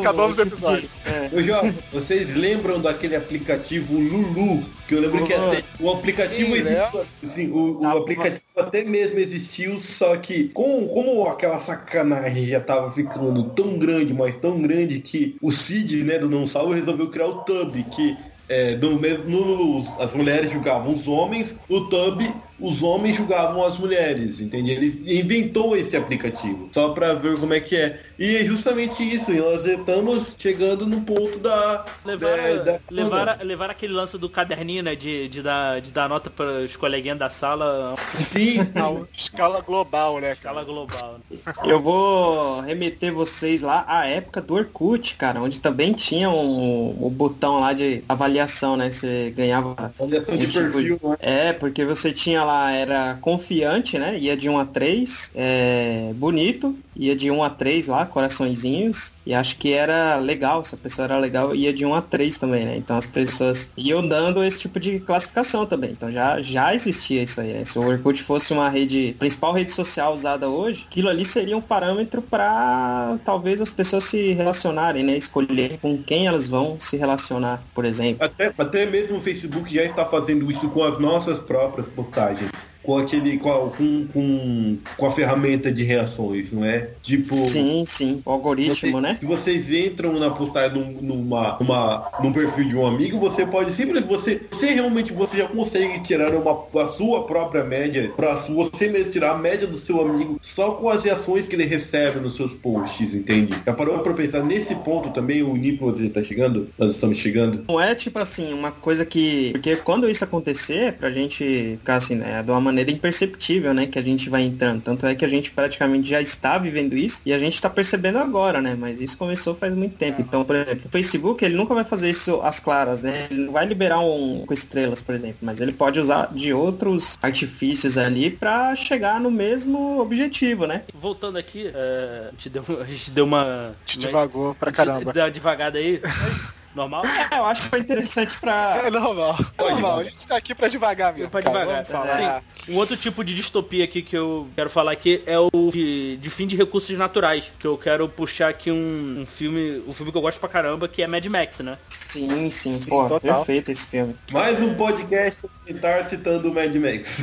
Acabamos 0.00 0.38
o 0.38 0.42
tipo 0.44 0.54
episódio. 0.54 0.90
é. 1.04 1.28
Ô, 1.36 1.42
Jovem, 1.42 1.78
vocês 1.92 2.34
lembram 2.34 2.80
daquele 2.80 3.16
aplicativo 3.16 3.98
Lulu? 3.98 4.64
Que 4.90 4.96
eu 4.96 5.00
lembro 5.02 5.24
que 5.24 5.32
até, 5.32 5.62
o 5.80 5.88
aplicativo 5.88 6.56
Sim, 6.56 6.62
né? 6.64 6.90
assim, 7.22 7.48
o, 7.48 7.80
o 7.80 7.86
Ah, 7.86 7.92
aplicativo 7.92 8.42
até 8.56 8.82
mesmo 8.82 9.20
existiu, 9.20 9.78
só 9.78 10.16
que 10.16 10.48
com, 10.48 10.88
como 10.88 11.28
aquela 11.28 11.60
sacanagem 11.60 12.46
já 12.46 12.60
tava 12.60 12.90
ficando 12.90 13.54
tão 13.54 13.78
grande, 13.78 14.12
mas 14.12 14.34
tão 14.38 14.60
grande 14.60 14.98
que 14.98 15.36
o 15.40 15.52
Cid, 15.52 16.02
né, 16.02 16.18
do 16.18 16.28
Não 16.28 16.44
Salvo, 16.44 16.72
resolveu 16.72 17.08
criar 17.08 17.28
o 17.28 17.44
Tub, 17.44 17.72
que 17.88 18.16
é, 18.48 18.74
do 18.74 18.98
mesmo, 18.98 19.30
no 19.30 20.02
as 20.02 20.12
mulheres 20.12 20.50
julgavam 20.50 20.92
os 20.92 21.06
homens, 21.06 21.56
o 21.68 21.82
Tub 21.88 22.22
os 22.60 22.82
homens 22.82 23.16
julgavam 23.16 23.64
as 23.64 23.76
mulheres, 23.78 24.40
entende? 24.40 24.70
Ele 24.72 25.18
inventou 25.20 25.76
esse 25.76 25.96
aplicativo, 25.96 26.68
só 26.72 26.90
pra 26.90 27.14
ver 27.14 27.38
como 27.38 27.54
é 27.54 27.60
que 27.60 27.76
é. 27.76 28.00
E 28.18 28.36
é 28.36 28.44
justamente 28.44 29.02
isso, 29.02 29.32
e 29.32 29.38
nós 29.38 29.64
estamos 29.64 30.34
chegando 30.38 30.86
no 30.86 31.00
ponto 31.02 31.38
da... 31.38 31.84
Levar, 32.04 32.36
da- 32.36 32.62
da- 32.72 32.80
levar, 32.90 33.38
levar 33.42 33.70
aquele 33.70 33.92
lance 33.92 34.18
do 34.18 34.28
caderninho, 34.28 34.82
né? 34.82 34.94
De, 34.94 35.28
de, 35.28 35.42
dar, 35.42 35.80
de 35.80 35.90
dar 35.90 36.08
nota 36.08 36.28
para 36.30 36.60
os 36.64 36.76
coleguinhas 36.76 37.18
da 37.18 37.28
sala 37.30 37.94
Sim, 38.14 38.58
A 38.60 39.06
escala 39.16 39.60
global, 39.60 40.14
né, 40.16 40.20
cara? 40.28 40.32
escala 40.34 40.64
global. 40.64 41.20
Eu 41.64 41.80
vou 41.80 42.60
remeter 42.60 43.12
vocês 43.12 43.62
lá 43.62 43.84
à 43.86 44.06
época 44.06 44.40
do 44.40 44.54
Orkut, 44.54 45.16
cara, 45.16 45.40
onde 45.40 45.60
também 45.60 45.92
tinha 45.92 46.28
um, 46.28 46.96
o 47.00 47.10
botão 47.10 47.60
lá 47.60 47.72
de 47.72 48.02
avaliação, 48.08 48.76
né? 48.76 48.90
Você 48.90 49.32
ganhava. 49.36 49.92
avaliação 49.98 50.36
de 50.36 50.44
um 50.46 50.48
tipo 50.50 50.60
perfil, 50.72 51.00
né? 51.04 51.16
É, 51.20 51.52
porque 51.52 51.84
você 51.84 52.12
tinha 52.12 52.42
lá, 52.44 52.49
era 52.72 53.18
confiante, 53.20 53.98
né? 53.98 54.18
Ia 54.18 54.36
de 54.36 54.48
1 54.48 54.58
a 54.58 54.64
3, 54.64 55.32
é, 55.34 56.12
bonito, 56.14 56.76
ia 57.00 57.16
de 57.16 57.30
1 57.30 57.42
a 57.42 57.48
3 57.48 57.86
lá, 57.86 58.04
coraçõezinhos, 58.04 59.14
e 59.24 59.34
acho 59.34 59.56
que 59.56 59.72
era 59.72 60.16
legal, 60.16 60.62
se 60.62 60.74
a 60.74 60.78
pessoa 60.78 61.06
era 61.06 61.16
legal, 61.16 61.54
ia 61.54 61.72
de 61.72 61.86
1 61.86 61.94
a 61.94 62.02
3 62.02 62.38
também, 62.38 62.66
né? 62.66 62.76
Então 62.76 62.98
as 62.98 63.06
pessoas 63.06 63.72
iam 63.74 64.06
dando 64.06 64.44
esse 64.44 64.60
tipo 64.60 64.78
de 64.78 65.00
classificação 65.00 65.64
também. 65.64 65.92
Então 65.92 66.12
já, 66.12 66.42
já 66.42 66.74
existia 66.74 67.22
isso 67.22 67.40
aí, 67.40 67.54
né? 67.54 67.64
Se 67.64 67.78
o 67.78 67.86
Orkut 67.86 68.22
fosse 68.22 68.52
uma 68.52 68.68
rede, 68.68 69.16
principal 69.18 69.52
rede 69.52 69.70
social 69.70 70.12
usada 70.12 70.48
hoje, 70.48 70.84
aquilo 70.86 71.08
ali 71.08 71.24
seria 71.24 71.56
um 71.56 71.62
parâmetro 71.62 72.20
para 72.20 73.16
talvez 73.24 73.62
as 73.62 73.70
pessoas 73.70 74.04
se 74.04 74.32
relacionarem, 74.32 75.02
né? 75.02 75.16
Escolher 75.16 75.78
com 75.80 75.96
quem 76.02 76.26
elas 76.26 76.46
vão 76.46 76.78
se 76.78 76.98
relacionar, 76.98 77.62
por 77.74 77.86
exemplo. 77.86 78.24
Até, 78.24 78.52
até 78.58 78.84
mesmo 78.84 79.16
o 79.16 79.20
Facebook 79.22 79.74
já 79.74 79.84
está 79.84 80.04
fazendo 80.04 80.50
isso 80.50 80.68
com 80.68 80.84
as 80.84 80.98
nossas 80.98 81.40
próprias 81.40 81.88
postagens. 81.88 82.50
Com 82.90 82.98
aquele. 82.98 83.38
Com 83.38 83.52
a, 83.52 83.70
com, 83.70 84.76
com, 84.96 85.06
a 85.06 85.12
ferramenta 85.12 85.70
de 85.70 85.84
reações, 85.84 86.50
não 86.50 86.64
é? 86.64 86.88
Tipo. 87.00 87.36
Sim, 87.36 87.84
sim. 87.86 88.20
O 88.26 88.32
algoritmo, 88.32 89.00
né? 89.00 89.16
Se 89.20 89.26
vocês 89.26 89.72
entram 89.72 90.18
na 90.18 90.28
postagem 90.28 90.76
num, 90.76 91.00
numa, 91.00 91.56
numa, 91.60 92.10
num 92.20 92.32
perfil 92.32 92.68
de 92.68 92.74
um 92.74 92.84
amigo, 92.84 93.16
você 93.20 93.46
pode 93.46 93.72
simplesmente 93.72 94.08
você, 94.08 94.40
você 94.50 94.72
realmente 94.72 95.12
você 95.12 95.36
já 95.38 95.46
consegue 95.46 96.00
tirar 96.00 96.34
uma, 96.34 96.64
a 96.82 96.86
sua 96.88 97.28
própria 97.28 97.62
média 97.62 98.12
para 98.16 98.34
você 98.34 98.88
mesmo 98.88 99.12
tirar 99.12 99.36
a 99.36 99.38
média 99.38 99.68
do 99.68 99.76
seu 99.76 100.00
amigo 100.00 100.40
só 100.42 100.72
com 100.72 100.88
as 100.88 101.04
reações 101.04 101.46
que 101.46 101.54
ele 101.54 101.66
recebe 101.66 102.18
nos 102.18 102.34
seus 102.34 102.52
posts, 102.54 103.14
entende? 103.14 103.54
Já 103.64 103.72
parou 103.72 104.00
para 104.00 104.14
pensar 104.14 104.42
nesse 104.42 104.74
ponto 104.74 105.10
também 105.10 105.44
o 105.44 105.54
Nicolas 105.54 106.00
está 106.00 106.24
chegando? 106.24 106.68
Nós 106.76 106.96
estamos 106.96 107.18
chegando. 107.18 107.66
Não 107.68 107.80
é 107.80 107.94
tipo 107.94 108.18
assim, 108.18 108.52
uma 108.52 108.72
coisa 108.72 109.06
que. 109.06 109.52
Porque 109.52 109.76
quando 109.76 110.10
isso 110.10 110.24
acontecer, 110.24 110.94
pra 110.94 111.12
gente 111.12 111.78
ficar 111.78 111.94
assim, 111.94 112.16
né, 112.16 112.42
de 112.42 112.50
uma 112.50 112.60
maneira 112.60 112.79
imperceptível, 112.88 113.74
né, 113.74 113.86
que 113.86 113.98
a 113.98 114.02
gente 114.02 114.30
vai 114.30 114.42
entrando. 114.42 114.82
Tanto 114.82 115.06
é 115.06 115.14
que 115.14 115.24
a 115.24 115.28
gente 115.28 115.50
praticamente 115.50 116.08
já 116.08 116.20
está 116.20 116.58
vivendo 116.58 116.96
isso 116.96 117.22
e 117.26 117.32
a 117.32 117.38
gente 117.38 117.60
tá 117.60 117.68
percebendo 117.68 118.18
agora, 118.18 118.60
né? 118.60 118.76
Mas 118.78 119.00
isso 119.00 119.18
começou 119.18 119.54
faz 119.54 119.74
muito 119.74 119.96
tempo. 119.96 120.20
Então, 120.20 120.44
por 120.44 120.56
exemplo, 120.56 120.82
o 120.86 120.90
Facebook, 120.90 121.44
ele 121.44 121.56
nunca 121.56 121.74
vai 121.74 121.84
fazer 121.84 122.08
isso 122.08 122.40
às 122.42 122.60
claras, 122.60 123.02
né? 123.02 123.26
Ele 123.30 123.44
não 123.44 123.52
vai 123.52 123.66
liberar 123.66 124.00
um 124.00 124.44
com 124.46 124.54
estrelas, 124.54 125.02
por 125.02 125.14
exemplo, 125.14 125.38
mas 125.42 125.60
ele 125.60 125.72
pode 125.72 125.98
usar 125.98 126.32
de 126.32 126.52
outros 126.52 127.18
artifícios 127.22 127.98
ali 127.98 128.30
pra 128.30 128.74
chegar 128.76 129.20
no 129.20 129.30
mesmo 129.30 130.00
objetivo, 130.00 130.66
né? 130.66 130.82
Voltando 130.94 131.38
aqui, 131.38 131.70
é, 131.74 132.28
a, 132.28 132.30
gente 132.32 132.50
deu, 132.50 132.64
a 132.80 132.84
gente 132.84 133.10
deu 133.10 133.24
uma. 133.24 133.74
Pra 133.84 134.68
a 134.68 134.72
gente 134.72 134.76
caramba. 134.76 135.12
Deu 135.12 135.24
uma 135.24 135.30
devagada 135.30 135.78
aí. 135.78 136.00
Normal? 136.74 137.04
É, 137.04 137.38
eu 137.38 137.44
acho 137.46 137.62
que 137.62 137.68
foi 137.68 137.80
interessante 137.80 138.38
pra. 138.38 138.82
É 138.84 138.90
normal. 138.90 139.36
É 139.58 139.62
normal. 139.70 139.98
A 140.00 140.04
gente 140.04 140.26
tá 140.26 140.36
aqui 140.36 140.54
pra 140.54 140.68
devagar 140.68 141.12
mesmo. 141.12 141.28
Pra 141.30 141.42
cara. 141.42 141.58
devagar. 141.60 141.84
Vamos 141.84 142.08
falar. 142.16 142.42
Sim. 142.66 142.72
Um 142.72 142.76
outro 142.76 142.96
tipo 142.96 143.24
de 143.24 143.34
distopia 143.34 143.84
aqui 143.84 144.02
que 144.02 144.16
eu 144.16 144.48
quero 144.54 144.70
falar 144.70 144.92
aqui 144.92 145.22
é 145.26 145.36
o 145.38 145.50
de, 145.72 146.16
de 146.18 146.30
fim 146.30 146.46
de 146.46 146.56
recursos 146.56 146.96
naturais. 146.96 147.52
Que 147.58 147.66
eu 147.66 147.76
quero 147.76 148.08
puxar 148.08 148.48
aqui 148.50 148.70
um, 148.70 149.20
um 149.22 149.26
filme, 149.26 149.82
um 149.86 149.92
filme 149.92 150.12
que 150.12 150.18
eu 150.18 150.22
gosto 150.22 150.38
pra 150.38 150.48
caramba, 150.48 150.86
que 150.86 151.02
é 151.02 151.06
Mad 151.08 151.24
Max, 151.26 151.58
né? 151.60 151.76
Sim, 151.88 152.48
sim, 152.50 152.74
Sim, 152.74 152.88
pô, 152.90 153.08
total. 153.08 153.36
perfeito 153.44 153.70
esse 153.72 153.88
filme. 153.88 154.14
Mais 154.30 154.60
um 154.62 154.74
podcast 154.74 155.46
militar 155.66 156.06
citando 156.06 156.48
o 156.50 156.54
Mad 156.54 156.74
Max. 156.76 157.20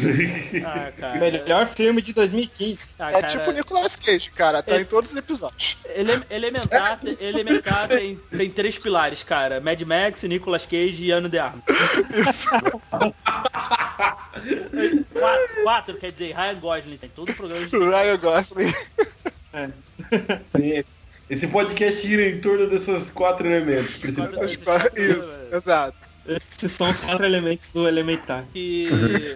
Ah, 0.66 0.92
cara. 0.98 1.20
Melhor 1.20 1.68
filme 1.68 2.02
de 2.02 2.12
2015. 2.14 2.90
Ah, 3.00 3.12
É 3.12 3.22
cara, 3.22 3.28
tipo 3.28 3.50
o 3.50 3.54
Nicolas 3.54 3.96
Cage, 3.96 4.30
cara. 4.32 4.62
Tá 4.62 4.76
É. 4.76 4.82
em 4.82 4.86
todos 4.86 5.12
os 5.12 5.18
episódios. 5.18 5.78
Ele- 5.86 6.22
Elementar, 6.30 7.00
Elementar 7.20 7.88
tem, 7.88 8.16
tem 8.36 8.50
três 8.50 8.78
pilares, 8.78 9.24
cara. 9.24 9.37
Mad 9.62 9.82
Max, 9.82 10.24
Nicolas 10.24 10.66
Cage 10.66 11.06
e 11.06 11.12
Ano 11.12 11.30
de 11.30 11.38
Armas. 11.40 11.64
quatro, 15.14 15.64
quatro, 15.64 15.98
quer 15.98 16.12
dizer, 16.12 16.36
Ryan 16.36 16.56
Gosling 16.56 16.98
tem 16.98 17.10
todo 17.10 17.32
o 17.32 17.36
programa 17.36 17.66
de... 17.66 17.78
Ryan 17.78 18.18
Gosling. 18.18 18.74
Esse 21.30 21.48
podcast 21.48 22.08
gira 22.08 22.28
em 22.28 22.40
torno 22.40 22.68
desses 22.68 23.12
quatro 23.12 23.46
elementos 23.48 23.96
principais. 23.96 24.86
Isso, 24.96 25.40
exato. 25.52 26.07
Esses 26.28 26.72
são 26.72 26.90
os 26.90 27.00
quatro 27.00 27.26
elementos 27.26 27.72
do 27.72 27.88
Elementar. 27.88 28.46
E 28.54 28.90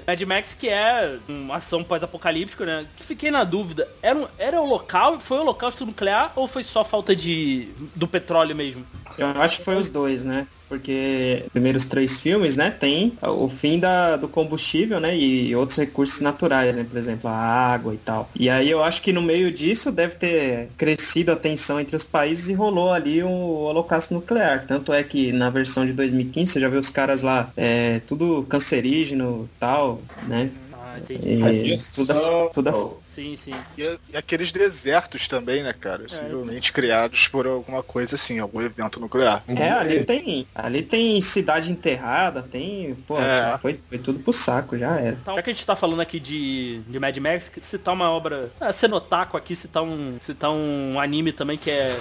Mad 0.06 0.22
Max, 0.24 0.54
que 0.60 0.68
é 0.68 1.18
uma 1.28 1.56
ação 1.56 1.84
pós-apocalíptica, 1.84 2.66
né? 2.66 2.86
Que 2.98 3.04
fiquei 3.04 3.32
na 3.32 3.44
dúvida. 3.44 3.88
Era, 4.02 4.20
um- 4.20 4.28
era 4.38 4.62
o 4.62 4.66
local, 4.68 5.20
foi 5.20 5.38
o 5.38 5.42
holocausto 5.42 5.86
nuclear 5.86 6.34
ou 6.36 6.48
foi 6.48 6.64
só 6.64 6.84
falta 6.84 7.16
de 7.16 7.70
do 7.96 8.08
petróleo 8.08 8.56
mesmo? 8.56 8.86
Eu 9.18 9.28
acho 9.42 9.58
que 9.60 9.64
foi 9.64 9.76
os 9.76 9.90
dois, 9.90 10.24
né? 10.24 10.48
Porque 10.72 11.44
primeiros 11.52 11.84
três 11.84 12.22
filmes, 12.22 12.56
né, 12.56 12.72
tem 12.72 13.18
o 13.22 13.50
fim 13.50 13.78
da, 13.78 14.16
do 14.16 14.30
combustível, 14.30 15.02
né, 15.02 15.18
e 15.18 15.54
outros 15.54 15.78
recursos 15.78 16.22
naturais, 16.22 16.74
né, 16.74 16.86
por 16.90 16.98
exemplo, 16.98 17.30
a 17.30 17.36
água 17.36 17.94
e 17.94 17.98
tal. 17.98 18.30
E 18.34 18.50
aí 18.50 18.70
eu 18.70 18.82
acho 18.82 19.02
que 19.02 19.12
no 19.12 19.22
meio 19.22 19.52
disso 19.52 19.92
deve 19.92 20.16
ter 20.16 20.70
crescido 20.78 21.34
a 21.34 21.36
tensão 21.36 21.78
entre 21.78 21.98
os 21.98 22.06
países 22.06 22.48
e 22.48 22.54
rolou 22.54 22.94
ali 22.94 23.22
um 23.22 23.34
holocausto 23.34 24.14
nuclear. 24.14 24.66
Tanto 24.66 24.94
é 24.94 25.04
que 25.04 25.34
na 25.34 25.50
versão 25.50 25.86
de 25.86 25.92
2015 25.92 26.54
você 26.54 26.60
já 26.62 26.70
vê 26.70 26.78
os 26.78 26.90
caras 26.90 27.22
lá, 27.22 27.52
é, 27.58 28.00
tudo 28.08 28.46
cancerígeno 28.48 29.50
tal, 29.60 30.02
né? 30.26 30.50
Ah, 30.94 31.00
entendi. 31.00 31.74
E 31.74 31.78
tudo, 31.78 32.50
tudo, 32.54 33.02
Sim, 33.06 33.36
sim. 33.36 33.56
E, 33.78 34.00
e 34.12 34.18
aqueles 34.18 34.52
desertos 34.52 35.28
também, 35.28 35.64
né, 35.64 35.74
cara? 35.74 36.04
Possivelmente 36.04 36.72
criados 36.74 37.28
por 37.28 37.48
alguma 37.48 37.82
coisa 37.82 38.16
assim, 38.16 38.40
algum 38.40 38.62
evento 38.62 39.00
nuclear. 39.00 39.44
É, 39.48 39.70
ali 39.72 40.04
tem, 40.04 40.48
ali 40.54 40.82
tem 40.82 41.22
cidade 41.22 41.72
enterrada, 41.72 42.42
tem, 42.44 42.96
pô, 43.08 43.20
É. 43.20 43.58
foi, 43.58 43.80
foi 43.88 43.98
tudo 43.98 44.20
pro 44.20 44.34
saco, 44.34 44.78
já 44.78 45.00
era. 45.00 45.18
Então, 45.22 45.36
já 45.36 45.42
que 45.42 45.50
a 45.50 45.54
gente 45.54 45.66
tá 45.66 45.76
falando 45.76 46.02
aqui 46.02 46.20
de, 46.20 46.82
de 46.88 47.00
Mad 47.00 47.18
Max, 47.18 47.52
citar 47.62 47.94
uma 47.94 48.10
obra. 48.12 48.52
Ah, 48.60 48.74
Senotaco 48.74 49.38
aqui, 49.38 49.56
citar 49.56 49.84
um, 49.84 50.18
citar 50.20 50.52
um 50.52 51.00
anime 51.00 51.32
também 51.32 51.58
que 51.58 51.70
é 51.70 51.98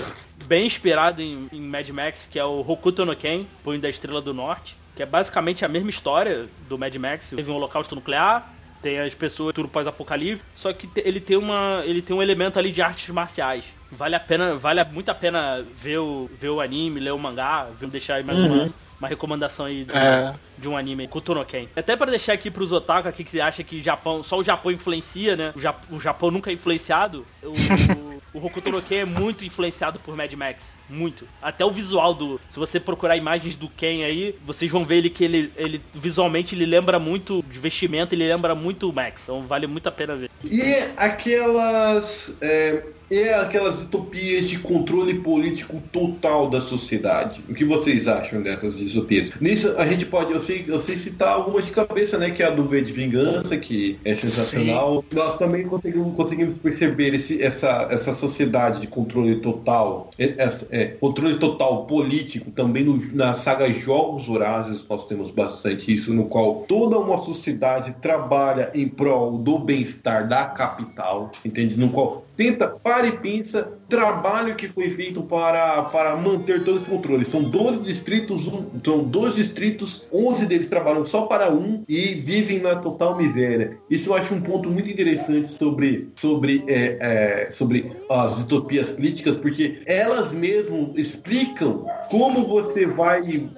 bem 0.47 0.67
inspirado 0.67 1.23
em, 1.23 1.49
em 1.53 1.61
Mad 1.61 1.89
Max, 1.91 2.29
que 2.31 2.39
é 2.39 2.45
o 2.45 2.61
Hokuto 2.67 3.05
no 3.05 3.15
Ken, 3.15 3.47
Punho 3.63 3.81
da 3.81 3.89
Estrela 3.89 4.21
do 4.21 4.35
Norte, 4.35 4.77
que 4.97 5.03
é 5.03 5.07
basicamente 5.07 5.65
a 5.65 5.69
mesma 5.69 5.91
história 5.91 6.49
do 6.69 6.79
Mad 6.79 6.95
Max. 6.97 7.31
Teve 7.31 7.51
um 7.51 7.55
holocausto 7.55 7.95
nuclear, 7.95 8.53
tem 8.83 8.99
as 8.99 9.15
pessoas 9.15 9.55
tudo 9.55 9.69
pós-apocalipse, 9.69 10.45
só 10.55 10.73
que 10.73 10.89
ele 10.97 11.21
tem 11.21 11.37
uma 11.37 11.83
ele 11.85 12.03
tem 12.03 12.15
um 12.17 12.23
elemento 12.23 12.59
ali 12.59 12.73
de 12.73 12.83
artes 12.83 13.09
marciais. 13.11 13.73
Vale 13.91 14.15
a 14.15 14.21
pena, 14.21 14.55
vale 14.55 14.83
muito 14.85 15.09
a 15.09 15.15
pena 15.15 15.65
ver 15.75 15.99
o, 15.99 16.31
ver 16.33 16.51
o 16.51 16.61
anime, 16.61 17.01
ler 17.01 17.13
o 17.13 17.19
mangá, 17.19 17.65
ver, 17.65 17.89
deixar 17.89 18.17
aí 18.17 18.23
mais 18.23 18.39
uma, 18.39 18.71
uma 19.01 19.09
recomendação 19.09 19.67
aí 19.67 19.85
de, 19.85 19.93
É. 19.97 20.35
de 20.59 20.69
um 20.69 20.77
anime, 20.77 21.09
Kutonoken. 21.09 21.69
Até 21.75 21.97
pra 21.97 22.11
deixar 22.11 22.35
aqui 22.35 22.51
pros 22.51 22.71
otaku 22.71 23.09
aqui 23.09 23.25
que 23.25 23.41
acha 23.41 23.65
que 23.65 23.81
Japão, 23.83 24.23
só 24.23 24.39
o 24.39 24.43
Japão 24.45 24.71
influencia, 24.71 25.35
né? 25.37 25.53
O, 25.57 25.61
Jap- 25.61 25.85
o 25.91 25.99
Japão 25.99 26.31
nunca 26.31 26.51
é 26.51 26.53
influenciado. 26.55 27.27
O, 27.43 28.39
o 28.39 28.47
Hokuto 28.47 28.71
no 28.71 28.81
Ken 28.83 28.99
é 28.99 29.05
muito 29.05 29.45
influenciado 29.45 29.99
por 29.99 30.15
Mad 30.15 30.33
Max, 30.35 30.79
muito. 30.89 31.27
Até 31.43 31.65
o 31.65 31.71
visual 31.71 32.15
do, 32.15 32.41
se 32.49 32.59
você 32.59 32.79
procurar 32.79 33.17
imagens 33.17 33.57
do 33.57 33.69
Ken 33.69 34.05
aí, 34.05 34.37
vocês 34.45 34.71
vão 34.71 34.85
ver 34.85 34.97
ele 34.99 35.11
que 35.11 35.25
ele, 35.25 35.53
ele 35.57 35.83
visualmente 35.95 36.55
ele 36.55 36.67
lembra 36.67 36.99
muito 36.99 37.43
de 37.51 37.59
vestimento, 37.59 38.13
ele 38.15 38.29
lembra 38.29 38.55
muito 38.55 38.89
o 38.89 38.93
Max. 38.93 39.25
Então 39.25 39.41
vale 39.41 39.67
muito 39.67 39.87
a 39.89 39.91
pena 39.93 40.15
ver. 40.15 40.31
E 40.45 40.63
aquelas. 40.97 42.35
É, 42.41 42.83
e 43.11 43.29
aquelas 43.31 43.79
distopias 43.79 44.49
de 44.49 44.59
controle 44.59 45.15
político 45.15 45.83
total 45.91 46.49
da 46.49 46.61
sociedade. 46.61 47.43
O 47.49 47.55
que 47.55 47.65
vocês 47.65 48.07
acham 48.07 48.41
dessas 48.43 48.77
distopias? 48.77 49.31
Nisso 49.41 49.75
a 49.77 49.85
gente 49.87 50.07
pode, 50.07 50.33
eu 50.33 50.41
sei, 50.41 50.65
eu 50.69 50.79
sei 50.81 50.97
citar 50.97 51.31
algumas 51.33 51.67
de 51.67 51.73
cabeça, 51.73 52.17
né? 52.17 52.31
Que 52.31 52.43
é 52.43 52.47
a 52.47 52.51
do 52.51 52.65
V 52.65 52.83
de 52.83 52.93
Vingança, 52.93 53.57
que 53.57 53.99
é 54.05 54.15
sensacional. 54.15 55.05
Nós 55.13 55.37
também 55.37 55.67
conseguimos, 55.67 56.15
conseguimos 56.15 56.57
perceber 56.59 57.15
esse, 57.15 57.43
essa, 57.43 57.89
essa 57.91 58.15
sociedade 58.15 58.81
de 58.81 58.87
controle 58.87 59.37
total, 59.37 60.11
é, 60.19 60.35
essa- 60.39 60.67
é, 60.71 60.85
controle 60.87 61.37
total 61.37 61.87
político 61.87 62.51
também 62.53 62.85
no- 62.85 63.01
na 63.13 63.35
saga 63.35 63.69
Jogos 63.73 64.29
Horazes 64.29 64.85
nós 64.89 65.07
temos 65.07 65.31
bastante 65.31 65.93
isso, 65.93 66.13
no 66.13 66.27
qual 66.27 66.65
toda 66.69 66.99
uma 66.99 67.19
sociedade 67.19 67.95
trabalha 68.01 68.71
em 68.75 68.89
prol 68.89 69.39
do 69.39 69.59
bem-estar 69.59 70.29
da 70.29 70.45
capital, 70.45 71.33
entende? 71.45 71.77
No 71.77 71.89
qual 71.91 72.25
tenta, 72.37 72.69
para 72.69 73.07
e 73.07 73.19
pensa 73.19 73.80
trabalho 73.91 74.55
que 74.55 74.69
foi 74.69 74.89
feito 74.89 75.23
para, 75.23 75.83
para 75.83 76.17
manter 76.17 76.65
todo 76.65 76.79
esse 76.79 76.89
controle. 76.89 77.27
São 77.27 77.43
12 77.43 77.81
distritos, 77.81 78.47
um, 78.47 78.67
são 78.83 79.03
12 79.03 79.37
distritos, 79.37 80.07
11 80.13 80.47
deles 80.47 80.69
trabalham 80.69 81.05
só 81.05 81.23
para 81.23 81.51
um 81.51 81.83
e 81.89 82.15
vivem 82.15 82.61
na 82.61 82.77
total 82.77 83.17
miséria. 83.17 83.77
Isso 83.91 84.11
eu 84.11 84.15
acho 84.15 84.33
um 84.33 84.41
ponto 84.41 84.71
muito 84.71 84.89
interessante 84.89 85.49
sobre, 85.49 86.09
sobre, 86.15 86.65
é, 86.69 86.97
é, 87.01 87.51
sobre 87.51 87.93
as 88.09 88.37
distopias 88.37 88.89
políticas, 88.89 89.37
porque 89.37 89.83
elas 89.85 90.33
mesmo 90.33 90.93
explicam 90.97 91.85
como 92.09 92.47
você 92.47 92.87
vai, 92.87 93.49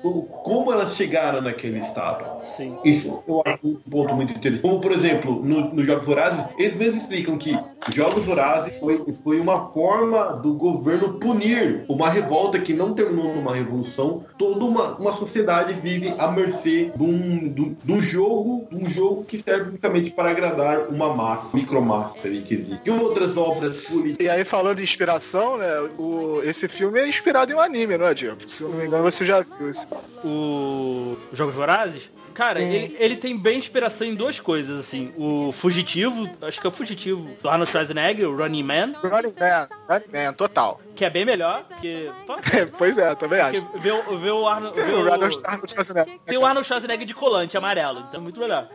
como 0.42 0.72
elas 0.72 0.96
chegaram 0.96 1.42
naquele 1.42 1.80
estado. 1.80 2.24
Sim. 2.46 2.76
Isso 2.84 3.22
eu 3.28 3.42
acho 3.44 3.66
um 3.66 3.74
ponto 3.90 4.14
muito 4.14 4.32
interessante. 4.32 4.62
Como, 4.62 4.80
por 4.80 4.92
exemplo, 4.92 5.42
no, 5.44 5.74
no 5.74 5.84
Jogos 5.84 6.06
Vorazes, 6.06 6.44
eles 6.58 6.76
mesmos 6.76 7.02
explicam 7.02 7.36
que 7.36 7.56
Jogos 7.94 8.24
Vorazes 8.24 8.78
foi, 8.78 9.12
foi 9.22 9.40
uma 9.40 9.70
forma 9.70 10.21
do 10.30 10.54
governo 10.54 11.14
punir 11.14 11.84
uma 11.88 12.08
revolta 12.08 12.58
que 12.58 12.72
não 12.72 12.94
terminou 12.94 13.34
numa 13.34 13.54
revolução. 13.54 14.24
Toda 14.38 14.64
uma, 14.64 14.96
uma 14.96 15.12
sociedade 15.12 15.74
vive 15.74 16.14
à 16.18 16.30
mercê 16.30 16.92
de 16.94 17.02
um, 17.02 17.48
do, 17.48 17.76
do 17.84 18.00
jogo, 18.00 18.66
um 18.72 18.88
jogo 18.88 19.24
que 19.24 19.38
serve 19.38 19.70
unicamente 19.70 20.10
para 20.10 20.30
agradar 20.30 20.88
uma 20.88 21.14
massa, 21.14 21.56
micromassa, 21.56 22.26
ali 22.26 22.42
que 22.42 22.54
existe. 22.54 22.80
E 22.84 22.90
outras 22.90 23.36
obras 23.36 23.76
políticas. 23.78 24.24
E 24.24 24.28
aí, 24.28 24.44
falando 24.44 24.80
em 24.80 24.82
inspiração, 24.82 25.58
né? 25.58 25.68
O, 25.98 26.40
esse 26.44 26.68
filme 26.68 27.00
é 27.00 27.08
inspirado 27.08 27.52
em 27.52 27.54
um 27.54 27.60
anime, 27.60 27.96
não 27.96 28.06
é, 28.06 28.14
Diego? 28.14 28.38
Se 28.48 28.62
eu 28.62 28.68
não 28.68 28.78
me 28.78 28.86
engano, 28.86 29.02
você 29.02 29.24
já 29.24 29.40
viu 29.40 29.70
isso. 29.70 29.86
O 30.24 31.16
Jogos 31.32 31.54
Vorazes? 31.54 32.10
Cara, 32.32 32.60
ele, 32.60 32.96
ele 32.98 33.16
tem 33.16 33.36
bem 33.36 33.58
inspiração 33.58 34.06
em 34.06 34.14
duas 34.14 34.40
coisas, 34.40 34.78
assim. 34.78 35.12
O 35.16 35.52
Fugitivo, 35.52 36.28
acho 36.42 36.60
que 36.60 36.66
é 36.66 36.68
o 36.68 36.72
Fugitivo 36.72 37.28
do 37.42 37.48
Arnold 37.48 37.70
Schwarzenegger, 37.70 38.28
o 38.28 38.36
Running 38.36 38.62
Man, 38.62 38.92
Running 39.02 39.34
Man, 39.38 39.68
Running 39.88 40.12
Man, 40.26 40.32
total. 40.34 40.80
que 40.96 41.04
é 41.04 41.10
bem 41.10 41.24
melhor, 41.24 41.64
porque... 41.68 42.10
pois 42.78 42.98
é, 42.98 43.14
também 43.14 43.40
acho. 43.40 43.66
vê, 43.78 43.90
o- 43.92 44.18
vê 44.18 44.30
o 44.30 44.48
Arnold... 44.48 44.74
Vê 44.80 44.92
O 44.92 45.04
o, 45.06 45.12
Arnold 45.12 45.70
Schwarzenegger. 45.70 46.18
tem 46.26 46.38
o 46.38 46.44
Arnold 46.46 46.66
Schwarzenegger 46.66 47.06
de 47.06 47.14
colante 47.14 47.56
amarelo, 47.56 48.00
então 48.08 48.20
é 48.20 48.22
muito 48.22 48.40
melhor. 48.40 48.68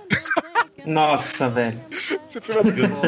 Nossa, 0.86 1.50
velho. 1.50 1.80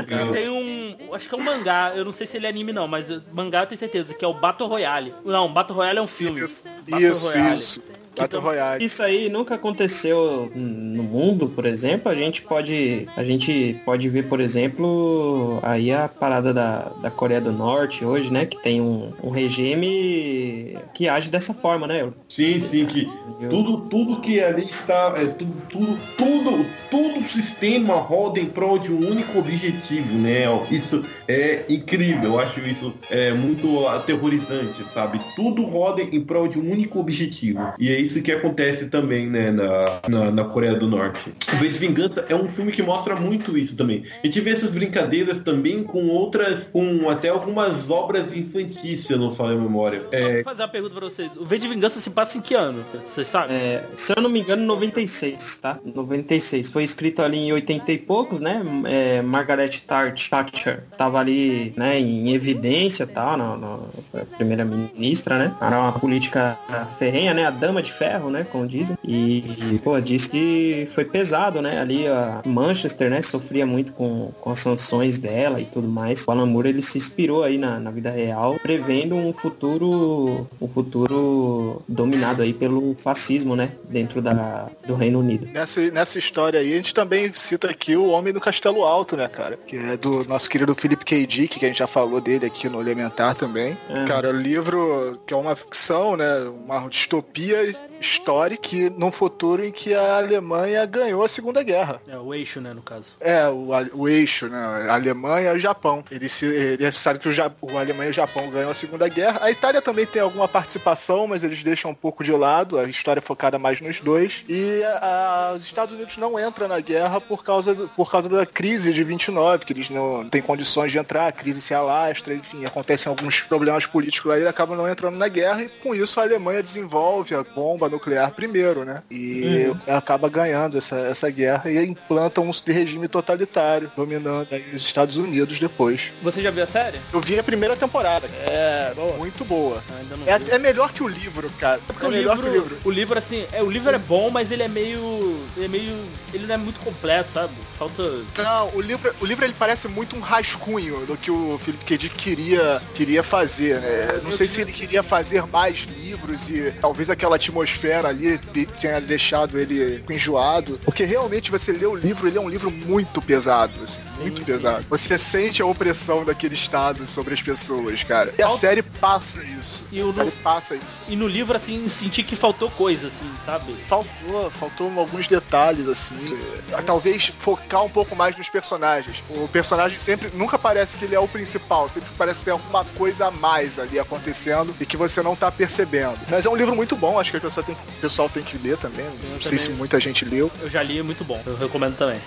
É. 0.10 0.32
Tem 0.34 0.50
um. 0.50 1.14
Acho 1.14 1.30
que 1.30 1.36
é 1.36 1.38
um 1.38 1.42
mangá, 1.42 1.94
eu 1.96 2.04
não 2.04 2.12
sei 2.12 2.28
se 2.28 2.38
ele 2.38 2.46
é 2.46 2.50
anime 2.50 2.74
não, 2.74 2.88
mas 2.88 3.10
o 3.10 3.22
mangá 3.32 3.62
eu 3.62 3.68
tenho 3.68 3.80
certeza, 3.80 4.14
que 4.14 4.26
é 4.26 4.28
o 4.28 4.34
Battle 4.34 4.68
Royale. 4.68 5.14
Não, 5.24 5.52
Battle 5.52 5.78
Royale 5.78 6.00
é 6.00 6.02
um 6.02 6.08
filme. 6.08 6.42
Isso, 6.44 6.64
Battle 6.88 7.00
isso, 7.12 7.28
Royale. 7.28 7.60
isso. 7.60 7.82
Battle 8.22 8.42
Royale. 8.42 8.84
Isso 8.84 9.02
aí 9.02 9.30
nunca 9.30 9.56
aconteceu 9.56 10.52
no 10.56 11.04
mundo, 11.04 11.48
por 11.50 11.66
exemplo. 11.66 12.12
A 12.12 12.16
gente 12.16 12.42
pode, 12.42 13.08
a 13.16 13.24
gente 13.24 13.80
pode 13.86 14.10
ver, 14.10 14.24
por 14.28 14.40
exemplo, 14.40 15.60
aí 15.62 15.92
a 15.92 16.08
parada 16.08 16.54
da, 16.54 16.92
da 17.02 17.12
Coreia 17.12 17.42
do 17.42 17.52
Norte 17.52 18.04
hoje, 18.06 18.32
né? 18.32 18.46
Que 18.46 18.62
tem 18.62 18.82
um, 18.82 19.12
um 19.24 19.30
regime 19.30 20.78
que 20.94 21.08
age 21.08 21.30
dessa 21.30 21.54
forma, 21.54 21.88
né? 21.88 22.10
Sim, 22.28 22.60
sim, 22.60 22.86
que 22.86 23.10
tudo, 23.50 23.82
tudo 23.90 24.22
que 24.22 24.40
ali 24.40 24.64
está, 24.64 25.14
é, 25.18 25.26
tudo, 25.26 25.54
tudo, 25.70 26.00
tudo, 26.18 26.66
todo 26.90 27.20
o 27.20 27.28
sistema 27.28 27.96
roda 27.96 28.40
em 28.40 28.46
prol 28.46 28.78
de 28.78 28.92
um 28.92 29.10
único 29.10 29.40
objetivo, 29.40 30.18
né? 30.18 30.44
Isso 30.70 31.04
é 31.30 31.64
incrível, 31.70 32.32
eu 32.32 32.40
acho 32.40 32.60
isso 32.62 32.92
é, 33.12 33.32
muito 33.32 33.88
aterrorizante, 33.88 34.84
sabe? 34.94 35.22
Tudo 35.36 35.64
roda 35.64 36.02
em 36.02 36.22
prol 36.22 36.48
de 36.48 36.58
um 36.58 36.72
único 36.72 37.00
objetivo. 37.00 37.72
E 37.78 37.90
é 37.90 38.00
isso 38.00 38.20
que 38.24 38.32
acontece 38.32 38.88
também, 38.88 39.28
né, 39.28 39.52
na, 39.52 40.02
na, 40.08 40.32
na 40.32 40.44
Coreia 40.46 40.74
do 40.74 40.88
Norte. 40.88 41.32
O 41.54 41.58
V 41.58 41.70
de 41.70 41.78
Vingança 41.78 42.26
é 42.28 42.36
um 42.36 42.50
filme 42.50 42.72
que 42.72 42.82
mostra 42.82 43.16
muito 43.16 43.56
isso 43.56 43.76
também. 43.76 44.04
Gente 44.24 44.42
vê 44.42 44.50
essas 44.50 44.72
brincadeiras 44.72 45.42
também 45.42 45.84
com 45.84 46.08
outras, 46.08 46.66
com 46.66 47.08
até 47.10 47.30
algumas 47.30 47.92
obras 47.92 48.36
infantis, 48.36 49.02
se 49.02 49.14
eu 49.14 49.20
não 49.20 49.30
falei 49.30 49.56
a 49.56 49.60
memória. 49.62 50.00
Só 50.00 50.18
É, 50.18 50.44
fazer 50.44 50.64
uma 50.64 50.70
pergunta 50.70 50.96
pra 50.96 51.08
vocês. 51.08 51.38
O 51.38 51.46
V 51.46 51.60
de 51.60 51.68
Vingança 51.68 52.00
se 52.00 52.10
passa 52.10 52.40
em 52.40 52.42
que 52.42 52.56
ano? 52.56 52.84
Vocês 53.06 53.28
sabem? 53.28 53.56
É, 53.56 53.86
se 53.96 54.14
eu 54.18 54.22
não 54.22 54.30
me 54.30 54.40
engano, 54.40 54.66
96, 54.66 55.58
tá? 55.58 55.80
96. 55.86 56.72
Foi 56.72 56.84
escrito 56.84 57.22
ali 57.22 57.38
em 57.38 57.54
80 57.54 57.92
e 57.92 57.98
poucos, 58.00 58.42
né? 58.42 58.64
É, 58.86 59.22
Margaret 59.22 59.70
Thatcher 59.86 60.30
Thatcher 60.30 60.84
tava 61.20 61.22
ali, 61.22 61.74
né, 61.76 62.00
em 62.00 62.32
evidência 62.34 63.06
tal, 63.06 63.38
na, 63.38 63.58
na 63.58 64.26
primeira 64.38 64.64
ministra, 64.64 65.38
né? 65.38 65.56
Era 65.62 65.80
uma 65.80 65.92
política 65.92 66.58
ferrenha, 66.98 67.34
né? 67.34 67.46
A 67.46 67.52
dama 67.52 67.82
de 67.82 67.92
ferro, 67.92 68.30
né? 68.30 68.46
Como 68.50 68.68
dizem. 68.68 68.98
E, 69.04 69.80
pô, 69.84 70.00
diz 70.00 70.28
que 70.28 70.88
foi 70.94 71.06
pesado, 71.06 71.62
né? 71.62 71.80
Ali 71.80 72.08
a 72.08 72.42
Manchester, 72.46 73.10
né? 73.10 73.22
Sofria 73.22 73.66
muito 73.66 73.94
com, 73.94 74.32
com 74.40 74.52
as 74.52 74.60
sanções 74.60 75.18
dela 75.18 75.60
e 75.60 75.66
tudo 75.66 75.88
mais. 75.88 76.26
O 76.28 76.32
Alan 76.32 76.46
Moore, 76.46 76.70
ele 76.70 76.82
se 76.82 76.98
inspirou 76.98 77.44
aí 77.44 77.58
na, 77.58 77.80
na 77.80 77.92
vida 77.92 78.10
real, 78.10 78.58
prevendo 78.62 79.16
um 79.16 79.34
futuro, 79.34 80.48
um 80.62 80.68
futuro 80.68 81.82
dominado 81.88 82.42
aí 82.42 82.54
pelo 82.54 82.96
fascismo, 82.96 83.56
né? 83.56 83.72
Dentro 83.90 84.22
da, 84.22 84.70
do 84.86 84.96
Reino 84.96 85.20
Unido. 85.20 85.48
Nessa, 85.48 85.82
nessa 85.92 86.18
história 86.18 86.60
aí, 86.60 86.74
a 86.74 86.78
gente 86.78 86.94
também 86.94 87.32
cita 87.34 87.70
aqui 87.70 87.96
o 87.96 88.10
Homem 88.10 88.34
do 88.34 88.40
Castelo 88.40 88.84
Alto, 88.84 89.18
né, 89.18 89.28
cara? 89.28 89.58
Que 89.68 89.78
é 89.78 89.98
do 89.98 90.24
nosso 90.24 90.50
querido 90.50 90.76
Philip 90.76 91.04
K. 91.10 91.26
Dick, 91.26 91.58
que 91.58 91.66
a 91.66 91.70
gente 91.70 91.80
já 91.80 91.88
falou 91.88 92.22
dele 92.22 92.46
aqui 92.46 92.70
no 92.70 92.80
Elementar 92.80 93.34
também. 93.34 93.76
É. 93.90 94.06
Cara, 94.06 94.30
o 94.30 94.32
livro 94.32 95.20
que 95.26 95.34
é 95.34 95.38
uma 95.38 95.56
ficção, 95.56 96.16
né? 96.16 96.42
Uma 96.42 96.88
distopia 96.88 97.76
histórica 98.00 98.62
que, 98.62 98.90
num 98.90 99.12
futuro 99.12 99.64
em 99.64 99.72
que 99.72 99.94
a 99.94 100.18
Alemanha 100.18 100.86
ganhou 100.86 101.24
a 101.24 101.28
Segunda 101.28 101.64
Guerra. 101.64 102.02
É, 102.08 102.18
o 102.18 102.34
eixo, 102.34 102.60
né, 102.62 102.74
no 102.74 102.82
caso. 102.82 103.16
É, 103.20 103.48
o, 103.48 103.70
o 103.94 104.08
eixo, 104.10 104.48
né? 104.48 104.58
A 104.90 104.94
Alemanha 104.94 105.52
e 105.54 105.56
o 105.56 105.60
Japão. 105.60 106.04
Ele, 106.12 106.28
se, 106.30 106.46
ele 106.46 106.92
sabe 106.92 107.20
que 107.20 107.28
o, 107.30 107.34
Ja- 107.34 107.52
o 107.62 107.78
Alemanha 107.78 108.08
e 108.08 108.12
o 108.12 108.14
Japão 108.14 108.50
ganham 108.50 108.70
a 108.70 108.74
Segunda 108.74 109.08
Guerra. 109.08 109.40
A 109.42 109.52
Itália 109.52 109.82
também 109.82 110.06
tem 110.06 110.22
alguma 110.22 110.48
participação, 110.48 111.28
mas 111.28 111.44
eles 111.44 111.64
deixam 111.64 111.92
um 111.92 111.96
pouco 111.96 112.24
de 112.24 112.32
lado. 112.32 112.78
A 112.78 112.86
história 112.86 113.20
é 113.20 113.22
focada 113.22 113.58
mais 113.60 113.82
nos 113.82 114.00
dois. 114.00 114.44
E 114.48 114.84
a- 114.84 115.50
a- 115.52 115.54
os 115.56 115.64
Estados 115.64 115.94
Unidos 115.96 116.18
não 116.18 116.40
entram 116.40 116.68
na 116.68 116.80
guerra 116.80 117.20
por 117.22 117.44
causa, 117.44 117.74
do- 117.74 117.88
por 117.90 118.10
causa 118.12 118.30
da 118.30 118.46
crise 118.46 118.94
de 118.94 119.04
29, 119.04 119.66
que 119.66 119.74
eles 119.74 119.90
não 119.90 120.28
têm 120.30 120.42
condições 120.42 120.92
de 120.92 120.98
entrar, 120.98 121.28
a 121.28 121.32
crise 121.32 121.62
se 121.62 121.74
alastra, 121.74 122.34
enfim, 122.34 122.66
acontecem 122.66 123.10
alguns 123.10 123.42
problemas 123.42 123.86
políticos 123.86 124.32
aí, 124.32 124.46
acabam 124.48 124.78
não 124.78 124.88
entrando 124.90 125.18
na 125.18 125.28
guerra. 125.28 125.64
E 125.64 125.70
com 125.70 125.94
isso 125.96 126.20
a 126.20 126.24
Alemanha 126.24 126.62
desenvolve 126.64 127.34
a 127.36 127.44
bomba 127.44 127.89
nuclear 127.90 128.32
primeiro, 128.32 128.86
né? 128.86 129.02
E 129.10 129.72
acaba 129.88 130.30
ganhando 130.30 130.78
essa, 130.78 130.98
essa 131.00 131.30
guerra 131.30 131.70
e 131.70 131.86
implanta 131.86 132.42
um 132.42 132.52
regime 132.66 133.08
totalitário, 133.08 133.92
dominando 133.96 134.48
aí 134.52 134.64
os 134.74 134.82
Estados 134.82 135.18
Unidos 135.18 135.60
depois. 135.60 136.12
Você 136.22 136.42
já 136.42 136.52
viu 136.52 136.64
a 136.64 136.68
série? 136.68 137.00
Eu 137.14 137.22
vi 137.22 137.40
a 137.40 137.44
primeira 137.44 137.76
temporada. 137.76 138.28
É, 138.48 138.94
muito 139.18 139.44
boa. 139.46 139.84
Ah, 139.90 140.04
não. 140.10 140.28
É, 140.28 140.56
é 140.56 140.60
melhor 140.60 140.92
que 140.92 141.04
o 141.04 141.08
livro, 141.08 141.50
cara. 141.60 141.80
Porque 141.86 142.06
é 142.06 142.10
o 142.10 142.12
melhor 142.12 142.36
livro, 142.36 142.52
que 142.52 142.58
o 142.58 142.62
livro. 142.62 142.78
o 142.86 142.92
livro, 142.92 143.20
assim, 143.20 143.46
é, 143.52 143.64
o 143.64 143.70
livro 143.70 143.94
é 143.94 144.00
bom, 144.00 144.30
mas 144.30 144.52
ele 144.52 144.64
é 144.64 144.68
meio. 144.68 145.40
Ele 145.56 145.66
é 145.66 145.68
meio. 145.68 145.96
Ele 146.34 146.46
não 146.46 146.56
é 146.56 146.58
muito 146.58 146.80
completo, 146.80 147.30
sabe? 147.32 147.54
Falta. 147.78 148.04
Não, 148.38 148.70
o 148.76 148.82
livro, 148.82 149.12
o 149.22 149.26
livro 149.26 149.46
ele 149.46 149.56
parece 149.58 149.88
muito 149.88 150.16
um 150.16 150.20
rascunho 150.20 151.06
do 151.06 151.18
que 151.18 151.32
o 151.32 151.60
Philip 151.64 151.86
K. 151.86 151.98
Dick 151.98 152.16
queria, 152.16 152.82
queria 152.94 153.24
fazer, 153.24 153.80
né? 153.80 154.20
Não 154.24 154.32
Eu 154.32 154.38
sei 154.38 154.48
se 154.48 154.62
ele 154.62 154.72
queria 154.72 155.02
fazer 155.02 155.46
mais 155.48 155.80
livros 155.80 156.50
e 156.50 156.72
talvez 156.80 157.10
aquela 157.10 157.36
atmosfera 157.36 157.79
ali 157.88 158.38
de- 158.54 158.66
tenha 158.66 159.00
deixado 159.00 159.58
ele 159.58 160.04
enjoado. 160.10 160.80
Porque 160.84 161.04
realmente 161.04 161.52
você 161.52 161.72
lê 161.72 161.86
o 161.86 161.96
livro, 161.96 162.28
ele 162.28 162.38
é 162.38 162.42
um 162.42 162.50
livro 162.50 162.70
muito 162.70 163.22
pesado, 163.22 163.74
assim, 163.84 164.00
muito 164.20 164.40
sim. 164.40 164.46
pesado. 164.46 164.86
Você 164.90 165.18
sente 165.18 165.62
a 165.62 165.66
opressão 165.66 166.24
daquele 166.26 166.56
estado 166.56 167.08
sobre 167.08 167.34
as 167.34 167.42
pessoas, 167.42 168.04
cara. 168.04 168.34
E 168.38 168.44
a 168.44 168.50
série 168.52 168.82
passa 168.82 169.44
isso. 169.44 169.84
E 169.92 170.00
a 170.02 170.06
o- 170.06 170.14
série 170.14 170.32
passa 170.32 170.76
isso. 170.76 170.98
E 171.08 171.16
no 171.16 171.28
livro, 171.28 171.56
assim, 171.56 171.88
senti 171.90 172.24
que 172.24 172.36
faltou 172.36 172.70
coisa, 172.72 173.08
assim, 173.08 173.30
sabe? 173.46 173.74
Faltou, 173.88 174.52
faltou 174.52 175.00
alguns 175.00 175.28
detalhes, 175.28 175.88
assim. 175.88 176.38
Talvez 176.86 177.28
focar 177.40 177.84
um 177.84 177.90
pouco 177.90 178.16
mais 178.16 178.36
nos 178.36 178.50
personagens. 178.50 179.24
O 179.30 179.48
personagem 179.48 179.98
sempre, 179.98 180.30
nunca 180.34 180.58
parece 180.58 180.98
que 180.98 181.06
ele 181.06 181.16
é 181.16 181.20
o 181.20 181.28
principal, 181.28 181.88
sempre 181.90 182.10
parece 182.18 182.40
que 182.40 182.46
tem 182.46 182.52
alguma 182.54 182.84
coisa 182.86 183.28
a 183.28 183.32
mais 183.32 183.80
ali 183.80 184.00
acontecendo 184.00 184.76
e 184.80 184.86
que 184.86 184.98
você 184.98 185.22
não 185.22 185.36
tá 185.36 185.52
percebendo. 185.52 186.20
Mas 186.30 186.46
é 186.46 186.50
um 186.50 186.56
livro 186.56 186.76
muito 186.76 186.96
bom, 186.96 187.20
acho 187.20 187.32
que 187.32 187.38
a 187.38 187.42
pessoa 187.42 187.64
tem, 187.76 187.96
o 187.98 188.02
pessoal 188.02 188.30
tem 188.30 188.44
que 188.44 188.58
ler 188.58 188.78
também. 188.78 189.06
Sim, 189.12 189.28
não 189.32 189.42
sei 189.42 189.52
também. 189.52 189.60
se 189.60 189.70
muita 189.72 190.00
gente 190.00 190.26
leu. 190.26 190.52
Eu 190.62 190.70
já 190.70 190.82
li, 190.84 191.00
é 191.00 191.04
muito 191.04 191.24
bom. 191.24 191.42
Eu 191.46 191.56
recomendo 191.58 191.96
também. 191.96 192.20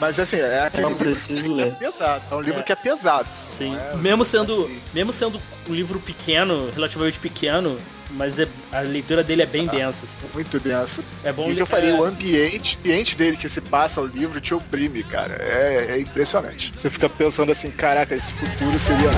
Mas 0.00 0.18
assim, 0.18 0.36
é 0.36 0.64
aquele 0.66 0.88
livro 0.88 1.04
preciso 1.04 1.44
que 1.54 1.60
é 1.60 1.64
ler. 1.64 1.74
pesado. 1.74 2.22
É 2.30 2.34
um 2.34 2.40
livro 2.40 2.60
É. 2.60 2.62
que 2.62 2.72
é 2.72 2.76
pesado. 2.76 3.28
Sim. 3.34 3.72
Não 3.74 3.80
é- 3.92 3.96
mesmo 3.96 4.24
sendo. 4.24 4.64
assim. 4.64 4.80
Mesmo 4.92 5.12
sendo 5.12 5.40
um 5.68 5.74
livro 5.74 5.98
pequeno, 6.00 6.70
relativamente 6.74 7.18
pequeno, 7.18 7.76
mas 8.10 8.38
é- 8.40 8.48
a 8.72 8.80
leitura 8.80 9.22
dele 9.22 9.42
é 9.42 9.46
bem 9.46 9.66
densa. 9.66 10.04
assim. 10.04 10.16
Muito 10.34 10.58
denso. 10.58 11.04
É 11.22 11.32
bom 11.32 11.42
E 11.42 11.46
o 11.46 11.48
que 11.48 11.54
ler- 11.54 11.60
eu 11.62 11.66
falei, 11.66 11.90
é- 11.90 11.94
o 11.94 12.04
ambiente, 12.04 12.76
o 12.76 12.80
ambiente 12.80 13.16
dele 13.16 13.36
que 13.36 13.48
se 13.48 13.60
passa 13.60 14.00
o 14.00 14.06
livro 14.06 14.40
te 14.40 14.52
oprime, 14.54 15.02
cara. 15.04 15.34
É, 15.40 15.86
é 15.90 16.00
impressionante. 16.00 16.72
Você 16.76 16.90
fica 16.90 17.08
pensando 17.08 17.52
assim, 17.52 17.70
caraca, 17.70 18.14
esse 18.14 18.32
futuro 18.32 18.78
seria 18.78 19.10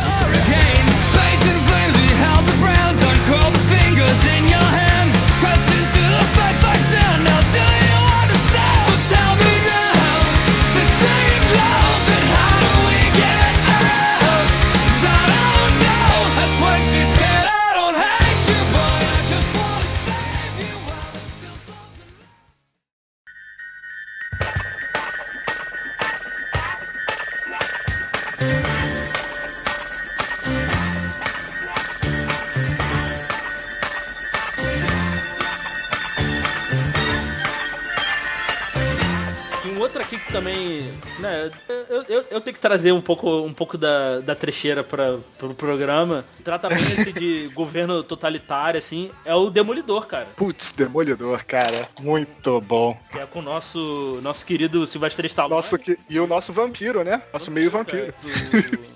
trazer 42.72 42.92
um 42.92 43.02
pouco, 43.02 43.40
um 43.42 43.52
pouco 43.52 43.76
da, 43.76 44.20
da 44.20 44.34
trecheira 44.34 44.82
para 44.82 45.18
pro 45.36 45.52
programa. 45.54 46.24
Trata 46.42 46.70
bem 46.70 46.82
esse 46.92 47.12
de 47.12 47.48
governo 47.54 48.02
totalitário, 48.02 48.78
assim, 48.78 49.10
é 49.26 49.34
o 49.34 49.50
Demolidor, 49.50 50.06
cara. 50.06 50.26
Putz, 50.34 50.72
Demolidor, 50.72 51.44
cara. 51.44 51.86
Muito 52.00 52.58
bom. 52.62 52.98
Que 53.10 53.18
é 53.18 53.26
com 53.26 53.40
o 53.40 53.42
nosso, 53.42 54.18
nosso 54.22 54.46
querido 54.46 54.86
Sylvester 54.86 55.26
Stallone. 55.26 55.56
Nosso, 55.56 55.78
que- 55.78 55.98
e 56.08 56.18
o 56.18 56.26
nosso 56.26 56.50
vampiro, 56.54 57.04
né? 57.04 57.20
Nosso 57.30 57.50
meio 57.50 57.70
vampiro. 57.70 58.14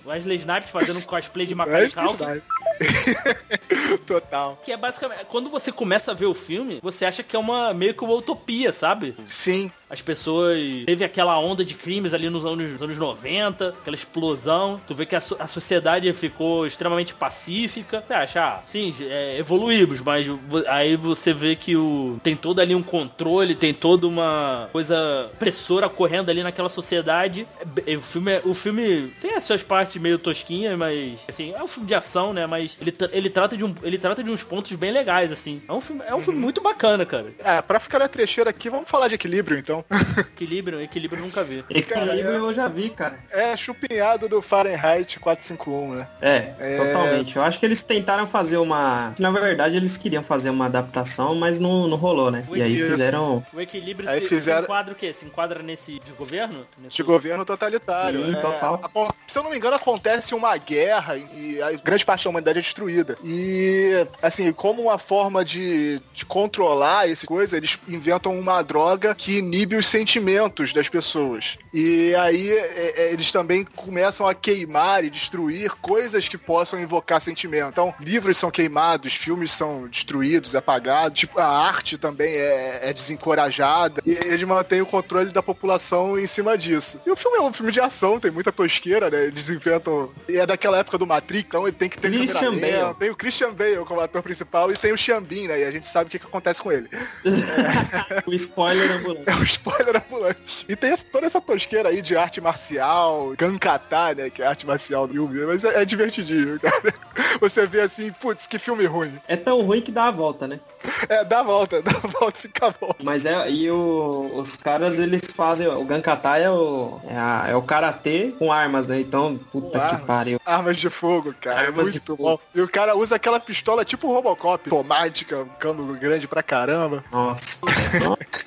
O 0.06 0.08
Wesley 0.08 0.38
Snipes 0.38 0.70
fazendo 0.70 0.98
um 0.98 1.02
cosplay 1.02 1.44
de 1.46 1.54
Macaulay 1.54 1.90
Culkin. 1.90 2.40
Total. 4.06 4.58
Que 4.64 4.72
é 4.72 4.76
basicamente, 4.76 5.24
quando 5.26 5.48
você 5.50 5.72
começa 5.72 6.10
a 6.10 6.14
ver 6.14 6.26
o 6.26 6.34
filme, 6.34 6.78
você 6.82 7.04
acha 7.04 7.22
que 7.22 7.34
é 7.36 7.38
uma 7.38 7.72
meio 7.74 7.94
que 7.94 8.04
uma 8.04 8.14
utopia, 8.14 8.72
sabe? 8.72 9.14
Sim. 9.26 9.70
As 9.88 10.02
pessoas. 10.02 10.58
Teve 10.84 11.04
aquela 11.04 11.38
onda 11.38 11.64
de 11.64 11.74
crimes 11.74 12.12
ali 12.12 12.28
nos 12.28 12.44
anos, 12.44 12.72
nos 12.72 12.82
anos 12.82 12.98
90, 12.98 13.68
aquela 13.68 13.94
explosão. 13.94 14.80
Tu 14.86 14.94
vê 14.94 15.06
que 15.06 15.14
a, 15.14 15.20
so- 15.20 15.36
a 15.38 15.46
sociedade 15.46 16.12
ficou 16.12 16.66
extremamente 16.66 17.14
pacífica. 17.14 18.02
Você 18.06 18.14
acha, 18.14 18.44
ah, 18.44 18.60
sim, 18.64 18.92
é, 19.02 19.36
evoluímos, 19.38 20.00
mas 20.00 20.26
aí 20.68 20.96
você 20.96 21.32
vê 21.32 21.54
que 21.54 21.76
o, 21.76 22.18
tem 22.22 22.34
todo 22.34 22.60
ali 22.60 22.74
um 22.74 22.82
controle, 22.82 23.54
tem 23.54 23.72
toda 23.72 24.08
uma 24.08 24.68
coisa 24.72 25.30
pressora 25.38 25.88
correndo 25.88 26.30
ali 26.30 26.42
naquela 26.42 26.68
sociedade. 26.68 27.46
É, 27.86 27.92
é, 27.92 27.96
o, 27.96 28.02
filme, 28.02 28.32
é- 28.32 28.42
o 28.44 28.54
filme 28.54 29.12
tem 29.20 29.34
as 29.36 29.44
suas 29.44 29.62
partes 29.62 29.96
meio 30.02 30.18
tosquinhas, 30.18 30.76
mas 30.76 31.20
assim, 31.28 31.52
é 31.56 31.62
um 31.62 31.68
filme 31.68 31.86
de 31.86 31.94
ação, 31.94 32.32
né? 32.32 32.44
Mas 32.44 32.65
ele, 32.80 32.92
tra- 32.92 33.08
ele, 33.12 33.30
trata, 33.30 33.56
de 33.56 33.64
um, 33.64 33.74
ele 33.82 33.98
trata 33.98 34.22
de 34.22 34.30
uns 34.30 34.42
pontos 34.42 34.72
bem 34.72 34.90
legais, 34.90 35.30
assim. 35.32 35.62
É 35.68 35.72
um 35.72 35.80
filme, 35.80 36.02
é 36.06 36.14
um 36.14 36.20
filme 36.20 36.38
muito 36.38 36.60
bacana, 36.60 37.04
cara. 37.06 37.26
É, 37.38 37.60
pra 37.62 37.78
ficar 37.78 37.98
na 37.98 38.08
trecheira 38.08 38.50
aqui, 38.50 38.68
vamos 38.70 38.88
falar 38.88 39.08
de 39.08 39.14
equilíbrio, 39.14 39.58
então. 39.58 39.84
Equilíbrio, 40.18 40.80
equilíbrio 40.80 41.20
eu 41.20 41.24
nunca 41.24 41.42
vi. 41.44 41.58
Equilíbrio 41.70 41.94
Cara, 41.94 42.14
é- 42.16 42.36
eu 42.36 42.52
já 42.54 42.68
vi, 42.68 42.90
cara. 42.90 43.18
É 43.30 43.56
chupinhado 43.56 44.28
do 44.28 44.40
Fahrenheit 44.42 45.18
451, 45.18 45.94
né? 45.94 46.08
É, 46.20 46.52
É. 46.58 46.76
totalmente. 47.18 47.36
Eu 47.36 47.42
acho 47.42 47.58
que 47.60 47.66
eles 47.66 47.82
tentaram 47.82 48.26
fazer 48.26 48.56
uma. 48.58 49.14
Na 49.18 49.30
verdade, 49.30 49.76
eles 49.76 49.96
queriam 49.96 50.22
fazer 50.22 50.50
uma 50.50 50.66
adaptação, 50.66 51.34
mas 51.34 51.58
não, 51.58 51.86
não 51.88 51.96
rolou, 51.96 52.30
né? 52.30 52.44
E 52.52 52.62
aí 52.62 52.76
Isso. 52.78 52.90
fizeram. 52.90 53.44
O 53.52 53.60
equilíbrio 53.60 54.08
Aí 54.08 54.20
se, 54.22 54.28
fizeram- 54.28 54.60
se 54.60 54.64
enquadra 54.64 54.92
o 54.92 54.96
quê? 54.96 55.12
Se 55.12 55.24
enquadra 55.26 55.62
nesse 55.62 55.98
de 56.00 56.12
governo? 56.12 56.66
Nesse- 56.78 56.96
De 56.96 57.02
governo 57.02 57.44
totalitário. 57.44 58.24
Sim, 58.24 58.32
É, 58.32 58.40
total. 58.40 58.80
Se 59.26 59.38
eu 59.38 59.42
não 59.42 59.50
me 59.50 59.56
engano, 59.56 59.76
acontece 59.76 60.34
uma 60.34 60.56
guerra 60.56 61.16
e 61.16 61.60
a 61.62 61.72
grande 61.72 62.04
parte 62.04 62.24
da 62.24 62.30
humanidade 62.30 62.58
é 62.58 62.62
destruída. 62.62 63.16
E, 63.24 64.06
assim, 64.22 64.52
como 64.52 64.82
uma 64.82 64.98
forma 64.98 65.44
de, 65.44 66.00
de 66.14 66.24
controlar 66.24 67.08
essa 67.10 67.26
coisa, 67.26 67.56
eles 67.56 67.78
inventam 67.88 68.38
uma 68.38 68.62
droga 68.62 69.14
que 69.14 69.38
inibe 69.38 69.76
os 69.76 69.86
sentimentos 69.86 70.72
das 70.72 70.88
pessoas. 70.88 71.58
E 71.72 72.14
aí 72.16 72.50
é, 72.50 73.02
é, 73.08 73.12
eles 73.12 73.30
também 73.32 73.64
começam 73.64 74.26
a 74.26 74.34
queimar 74.34 75.04
e 75.04 75.10
destruir 75.10 75.70
coisas 75.82 76.28
que 76.28 76.38
possam 76.38 76.80
invocar 76.80 77.05
sentimento. 77.20 77.68
Então, 77.70 77.94
livros 78.00 78.36
são 78.36 78.50
queimados, 78.50 79.14
filmes 79.14 79.52
são 79.52 79.86
destruídos, 79.88 80.54
apagados. 80.54 81.18
Tipo, 81.18 81.38
a 81.40 81.46
arte 81.46 81.96
também 81.96 82.32
é, 82.34 82.80
é 82.90 82.92
desencorajada. 82.92 84.02
E 84.04 84.12
eles 84.12 84.42
mantêm 84.44 84.80
o 84.82 84.86
controle 84.86 85.30
da 85.30 85.42
população 85.42 86.18
em 86.18 86.26
cima 86.26 86.56
disso. 86.58 87.00
E 87.06 87.10
o 87.10 87.16
filme 87.16 87.38
é 87.38 87.40
um 87.42 87.52
filme 87.52 87.70
de 87.72 87.80
ação, 87.80 88.18
tem 88.20 88.30
muita 88.30 88.50
tosqueira, 88.52 89.08
né? 89.10 89.24
Eles 89.26 89.48
inventam. 89.48 90.10
E 90.28 90.36
é 90.36 90.46
daquela 90.46 90.78
época 90.78 90.98
do 90.98 91.06
Matrix, 91.06 91.46
então 91.46 91.62
ele 91.66 91.76
tem 91.76 91.88
que 91.88 91.98
ter 91.98 92.10
Christian 92.10 92.50
lenta. 92.50 92.82
Bale. 92.84 92.94
Tem 92.94 93.10
o 93.10 93.16
Christian 93.16 93.52
Bale 93.54 93.84
como 93.86 94.00
ator 94.00 94.22
principal 94.22 94.70
e 94.72 94.76
tem 94.76 94.92
o 94.92 94.98
Xiambin, 94.98 95.48
né? 95.48 95.60
E 95.60 95.64
a 95.64 95.70
gente 95.70 95.86
sabe 95.88 96.08
o 96.08 96.10
que, 96.10 96.18
que 96.18 96.26
acontece 96.26 96.60
com 96.62 96.72
ele. 96.72 96.88
O 98.26 98.32
spoiler 98.34 98.90
ambulante. 98.92 99.22
É 99.30 99.34
um 99.34 99.42
spoiler 99.42 99.96
ambulante. 100.06 100.64
E 100.68 100.76
tem 100.76 100.90
essa- 100.90 101.04
toda 101.10 101.26
essa 101.26 101.40
tosqueira 101.40 101.88
aí 101.88 102.02
de 102.02 102.16
arte 102.16 102.40
marcial, 102.40 103.32
Gankata, 103.36 104.14
né? 104.14 104.30
Que 104.30 104.42
é 104.42 104.46
a 104.46 104.50
arte 104.50 104.66
marcial 104.66 105.06
do 105.06 105.14
filme. 105.14 105.44
Mas 105.46 105.64
é, 105.64 105.82
é 105.82 105.84
divertidinho, 105.84 106.58
cara. 106.60 106.94
Você 107.40 107.66
vê 107.66 107.80
assim, 107.80 108.12
putz, 108.12 108.46
que 108.46 108.58
filme 108.58 108.84
ruim. 108.86 109.18
É 109.26 109.36
tão 109.36 109.62
ruim 109.62 109.80
que 109.80 109.92
dá 109.92 110.08
a 110.08 110.10
volta, 110.10 110.46
né? 110.46 110.60
É, 111.08 111.24
dá 111.24 111.40
a 111.40 111.42
volta, 111.42 111.80
dá 111.82 111.90
a 111.92 112.06
volta, 112.08 112.38
fica 112.40 112.66
a 112.66 112.70
volta. 112.70 112.96
Mas 113.04 113.26
é, 113.26 113.50
e 113.50 113.70
o- 113.70 114.32
os 114.34 114.56
caras, 114.56 114.98
eles 114.98 115.22
fazem, 115.34 115.66
o 115.68 115.84
Gankata 115.84 116.36
é 116.38 116.50
o, 116.50 117.00
é, 117.08 117.16
a- 117.16 117.44
é 117.50 117.54
o 117.56 117.62
karatê 117.62 118.32
com 118.38 118.52
armas, 118.52 118.86
né? 118.86 118.98
Então, 119.00 119.38
puta 119.52 119.66
Com 119.66 119.70
que 119.86 119.94
armas. 119.94 120.02
pariu. 120.06 120.40
Armas 120.44 120.76
de 120.78 120.90
fogo, 120.90 121.34
cara. 121.40 121.60
Armas 121.60 121.84
muito 121.84 121.92
de 121.92 122.00
fogo. 122.00 122.22
bom. 122.22 122.38
E 122.54 122.60
o 122.60 122.68
cara 122.68 122.96
usa 122.96 123.16
aquela 123.16 123.38
pistola 123.38 123.84
tipo 123.84 124.08
Robocop, 124.08 124.68
automática, 124.70 125.46
cano 125.58 125.94
grande 125.94 126.26
pra 126.26 126.42
caramba. 126.42 127.04
Nossa. 127.12 127.60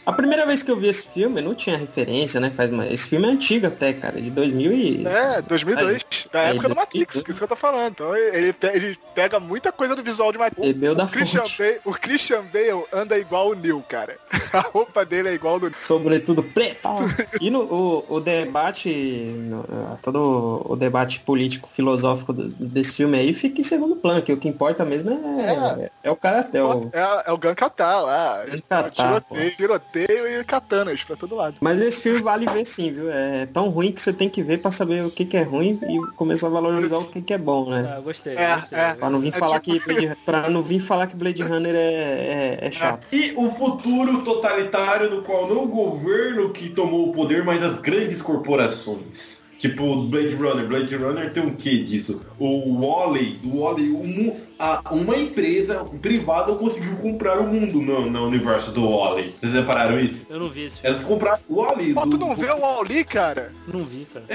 a 0.06 0.13
primeira 0.13 0.45
vez 0.45 0.63
que 0.63 0.71
eu 0.71 0.78
vi 0.78 0.88
esse 0.88 1.13
filme, 1.13 1.41
não 1.41 1.56
tinha 1.56 1.78
referência, 1.78 2.39
né? 2.39 2.49
Faz 2.52 2.69
uma... 2.71 2.88
Esse 2.88 3.10
filme 3.10 3.28
é 3.28 3.32
antigo 3.32 3.67
até, 3.67 3.93
cara, 3.93 4.19
de 4.21 4.32
2000 4.32 4.71
e... 4.73 5.08
É, 5.08 5.41
2002. 5.41 6.04
Da 6.32 6.41
Aí, 6.41 6.52
época 6.52 6.69
do 6.69 6.75
Matrix, 6.75 7.15
2002. 7.15 7.23
que 7.23 7.30
é 7.30 7.32
isso 7.32 7.39
que 7.39 7.43
eu 7.43 7.47
tô 7.47 7.56
falando. 7.56 7.91
Então 7.91 8.15
ele, 8.15 8.56
ele 8.73 8.97
pega 9.15 9.39
muita 9.39 9.71
coisa 9.71 9.95
do 9.95 10.04
visual 10.04 10.32
de 10.32 10.38
Matrix. 10.38 10.65
Bebeu 10.67 10.93
da 10.95 11.06
O 11.06 11.10
Christian. 11.10 11.43
Bale, 11.58 11.80
o 11.86 11.93
Christian 11.93 12.29
Bale 12.38 12.84
anda 12.94 13.18
igual 13.18 13.50
o 13.50 13.56
Neil, 13.56 13.84
cara. 13.88 14.18
A 14.54 14.60
roupa 14.62 15.06
dele 15.06 15.30
é 15.30 15.34
igual 15.34 15.60
do. 15.60 15.72
Sobretudo 15.78 16.42
preto. 16.42 16.89
E 17.39 17.52
no, 17.52 17.62
o, 17.62 18.06
o 18.15 18.20
debate, 18.20 18.89
uh, 19.52 19.98
todo 20.02 20.65
o 20.68 20.76
debate 20.76 21.20
político 21.20 21.70
filosófico 21.70 22.34
desse 22.34 22.94
filme 22.96 23.18
aí 23.18 23.32
fica 23.34 23.62
em 23.62 23.63
segundo 23.63 23.96
plano, 23.96 24.22
que 24.24 24.34
o 24.34 24.38
que 24.38 24.48
importa 24.48 24.84
mesmo 24.84 25.12
é, 25.12 25.89
é, 26.04 26.10
o 26.12 26.15
karatê, 26.15 26.60
o, 26.60 26.89
É, 26.92 27.24
é 27.28 27.32
o 27.32 27.38
Gankata 27.38 27.86
lá. 28.02 28.44
Gankata, 28.46 28.89
tiroteio, 28.89 29.52
tiroteio 29.56 30.28
e 30.39 30.44
katanas 30.44 31.04
pra 31.04 31.15
todo 31.15 31.36
lado. 31.36 31.58
Mas 31.62 31.80
esse 31.82 32.02
filme 32.02 32.22
vale 32.22 32.48
ver 32.48 32.65
sim, 32.65 32.92
viu? 32.92 33.12
É 33.12 33.46
tão 33.46 33.70
ruim 33.70 33.92
que 33.92 34.02
você 34.02 34.12
tem 34.13 34.30
que 34.30 34.42
ver 34.42 34.58
pra 34.60 34.72
saber 34.72 35.06
o 35.06 35.12
que, 35.12 35.26
que 35.26 35.38
é 35.38 35.44
ruim 35.44 35.80
e 35.88 36.12
começar 36.15 36.48
a 36.48 36.52
valorizar 36.52 36.98
o 36.98 37.08
que, 37.12 37.22
que 37.22 37.34
é 37.34 37.38
bom, 37.38 37.70
né? 37.70 37.94
Ah, 37.96 38.00
gostei, 38.00 38.36
É, 38.36 38.56
gostei. 38.56 38.80
é. 38.80 38.94
Pra 38.96 39.10
não 39.12 39.20
vir 39.20 39.30
É 39.34 39.38
falar 39.38 39.60
tipo- 39.60 39.86
que 39.88 39.94
Blade, 39.94 40.18
pra 40.26 40.50
não 40.50 40.63
vir 40.63 40.80
falar 40.80 41.06
que 41.08 41.15
Blade 41.15 41.44
Runner 41.44 41.76
é, 41.76 42.09
é, 42.10 42.58
é 42.67 42.72
chato. 42.72 43.08
E 43.13 43.34
o 43.36 43.50
futuro 43.52 44.22
totalitário 44.24 45.10
no 45.10 45.22
qual 45.22 45.48
não 45.48 45.63
o 45.63 45.67
governo 45.67 46.50
que 46.50 46.69
tomou 46.69 47.10
o 47.10 47.12
poder, 47.12 47.43
mas 47.43 47.63
as 47.63 47.80
grandes 47.80 48.22
corporações. 48.22 49.39
Tipo 49.60 50.04
Blade 50.04 50.36
Runner. 50.36 50.65
Blade 50.67 50.95
Runner 50.95 51.34
tem 51.34 51.43
um 51.43 51.54
quê 51.54 51.80
disso? 51.84 52.22
O 52.39 52.80
Wally, 52.80 53.39
o 53.43 53.62
Wally, 53.62 53.91
um- 53.91 54.34
a- 54.58 54.82
uma 54.91 55.17
empresa 55.17 55.84
privada 56.02 56.56
conseguiu 56.56 56.95
comprar 56.95 57.39
o 57.39 57.45
mundo 57.45 57.82
no, 57.82 58.10
no 58.10 58.26
universo 58.26 58.72
do 58.72 58.89
Wally. 58.89 59.36
Vocês 59.38 59.52
repararam 59.52 60.00
isso? 60.00 60.26
Eu 60.30 60.39
não 60.39 60.48
vi 60.50 60.69
filme. 60.69 60.80
Elas 60.95 61.04
compraram 61.04 61.39
o 61.50 61.56
Wally. 61.62 61.93
Pô, 61.93 62.06
do- 62.06 62.12
tu 62.12 62.17
não 62.17 62.36
vê 62.38 62.50
o 62.52 62.60
Wall-E, 62.60 63.04
cara? 63.04 63.52
Não 63.67 63.84
vi, 63.84 64.08
cara. 64.13 64.26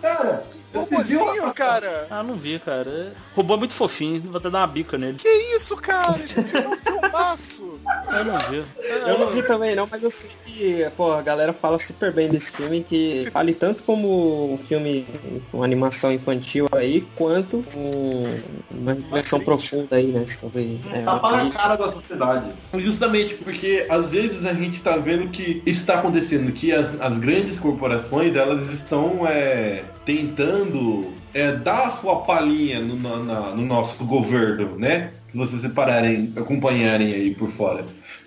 Cara, 0.00 0.44
você 0.50 0.56
viu 0.58 0.61
Robozinho, 0.74 1.46
a- 1.46 1.52
cara. 1.52 2.06
Ah, 2.10 2.22
não 2.22 2.34
vi, 2.34 2.58
cara. 2.58 2.88
É- 2.90 3.12
Robô 3.34 3.54
é 3.54 3.56
muito 3.58 3.74
fofinho, 3.74 4.20
vou 4.22 4.36
até 4.38 4.50
dar 4.50 4.60
uma 4.60 4.66
bica 4.66 4.96
nele. 4.98 5.18
Que 5.18 5.28
isso, 5.56 5.76
cara? 5.76 6.14
Filme 6.14 6.50
é 6.54 6.68
um 6.68 6.76
filmaço. 6.76 7.80
Eu 8.12 8.24
não 8.24 8.38
vi. 8.38 8.62
Eu 9.06 9.18
não 9.18 9.30
vi 9.30 9.42
também 9.42 9.74
não, 9.74 9.86
mas 9.90 10.02
eu 10.02 10.10
sei 10.10 10.30
que, 10.44 10.86
pô, 10.96 11.12
a 11.12 11.22
galera 11.22 11.52
fala 11.52 11.78
super 11.78 12.12
bem 12.12 12.28
desse 12.28 12.52
filme, 12.52 12.82
que 12.82 13.28
vale 13.32 13.54
tanto 13.54 13.82
como 13.82 14.52
um 14.54 14.58
filme 14.58 15.06
com 15.50 15.62
animação 15.62 16.12
infantil 16.12 16.68
aí, 16.72 17.02
quanto 17.16 17.64
um- 17.74 18.38
uma 18.70 18.92
reflexão 18.94 19.40
profunda 19.40 19.96
aí, 19.96 20.06
né, 20.06 20.26
sobre... 20.26 20.80
É, 20.92 21.02
Tapa 21.02 21.30
na 21.36 21.42
uma- 21.44 21.52
cara 21.52 21.76
da 21.76 21.90
sociedade. 21.90 22.50
Justamente 22.74 23.34
porque 23.34 23.86
às 23.88 24.10
vezes 24.10 24.44
a 24.44 24.52
gente 24.52 24.80
tá 24.82 24.96
vendo 24.96 25.28
que 25.30 25.62
isso 25.66 25.80
está 25.80 25.94
acontecendo, 25.94 26.52
que 26.52 26.72
as, 26.72 27.00
as 27.00 27.18
grandes 27.18 27.58
corporações 27.58 28.34
elas 28.36 28.70
estão 28.72 29.26
é, 29.26 29.84
tentando 30.04 31.12
é, 31.32 31.52
dar 31.52 31.86
a 31.86 31.90
sua 31.90 32.16
palhinha 32.22 32.80
no, 32.80 32.96
no 32.96 33.62
nosso 33.64 34.04
governo, 34.04 34.76
né? 34.78 35.10
Se 35.30 35.36
vocês 35.36 35.62
separarem, 35.62 36.32
acompanharem 36.36 37.12
aí 37.14 37.34
por 37.34 37.48
fora. 37.48 37.84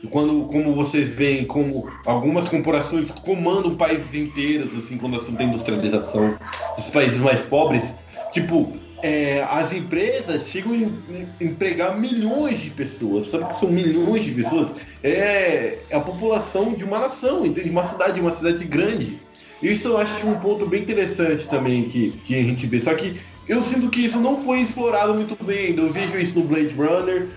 Quando, 0.10 0.44
como 0.46 0.74
vocês 0.74 1.10
veem, 1.10 1.46
como 1.46 1.90
algumas 2.06 2.48
corporações 2.50 3.12
comandam 3.12 3.76
países 3.76 4.14
inteiros, 4.14 4.76
assim, 4.84 4.98
quando 4.98 5.16
o 5.16 5.20
assunto 5.20 5.40
é 5.40 5.44
industrialização 5.44 6.38
dos 6.76 6.90
países 6.90 7.20
mais 7.20 7.42
pobres, 7.44 7.94
tipo, 8.32 8.78
é, 9.04 9.44
as 9.50 9.72
empresas 9.74 10.48
chegam 10.48 10.74
a 10.74 10.76
em- 10.78 11.28
empregar 11.40 11.98
milhões 12.00 12.60
de 12.60 12.70
pessoas. 12.72 13.28
Sabe 13.28 13.46
que 13.46 13.60
são 13.60 13.70
milhões 13.70 14.24
de 14.24 14.32
pessoas? 14.32 14.72
É, 15.04 15.80
é 15.90 15.96
a 15.96 16.00
população 16.00 16.74
de 16.74 16.84
uma 16.84 17.00
nação, 17.00 17.44
de 17.44 17.70
uma 17.70 17.86
cidade, 17.86 18.14
de 18.14 18.22
uma 18.22 18.34
cidade 18.34 18.64
grande. 18.66 19.20
Isso 19.62 19.90
eu 19.90 19.98
acho 19.98 20.28
um 20.28 20.36
ponto 20.36 20.66
bem 20.66 20.82
interessante 20.82 21.48
também 21.48 21.86
que, 21.86 22.12
que 22.24 22.36
a 22.36 22.42
gente 22.42 22.66
vê. 22.68 22.80
Só 22.80 22.94
que 22.94 23.20
eu 23.48 23.62
sinto 23.62 23.90
que 23.90 24.02
isso 24.02 24.20
não 24.20 24.38
foi 24.38 24.60
explorado 24.62 25.14
muito 25.14 25.38
bem. 25.44 25.76
Eu 25.78 25.92
vejo 25.92 26.18
isso 26.18 26.40
no 26.40 26.46
Blade 26.46 26.74
Runner, 26.74 27.28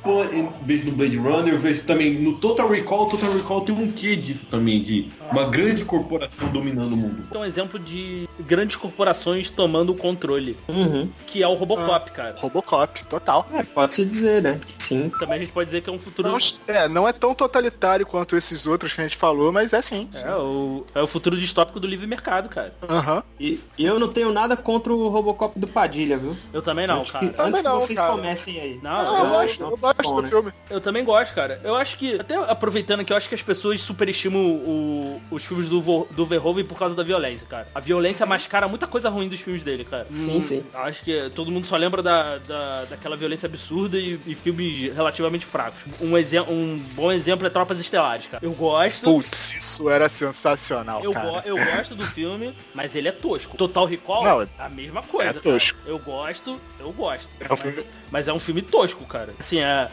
vejo 0.63 0.87
no 0.87 0.93
Blade 0.93 1.17
Runner, 1.17 1.59
vejo 1.59 1.83
também 1.83 2.15
no 2.15 2.35
Total 2.35 2.69
Recall. 2.69 3.09
Total 3.09 3.33
Recall 3.33 3.61
tem 3.63 3.75
um 3.75 3.91
quê 3.91 4.17
disso 4.17 4.47
também, 4.47 4.83
de 4.83 5.09
uma 5.31 5.45
grande 5.49 5.85
corporação 5.85 6.49
dominando 6.49 6.95
o 6.95 6.97
mundo. 6.97 7.25
Então, 7.29 7.43
um 7.43 7.45
exemplo 7.45 7.79
de, 7.79 8.28
grandes 8.49 8.77
corporações 8.77 9.51
tomando 9.51 9.91
o 9.93 9.95
controle, 9.95 10.57
Uhum. 10.69 11.09
que 11.27 11.43
é 11.43 11.47
o 11.47 11.55
Robocop, 11.55 12.11
cara. 12.13 12.35
Robocop, 12.39 13.05
total. 13.05 13.47
É, 13.53 13.63
pode-se 13.63 14.05
dizer, 14.05 14.43
né? 14.43 14.59
Sim. 14.79 15.11
Também 15.19 15.37
a 15.37 15.41
gente 15.41 15.53
pode 15.53 15.67
dizer 15.67 15.83
que 15.83 15.91
é 15.91 15.93
um 15.93 15.99
futuro. 15.99 16.29
Não, 16.29 16.39
é, 16.67 16.89
não 16.89 17.07
é 17.07 17.13
tão 17.13 17.35
totalitário 17.35 18.07
quanto 18.07 18.37
esses 18.37 18.67
outros 18.67 18.93
que 18.95 19.01
a 19.01 19.05
gente 19.05 19.17
falou, 19.17 19.53
mas 19.53 19.73
é 19.73 19.83
sim. 19.83 20.09
É 20.15 20.35
o, 20.35 20.85
é 20.95 21.03
o 21.03 21.07
futuro 21.07 21.37
distópico 21.37 21.79
do 21.79 21.87
livre 21.87 22.07
mercado, 22.07 22.49
cara. 22.49 22.75
Aham. 22.89 23.23
E, 23.39 23.61
e 23.77 23.85
eu 23.85 23.99
não 23.99 24.09
tenho 24.09 24.33
nada 24.33 24.57
contra 24.57 24.93
o 24.93 25.09
Robocop 25.09 25.59
do 25.59 25.69
Padilha, 25.69 26.17
viu? 26.17 26.37
Eu 26.53 26.63
também 26.63 26.87
não, 26.87 27.05
cara. 27.05 27.27
que, 27.27 27.33
Também 27.35 27.49
antes 27.51 27.61
que 27.63 27.69
não, 27.69 27.81
vocês 27.81 27.99
cara. 27.99 28.13
comecem 28.13 28.59
aí. 28.61 28.81
Não, 28.83 29.05
Não, 29.05 29.19
eu, 29.19 29.25
eu 29.25 29.31
gosto, 29.31 29.63
eu 29.63 29.77
gosto 29.77 30.03
bom, 30.03 30.17
do 30.17 30.23
né? 30.23 30.29
filme. 30.29 30.53
eu 30.71 30.81
também 30.81 31.05
gosto, 31.05 31.35
cara. 31.35 31.61
Eu 31.63 31.77
acho 31.77 31.99
que, 31.99 32.15
até 32.19 32.35
aproveitando 32.37 33.05
que 33.05 33.13
eu 33.13 33.17
acho 33.17 33.29
que 33.29 33.35
as 33.35 33.43
pessoas 33.43 33.81
superestimam 33.83 34.41
o- 34.43 35.21
os 35.31 35.45
filmes 35.45 35.69
do, 35.69 35.81
do 36.11 36.27
Verhoeven 36.27 36.65
por 36.65 36.79
causa 36.79 36.95
da 36.95 37.03
violência, 37.03 37.47
cara. 37.47 37.67
A 37.75 37.81
violência 37.81 38.25
mascara 38.39 38.69
muita 38.69 38.87
coisa 38.87 39.09
ruim 39.11 39.29
dos 39.29 39.41
filmes 39.41 39.65
dele, 39.65 39.85
cara. 39.85 40.07
Sim, 40.11 40.37
Hum, 40.37 40.41
sim. 40.41 40.65
Acho 40.73 41.03
que 41.03 41.29
todo 41.31 41.51
mundo 41.51 41.67
só 41.67 41.77
lembra 41.77 42.03
da, 42.03 42.39
da, 42.39 42.85
daquela 42.85 43.17
violência 43.17 43.47
absurda 43.47 43.99
e, 43.99 44.19
e 44.27 44.35
filmes 44.35 44.95
relativamente 44.95 45.45
fracos. 45.45 46.01
Um, 46.01 46.17
exem- 46.17 46.41
um 46.43 46.77
bom 46.95 47.11
exemplo 47.11 47.47
é 47.47 47.51
Tropas 47.51 47.81
Estelares, 47.81 48.27
cara. 48.29 48.45
Eu 48.45 48.53
gosto. 48.53 49.05
Putz, 49.05 49.55
isso 49.59 49.91
era 49.91 50.09
sensacional, 50.09 51.03
Eu, 51.03 51.13
cara. 51.13 51.31
go- 51.31 51.43
eu 51.45 51.57
gosto 51.75 51.95
do 51.97 52.07
filme, 52.07 52.55
mas 52.73 52.95
ele 52.95 53.09
é 53.09 53.13
tosco. 53.13 53.57
Total 53.57 53.85
Recall, 53.85 54.23
Não, 54.25 54.43
é- 54.43 54.49
a 54.59 54.69
mesma 54.69 55.03
coisa. 55.03 55.31
é 55.31 55.33
cara. 55.35 55.43
tosco. 55.43 55.79
Eu 55.85 55.99
gosto, 55.99 56.61
eu 56.79 56.93
gosto. 56.93 57.29
É 57.41 57.45
um 57.45 57.49
mas, 57.51 57.61
filme- 57.75 57.91
mas 58.11 58.29
é 58.29 58.33
um 58.33 58.39
filme 58.39 58.63
tosco, 58.63 59.05
cara. 59.05 59.35
Assim, 59.39 59.61
a, 59.61 59.91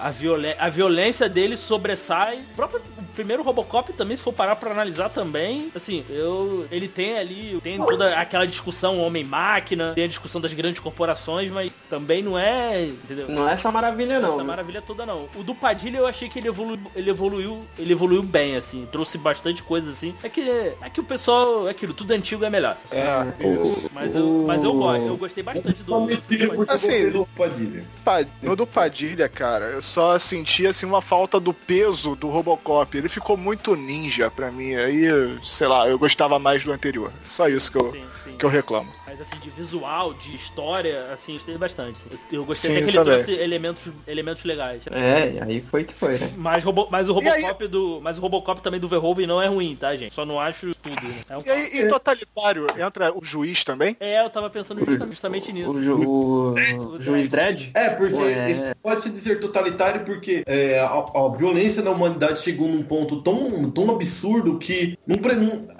a, 0.00 0.10
violen- 0.10 0.54
a 0.58 0.68
violência 0.68 1.28
dele 1.28 1.56
sobressai. 1.56 2.44
O, 2.52 2.54
próprio, 2.56 2.80
o 2.98 3.02
primeiro 3.14 3.42
Robocop 3.42 3.92
também, 3.92 4.16
se 4.16 4.22
for 4.22 4.32
parar 4.32 4.54
pra 4.56 4.70
analisar 4.70 5.08
também, 5.08 5.70
assim, 5.74 6.04
eu. 6.08 6.66
Ele 6.70 6.86
tem 6.88 7.18
ali, 7.18 7.58
tem 7.62 7.76
toda 7.90 8.18
aquela 8.18 8.46
discussão 8.46 8.98
homem-máquina, 9.00 9.92
tem 9.94 10.04
a 10.04 10.08
discussão 10.08 10.40
das 10.40 10.52
grandes 10.54 10.80
corporações, 10.80 11.50
mas 11.50 11.70
também 11.88 12.22
não 12.22 12.38
é. 12.38 12.84
Entendeu? 12.86 13.28
Não 13.28 13.48
é 13.48 13.52
essa 13.52 13.70
maravilha, 13.70 14.18
não. 14.20 14.28
Essa 14.28 14.36
viu? 14.38 14.46
maravilha 14.46 14.82
toda 14.82 15.04
não. 15.06 15.28
O 15.34 15.42
do 15.42 15.54
Padilha 15.54 15.98
eu 15.98 16.06
achei 16.06 16.28
que 16.28 16.38
ele 16.38 16.48
evoluiu, 16.48 16.80
ele 16.94 17.10
evoluiu, 17.10 17.64
ele 17.78 17.92
evoluiu 17.92 18.22
bem 18.22 18.56
assim, 18.56 18.86
trouxe 18.90 19.18
bastante 19.18 19.62
coisa 19.62 19.90
assim. 19.90 20.14
É 20.22 20.28
que 20.28 20.40
é 20.40 20.90
que 20.92 21.00
o 21.00 21.04
pessoal, 21.04 21.66
é 21.68 21.70
aquilo, 21.70 21.92
tudo 21.92 22.12
antigo 22.12 22.44
é 22.44 22.50
melhor. 22.50 22.76
É, 22.90 23.44
O- 23.46 23.88
Mas 23.92 24.14
eu, 24.14 24.44
mas 24.46 24.62
eu 24.62 24.72
gosto, 24.74 25.06
eu 25.06 25.16
gostei 25.16 25.42
bastante 25.42 25.82
do, 25.82 25.92
do, 26.06 26.16
do 26.16 26.72
Assim, 26.72 27.10
não 27.10 27.24
Padilha. 27.36 27.84
Pa- 28.04 28.24
No 28.42 28.54
do 28.56 28.66
Padilha, 28.66 29.28
cara, 29.28 29.66
eu 29.66 29.82
só 29.82 30.18
senti 30.18 30.66
assim 30.66 30.86
uma 30.86 31.00
falta 31.02 31.38
do 31.40 31.52
peso 31.52 32.14
do 32.16 32.28
Robocop. 32.28 32.96
Ele 32.96 33.08
ficou 33.08 33.36
muito 33.36 33.74
ninja 33.76 34.30
pra 34.30 34.50
mim. 34.50 34.74
Aí, 34.74 35.04
sei 35.44 35.66
lá, 35.66 35.88
eu 35.88 35.98
gostava 35.98 36.38
mais 36.38 36.64
do 36.64 36.72
anterior. 36.72 37.12
Só 37.24 37.48
isso 37.48 37.67
que 37.68 37.78
eu, 37.78 37.90
Sim, 37.90 38.06
sim. 38.22 38.36
que 38.36 38.44
eu 38.44 38.50
reclamo. 38.50 38.97
Mas 39.18 39.26
assim, 39.32 39.40
de 39.40 39.50
visual, 39.50 40.14
de 40.14 40.36
história, 40.36 41.12
assim, 41.12 41.32
gostei 41.32 41.58
bastante. 41.58 41.98
sim. 41.98 42.08
Eu 42.30 42.44
gostei 42.44 42.70
Sim, 42.70 42.76
até 42.76 42.84
que 42.88 42.96
ele 42.96 43.04
trouxe 43.04 43.32
elementos, 43.32 43.88
elementos 44.06 44.44
legais. 44.44 44.82
É, 44.92 45.42
aí 45.42 45.60
foi 45.60 45.82
que 45.82 45.92
foi, 45.92 46.16
né? 46.16 46.30
Mas, 46.36 46.62
robo, 46.62 46.86
mas 46.88 47.08
o 47.08 47.20
E 47.20 47.28
aí- 47.28 47.42
Robocop 47.42 47.66
do. 47.66 48.00
Mas 48.00 48.16
o 48.16 48.20
Robocop 48.20 48.60
também 48.62 48.78
do 48.78 48.86
Verhoeven 48.86 49.26
não 49.26 49.42
é 49.42 49.48
ruim, 49.48 49.74
tá, 49.74 49.96
gente? 49.96 50.14
Só 50.14 50.24
não 50.24 50.38
acho 50.38 50.70
tudo. 50.80 51.02
né? 51.02 51.16
É, 51.28 51.36
um- 51.36 51.42
E 51.44 51.50
aí, 51.50 51.80
em 51.80 51.88
totalitário, 51.88 52.66
entra 52.78 53.12
o 53.12 53.24
juiz 53.24 53.64
também? 53.64 53.96
é, 53.98 54.22
eu 54.24 54.30
tava 54.30 54.48
pensando 54.50 54.84
justa- 54.84 55.06
justamente 55.08 55.52
nisso. 55.52 55.70
O, 55.70 55.82
ju, 55.82 55.96
o, 56.00 56.52
o 56.94 57.02
Juiz 57.02 57.28
Dredd? 57.28 57.70
É, 57.74 57.90
porque 57.90 58.22
isso 58.52 58.62
pode 58.80 59.02
se 59.02 59.10
dizer 59.10 59.40
totalitário 59.40 60.04
porque 60.04 60.44
é, 60.46 60.78
a, 60.78 60.86
a 60.86 61.28
violência 61.36 61.82
da 61.82 61.90
humanidade 61.90 62.40
chegou 62.42 62.68
num 62.68 62.84
ponto 62.84 63.20
tão, 63.22 63.68
tão 63.72 63.90
absurdo 63.90 64.58
que 64.60 64.96
num, 65.04 65.16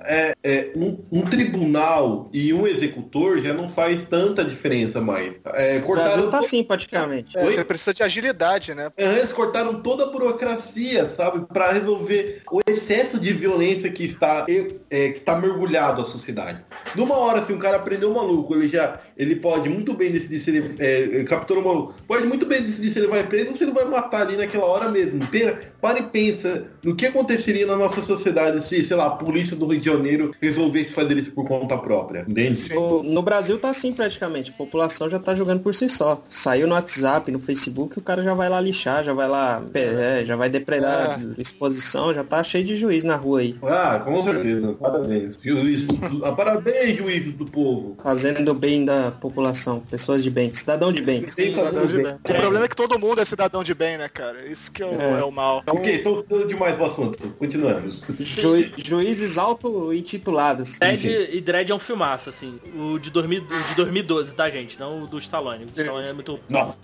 é, 0.01 0.33
é, 0.43 0.73
num- 0.75 0.99
um 1.13 1.23
tribunal 1.23 2.29
e 2.33 2.53
um 2.53 2.67
executor 2.67 3.28
já 3.37 3.53
não 3.53 3.69
faz 3.69 4.03
tanta 4.03 4.45
diferença 4.45 5.01
mais. 5.01 5.35
É, 5.55 5.79
O 5.79 5.83
cortaram, 5.83 6.13
Brasil 6.13 6.31
tá 6.31 6.39
assim, 6.39 6.65
praticamente. 6.65 7.37
É, 7.37 7.45
você 7.45 7.65
precisa 7.65 7.93
de 7.93 8.03
agilidade, 8.03 8.75
né? 8.75 8.91
É, 8.97 9.19
eles 9.19 9.33
cortaram 9.33 9.81
toda 9.83 10.05
a 10.05 10.07
burocracia, 10.07 11.09
sabe, 11.09 11.47
Pra 11.53 11.73
resolver 11.73 12.43
o 12.51 12.61
excesso 12.69 13.19
de 13.19 13.33
violência 13.33 13.91
que 13.91 14.05
está 14.05 14.47
é, 14.91 15.11
que 15.11 15.19
está 15.19 15.39
mergulhado 15.39 16.03
a 16.03 16.05
sociedade. 16.05 16.65
Numa 16.95 17.17
hora, 17.17 17.43
se 17.43 17.53
um 17.53 17.59
cara 17.59 17.79
prendeu 17.79 18.11
um 18.11 18.15
maluco, 18.15 18.55
ele 18.55 18.69
já 18.69 19.01
ele 19.19 19.35
pode 19.35 19.69
muito 19.69 19.93
bem 19.95 20.13
decidir 20.13 20.39
se 20.39 20.51
ele 20.51 20.75
é, 20.79 21.25
capturou 21.25 21.63
o 21.63 21.67
maluco, 21.67 21.95
pode 22.07 22.25
muito 22.27 22.47
bem 22.47 22.63
decidir 22.63 22.91
se 22.91 22.99
ele 23.01 23.09
vai 23.09 23.27
preso 23.27 23.51
ou 23.51 23.57
se 23.57 23.65
ele 23.65 23.73
vai 23.73 23.85
matar 23.85 24.23
ali 24.23 24.37
naquela 24.37 24.65
hora 24.65 24.89
mesmo. 24.89 25.27
Pera, 25.27 25.59
para 25.81 25.99
e 25.99 26.03
pensa 26.05 26.67
no 26.85 26.95
que 26.95 27.07
aconteceria 27.07 27.67
na 27.67 27.77
nossa 27.77 28.01
sociedade 28.01 28.65
se, 28.65 28.85
sei 28.85 28.97
lá, 28.97 29.07
a 29.07 29.11
polícia 29.11 29.57
do 29.57 29.67
Rio 29.67 29.81
de 29.81 29.87
Janeiro 29.87 30.33
resolvesse 30.41 30.93
fazer 30.93 31.17
isso 31.17 31.33
por 31.33 31.47
conta 31.47 31.77
própria, 31.77 32.25
entende? 32.29 32.71
No 33.05 33.21
Brasil 33.23 33.59
tá 33.59 33.71
assim 33.71 33.93
praticamente. 33.93 34.51
A 34.51 34.55
população 34.55 35.11
já 35.11 35.19
tá 35.19 35.35
jogando 35.35 35.61
por 35.61 35.75
si 35.75 35.89
só. 35.89 36.23
Saiu 36.29 36.69
no 36.69 36.75
WhatsApp, 36.75 37.31
no 37.33 37.41
Facebook, 37.41 37.99
o 37.99 38.03
cara 38.03 38.23
já 38.23 38.35
vai 38.35 38.49
lá 38.49 38.61
lixar, 38.61 39.03
já 39.03 39.13
vai 39.13 39.29
lá, 39.29 39.63
é, 39.75 40.25
já 40.25 40.37
vai 40.37 40.49
depredar 40.49 41.21
exposição, 41.37 42.15
já 42.15 42.23
tá 42.23 42.43
cheio 42.45 42.65
de 42.65 42.77
juiz 42.77 43.03
na 43.03 43.17
rua 43.17 43.41
aí. 43.41 43.57
Ah, 43.63 44.01
com 44.05 44.23
certeza. 44.23 44.73
Parabéns. 44.75 45.39
Juiz, 45.43 45.87
ah, 46.23 46.33
parabéns, 46.33 46.97
juízes 46.97 47.35
do 47.35 47.47
povo. 47.47 47.97
Fazendo 48.03 48.51
o 48.51 48.55
bem 48.55 48.85
da 48.85 49.08
população, 49.11 49.81
pessoas 49.81 50.23
de 50.23 50.31
bem, 50.31 50.53
cidadão 50.55 50.93
de 50.93 51.03
bem. 51.03 51.23
Tem 51.23 51.51
Cidadão 51.51 51.87
de 51.87 51.95
bem. 51.97 52.05
bem. 52.05 52.15
O 52.15 52.41
problema 52.41 52.65
é 52.65 52.69
que 52.69 52.77
todo 52.77 52.99
mundo 52.99 53.21
é 53.21 53.25
cidadão 53.25 53.63
de 53.65 53.75
bem, 53.75 53.99
né, 53.99 54.09
cara? 54.09 54.47
Isso 54.47 54.71
que 54.71 54.83
é 54.83 54.87
o, 54.87 55.01
É. 55.01 55.21
é 55.21 55.25
o 55.25 55.31
mal. 55.31 55.61
Então, 55.63 55.75
Ok, 55.77 55.95
estou 55.97 56.17
ficando 56.23 56.47
demais 56.49 56.77
do 56.77 56.85
assunto. 56.85 57.29
Continuamos. 57.39 58.03
Ju- 58.09 58.73
juízes 58.77 59.39
auto-intitulados. 59.39 60.79
Dredd 60.79 61.05
e 61.33 61.41
Dredd 61.41 61.71
é 61.71 61.75
um 61.75 61.79
filmaço, 61.79 62.29
assim. 62.29 62.59
O 62.77 62.99
de, 62.99 63.11
2000 63.11 63.43
o 63.43 63.69
de 63.69 63.75
2012, 63.75 64.33
tá, 64.35 64.49
gente? 64.51 64.79
Não 64.79 65.03
o 65.05 65.07
do 65.07 65.19
Stallone. 65.19 65.65
O 65.65 65.67
do 65.67 65.81
Stallone 65.81 66.09
é 66.09 66.13
muito. 66.13 66.39
Nossa, 66.49 66.79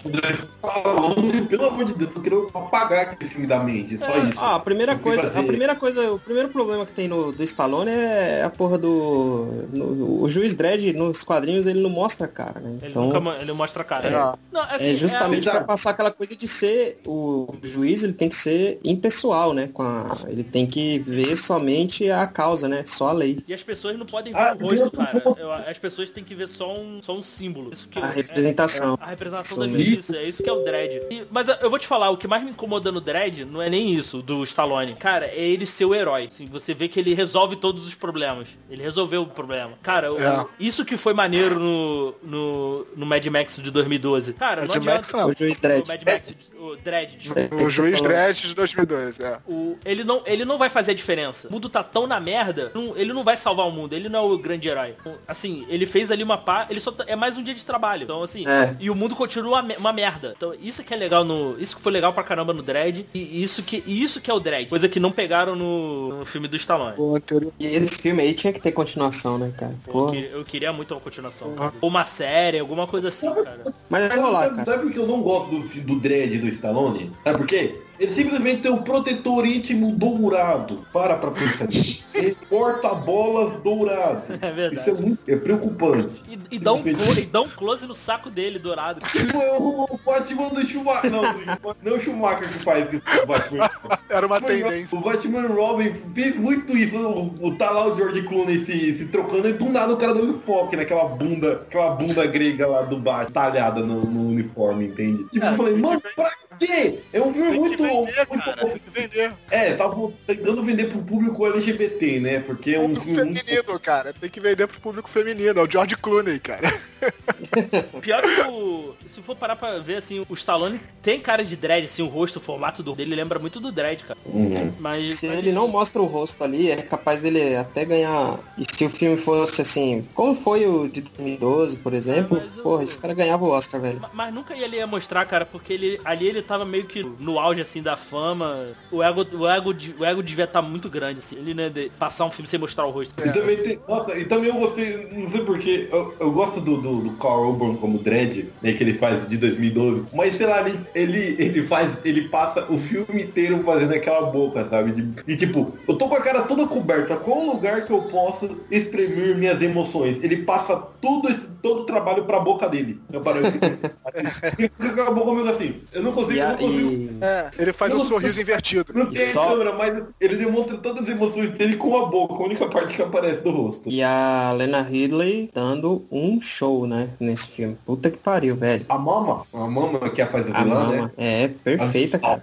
pelo 1.48 1.66
amor 1.66 1.84
de 1.84 1.94
Deus, 1.94 2.14
eu 2.14 2.22
queria 2.22 2.38
apagar 2.54 3.00
aquele 3.08 3.30
filme 3.30 3.46
da 3.46 3.58
mente, 3.62 3.98
só 3.98 4.16
isso. 4.18 4.38
Ah, 4.38 4.56
a 4.56 4.60
primeira 4.60 4.96
coisa, 4.96 5.22
fazer- 5.24 5.38
a 5.38 5.42
primeira 5.42 5.74
coisa, 5.74 6.12
o 6.12 6.18
primeiro 6.18 6.48
problema 6.48 6.84
que 6.86 6.92
tem 6.92 7.08
no 7.08 7.32
do 7.32 7.42
Stallone 7.42 7.90
é 7.90 8.42
a 8.44 8.50
porra 8.50 8.78
do 8.78 9.66
no- 9.72 10.22
o 10.22 10.28
juiz 10.28 10.54
Dredd 10.54 10.92
nos 10.92 11.22
quadrinhos 11.22 11.66
ele 11.66 11.80
não 11.80 11.90
mostra 11.90 12.13
a 12.22 12.28
cara, 12.28 12.60
né? 12.60 12.78
Ele 12.82 12.90
Então 12.90 13.06
nunca 13.10 13.40
ele 13.40 13.52
mostra 13.52 13.82
a 13.82 13.84
cara. 13.84 14.06
É. 14.08 14.12
Não, 14.52 14.60
assim, 14.62 14.92
é 14.92 14.96
justamente 14.96 15.48
é- 15.48 15.50
pra 15.52 15.62
passar 15.62 15.90
aquela 15.90 16.10
coisa 16.12 16.36
de 16.36 16.46
ser 16.46 16.98
o 17.06 17.52
juiz, 17.62 18.02
ele 18.04 18.12
tem 18.12 18.28
que 18.28 18.36
ser 18.36 18.78
impessoal, 18.84 19.52
né? 19.52 19.68
Com 19.72 19.82
a, 19.82 20.10
ele 20.28 20.44
tem 20.44 20.66
que 20.66 20.98
ver 21.00 21.36
somente 21.36 22.10
a 22.10 22.26
causa, 22.26 22.68
né? 22.68 22.84
Só 22.86 23.08
a 23.08 23.12
lei. 23.12 23.42
E 23.48 23.52
as 23.54 23.62
pessoas 23.62 23.98
não 23.98 24.06
podem 24.06 24.32
ver 24.32 24.38
Ah, 24.38 24.56
o 24.58 24.66
rosto, 24.68 24.90
cara. 24.90 25.22
Eu- 25.38 25.52
as 25.52 25.78
pessoas 25.78 26.10
têm 26.10 26.22
que 26.22 26.34
ver 26.34 26.48
só 26.48 26.72
um, 26.74 27.00
só 27.02 27.16
um 27.16 27.22
símbolo. 27.22 27.70
Isso 27.72 27.88
que 27.88 27.98
A 27.98 28.06
é- 28.06 28.12
representação. 28.12 28.96
A 29.00 29.06
representação 29.06 29.58
da 29.58 29.64
Sim. 29.66 29.76
justiça, 29.78 30.16
é 30.16 30.24
isso 30.28 30.42
que 30.42 30.48
é 30.48 30.52
o 30.52 30.62
Dredd. 30.62 31.00
E- 31.10 31.24
mas 31.30 31.48
eu 31.48 31.70
vou 31.70 31.78
te 31.78 31.86
falar, 31.86 32.10
o 32.10 32.16
que 32.16 32.28
mais 32.28 32.42
me 32.44 32.50
incomoda 32.50 32.92
no 32.92 33.00
Dredd 33.00 33.44
não 33.44 33.60
é 33.62 33.68
nem 33.70 33.90
isso, 33.94 34.22
do 34.22 34.42
Stallone. 34.44 34.94
Cara, 34.94 35.26
é 35.26 35.40
ele 35.40 35.66
ser 35.66 35.84
o 35.84 35.94
herói. 35.94 36.26
Assim, 36.26 36.46
você 36.46 36.74
vê 36.74 36.88
que 36.88 37.00
ele 37.00 37.14
resolve 37.14 37.56
todos 37.56 37.86
os 37.86 37.94
problemas. 37.94 38.48
Ele 38.70 38.82
resolveu 38.82 39.22
o 39.22 39.26
problema. 39.26 39.72
Cara, 39.82 40.08
É. 40.08 40.46
isso 40.58 40.84
que 40.84 40.96
foi 40.96 41.14
maneiro 41.14 41.58
no, 41.58 42.03
no, 42.22 42.86
no 42.96 43.06
Mad 43.06 43.24
Max 43.26 43.56
de 43.56 43.70
2012. 43.70 44.32
Cara, 44.34 44.62
não 44.62 44.68
Mad 44.68 44.76
adianta... 44.78 44.98
Max 45.00 45.12
não. 45.12 45.28
O 45.30 45.36
juiz 45.36 45.58
O 45.58 45.62
Dredd. 45.62 45.88
Mad 45.88 46.02
Max, 46.04 46.34
o 46.58 46.76
Dredd, 46.76 47.16
desculpa. 47.16 47.54
O 47.56 47.70
juiz. 47.70 48.00
Dredd 48.02 48.40
de 48.48 48.54
2002, 48.54 49.20
é. 49.20 49.38
O- 49.46 49.76
ele, 49.84 50.04
não, 50.04 50.22
ele 50.26 50.44
não 50.44 50.58
vai 50.58 50.68
fazer 50.70 50.90
a 50.92 50.94
diferença. 50.94 51.48
O 51.48 51.52
mundo 51.52 51.68
tá 51.68 51.82
tão 51.82 52.06
na 52.06 52.18
merda, 52.20 52.70
não- 52.74 52.96
ele 52.96 53.12
não 53.12 53.22
vai 53.24 53.36
salvar 53.36 53.66
o 53.66 53.70
mundo. 53.70 53.92
Ele 53.94 54.08
não 54.08 54.18
é 54.18 54.22
o 54.34 54.38
grande 54.38 54.68
herói. 54.68 54.94
Assim, 55.28 55.64
ele 55.68 55.86
fez 55.86 56.10
ali 56.10 56.22
uma 56.22 56.36
pá, 56.38 56.66
ele 56.70 56.80
só 56.80 56.90
tá- 56.90 57.04
é 57.06 57.14
mais 57.16 57.36
um 57.36 57.42
dia 57.42 57.54
de 57.54 57.64
trabalho. 57.64 58.04
Então, 58.04 58.22
assim, 58.22 58.46
É. 58.46 58.74
e 58.80 58.90
o 58.90 58.94
mundo 58.94 59.14
continua 59.16 59.60
uma, 59.62 59.74
uma 59.78 59.92
merda. 59.92 60.34
Então, 60.36 60.54
isso 60.60 60.82
que 60.82 60.92
é 60.92 60.96
legal 60.96 61.24
no. 61.24 61.56
Isso 61.58 61.76
que 61.76 61.82
foi 61.82 61.92
legal 61.92 62.12
pra 62.12 62.22
caramba 62.22 62.52
no 62.52 62.62
Dredd. 62.62 63.04
E 63.14 63.42
isso 63.42 63.62
que, 63.62 63.82
e 63.86 64.02
isso 64.02 64.20
que 64.20 64.30
é 64.30 64.34
o 64.34 64.40
Dredd. 64.40 64.68
Coisa 64.68 64.88
que 64.88 64.98
não 65.00 65.10
pegaram 65.12 65.54
no, 65.54 66.18
no 66.20 66.24
filme 66.24 66.48
do 66.48 66.56
Stallone. 66.56 66.94
O. 66.98 67.14
E 67.58 67.66
esse 67.66 68.00
filme 68.02 68.22
aí 68.22 68.32
tinha 68.34 68.52
que 68.52 68.60
ter 68.60 68.72
continuação, 68.72 69.38
né, 69.38 69.52
cara? 69.56 69.74
Eu, 69.86 69.92
Porra. 69.92 70.12
que- 70.12 70.30
eu 70.32 70.44
queria 70.44 70.72
muito 70.72 70.92
uma 70.94 71.00
continuação. 71.00 71.54
Uma 71.94 72.04
série, 72.04 72.58
alguma 72.58 72.86
coisa 72.86 73.08
assim, 73.08 73.32
cara. 73.32 73.62
Mas 73.88 74.08
vai 74.08 74.18
rolar, 74.18 74.44
sabe, 74.44 74.56
cara. 74.56 74.70
sabe 74.70 74.82
por 74.82 74.92
que 74.92 74.98
eu 74.98 75.06
não 75.06 75.22
gosto 75.22 75.50
do, 75.50 75.80
do 75.82 76.00
dread 76.00 76.38
do 76.38 76.48
Stallone? 76.48 77.12
Sabe 77.22 77.38
por 77.38 77.46
quê? 77.46 77.80
Ele 77.98 78.12
simplesmente 78.12 78.62
tem 78.62 78.72
um 78.72 78.82
protetor 78.82 79.46
íntimo 79.46 79.92
dourado. 79.92 80.86
Para 80.92 81.16
pra 81.16 81.30
pensar 81.30 81.68
nisso. 81.68 82.04
Ele 82.14 82.36
porta 82.48 82.94
bolas 82.94 83.60
douradas. 83.62 84.24
É 84.44 84.52
verdade. 84.52 84.74
Isso 84.74 84.90
é 84.90 84.94
muito 85.02 85.18
é 85.26 85.36
preocupante. 85.36 86.20
E, 86.28 86.56
e 86.56 86.58
dá 86.58 86.72
um 86.74 86.82
close, 86.82 87.20
e 87.20 87.26
dá 87.26 87.40
um 87.40 87.48
close 87.48 87.86
no 87.86 87.94
saco 87.94 88.28
dele, 88.28 88.58
dourado. 88.58 89.00
Tipo, 89.06 89.38
é 89.38 89.58
o 89.58 89.84
o 89.90 90.00
Batman 90.04 90.48
do 90.48 90.66
Schumacher. 90.66 91.10
Não, 91.10 91.22
não 91.22 91.92
é 91.92 91.96
o 91.96 92.00
Schumacher 92.00 92.48
que 92.52 92.58
faz 92.60 92.92
isso. 92.92 93.02
o 93.22 93.26
Batman. 93.26 93.70
Era 94.08 94.26
uma 94.26 94.40
tendência. 94.40 94.98
O 94.98 95.00
Batman 95.00 95.46
Robin 95.48 95.92
fez 96.14 96.36
muito 96.36 96.76
isso. 96.76 96.96
O, 97.40 97.56
tá 97.56 97.70
lá 97.70 97.86
o 97.86 97.96
George 97.96 98.22
Clooney 98.22 98.58
se, 98.58 98.94
se 98.94 99.06
trocando 99.06 99.48
e 99.48 99.52
do 99.52 99.66
nada 99.70 99.94
o 99.94 99.96
cara 99.96 100.14
deu 100.14 100.24
um 100.24 100.30
enfoque 100.30 100.76
naquela 100.76 101.04
bunda, 101.04 101.64
aquela 101.68 101.90
bunda 101.94 102.26
grega 102.26 102.66
lá 102.66 102.82
do 102.82 102.98
Batman, 102.98 103.32
talhada 103.32 103.80
no, 103.80 104.04
no 104.04 104.28
uniforme, 104.28 104.86
entende? 104.86 105.24
Tipo, 105.30 105.46
eu 105.46 105.54
falei, 105.54 105.76
mano, 105.76 106.00
pra 106.14 106.30
quê? 106.58 107.00
É 107.12 107.20
um 107.20 107.32
filme 107.32 107.50
Tem 107.50 107.52
que 107.52 107.58
muito, 107.68 107.82
vender, 107.82 108.26
muito 108.28 108.44
cara. 108.44 108.66
Tem 108.66 108.78
que 108.78 108.90
vender. 109.00 109.32
É, 109.50 109.74
tava 109.74 110.12
tentando 110.26 110.62
vender 110.62 110.88
pro 110.88 110.98
público 111.02 111.46
LGBT, 111.46 112.20
né? 112.20 112.40
Porque 112.40 112.72
é 112.74 112.80
um 112.80 112.94
filme 112.94 113.24
muito 113.24 113.44
feminino, 113.44 113.80
cara. 113.80 114.12
Tem 114.12 114.30
que 114.30 114.40
vender 114.40 114.66
pro 114.66 114.80
público 114.80 115.08
feminino. 115.08 115.60
É 115.60 115.62
o 115.62 115.70
George 115.70 115.96
Clooney, 115.96 116.38
cara. 116.38 116.72
Pior 118.00 118.22
que 118.22 118.40
o. 118.42 118.94
Se 119.06 119.20
for 119.22 119.36
parar 119.36 119.56
pra 119.56 119.78
ver, 119.78 119.96
assim, 119.96 120.24
o 120.28 120.34
Stallone 120.34 120.80
tem 121.02 121.20
cara 121.20 121.44
de 121.44 121.56
dread, 121.56 121.84
assim, 121.84 122.02
o 122.02 122.06
rosto, 122.06 122.36
o 122.36 122.40
formato 122.40 122.82
do- 122.82 122.94
dele 122.94 123.14
lembra 123.14 123.38
muito 123.38 123.60
do 123.60 123.70
dread, 123.70 124.04
cara. 124.04 124.18
Uhum. 124.26 124.72
Mas. 124.78 125.14
Se 125.14 125.26
mas- 125.26 125.38
ele 125.38 125.52
não 125.52 125.68
mostra 125.68 126.00
o 126.02 126.06
rosto 126.06 126.42
ali, 126.42 126.70
é 126.70 126.76
capaz 126.82 127.22
dele 127.22 127.56
até 127.56 127.84
ganhar. 127.84 128.38
E 128.58 128.64
se 128.70 128.84
o 128.84 128.90
filme 128.90 129.16
fosse 129.16 129.62
assim, 129.62 130.06
como 130.14 130.34
foi 130.34 130.66
o 130.66 130.88
de 130.88 131.02
2012, 131.02 131.76
por 131.76 131.92
exemplo, 131.94 132.40
mas 132.42 132.58
o- 132.58 132.62
porra, 132.62 132.84
esse 132.84 132.98
cara 132.98 133.14
ganhava 133.14 133.44
o 133.44 133.48
Oscar, 133.50 133.80
velho. 133.80 134.00
Ma- 134.00 134.10
Mas 134.12 134.34
nunca 134.34 134.56
ele 134.56 134.76
ia 134.76 134.86
mostrar, 134.86 135.24
cara, 135.26 135.44
porque 135.44 135.72
ele, 135.72 136.00
ali 136.04 136.26
ele 136.26 136.42
tava 136.44 136.64
meio 136.64 136.84
que 136.84 137.02
no 137.20 137.38
auge, 137.38 137.60
assim, 137.60 137.82
da 137.82 137.96
fama. 137.96 138.68
O 138.90 139.02
ego, 139.02 139.26
o 139.36 139.48
ego, 139.48 139.74
o 139.98 140.04
ego 140.04 140.22
devia 140.22 140.44
estar 140.44 140.62
muito 140.62 140.88
grande, 140.88 141.18
assim. 141.18 141.36
Ele 141.36 141.54
de- 141.70 141.90
passar 141.98 142.24
um 142.26 142.30
filme 142.30 142.46
sem 142.48 142.58
mostrar 142.58 142.86
o 142.86 142.90
rosto. 142.90 143.14
E 143.18 143.32
também 143.32 143.56
tem. 143.56 143.78
Nossa, 143.88 144.16
e 144.16 144.24
também 144.24 144.50
eu 144.50 144.56
gostei, 144.56 145.08
não 145.12 145.26
sei 145.28 145.40
porquê, 145.42 145.88
eu, 145.90 146.14
eu 146.20 146.30
gosto 146.32 146.60
do, 146.60 146.76
do, 146.80 147.00
do 147.02 147.12
Carl 147.16 147.50
Urban 147.50 147.76
como 147.76 147.98
Dredd, 147.98 148.52
né, 148.62 148.72
que 148.72 148.82
ele 148.82 148.94
faz 148.94 149.26
de 149.26 149.36
2012, 149.36 150.06
mas 150.12 150.34
sei 150.36 150.46
lá, 150.46 150.60
ele, 150.68 150.78
ele, 150.94 151.36
ele 151.42 151.66
faz, 151.66 151.92
ele 152.04 152.28
passa 152.28 152.70
o 152.70 152.78
filme 152.78 153.22
inteiro 153.22 153.62
fazendo 153.62 153.92
aquela 153.94 154.30
boca, 154.30 154.68
sabe? 154.68 154.92
De- 154.92 155.22
e 155.26 155.36
tipo, 155.36 155.72
eu 155.86 155.96
tô 155.96 156.08
com 156.08 156.14
a 156.16 156.20
cara 156.20 156.42
toda 156.42 156.66
coberta, 156.66 157.16
qual 157.16 157.44
lugar 157.44 157.84
que 157.84 157.92
eu 157.92 158.02
posso 158.02 158.64
exprimir 158.70 159.36
minhas 159.36 159.60
emoções? 159.62 160.18
Ele 160.22 160.38
passa 160.44 160.76
tudo 161.00 161.28
esse, 161.28 161.46
todo 161.62 161.80
o 161.82 161.86
trabalho 161.86 162.24
pra 162.24 162.40
boca 162.40 162.68
dele. 162.68 163.00
Eu 163.12 163.20
parei, 163.20 163.42
eu 163.44 165.06
a 165.06 165.10
boca 165.10 165.32
meio 165.32 165.50
assim, 165.50 165.82
eu 165.92 166.02
não 166.02 166.12
consigo, 166.12 166.33
E, 166.36 166.42
não 166.42 166.56
consigo. 166.56 166.90
e- 166.90 167.18
É, 167.20 167.50
ele 167.58 167.72
faz 167.72 167.94
um 167.94 168.06
sorriso 168.06 168.40
invertido. 168.40 168.92
Não 168.94 169.06
tem 169.06 169.26
Só- 169.26 169.48
câmera, 169.50 169.72
mas 169.72 170.02
ele 170.20 170.36
demonstra 170.36 170.76
todas 170.78 171.02
as 171.04 171.08
emoções 171.08 171.50
dele 171.50 171.76
com 171.76 171.96
a 171.96 172.06
boca, 172.06 172.34
a 172.34 172.46
única 172.46 172.66
parte 172.68 172.94
que 172.94 173.02
aparece 173.02 173.42
do 173.42 173.50
rosto. 173.50 173.88
e 173.90 174.02
a 174.02 174.52
Lena 174.56 174.80
Ridley 174.80 175.50
dando 175.52 176.04
um 176.10 176.40
show, 176.40 176.86
né, 176.86 177.08
nesse 177.20 177.48
filme. 177.48 177.76
Puta 177.84 178.10
que 178.10 178.16
pariu, 178.18 178.56
velho. 178.56 178.84
A 178.88 178.98
Mama, 178.98 179.46
a 179.52 179.58
Mama 179.66 180.08
que 180.10 180.20
é 180.20 180.24
a 180.24 180.26
faz 180.26 180.44
a 180.50 180.62
vilã, 180.62 180.74
mama 180.84 180.92
né? 180.96 181.10
é 181.16 181.48
perfeita, 181.48 182.18
cara. 182.18 182.42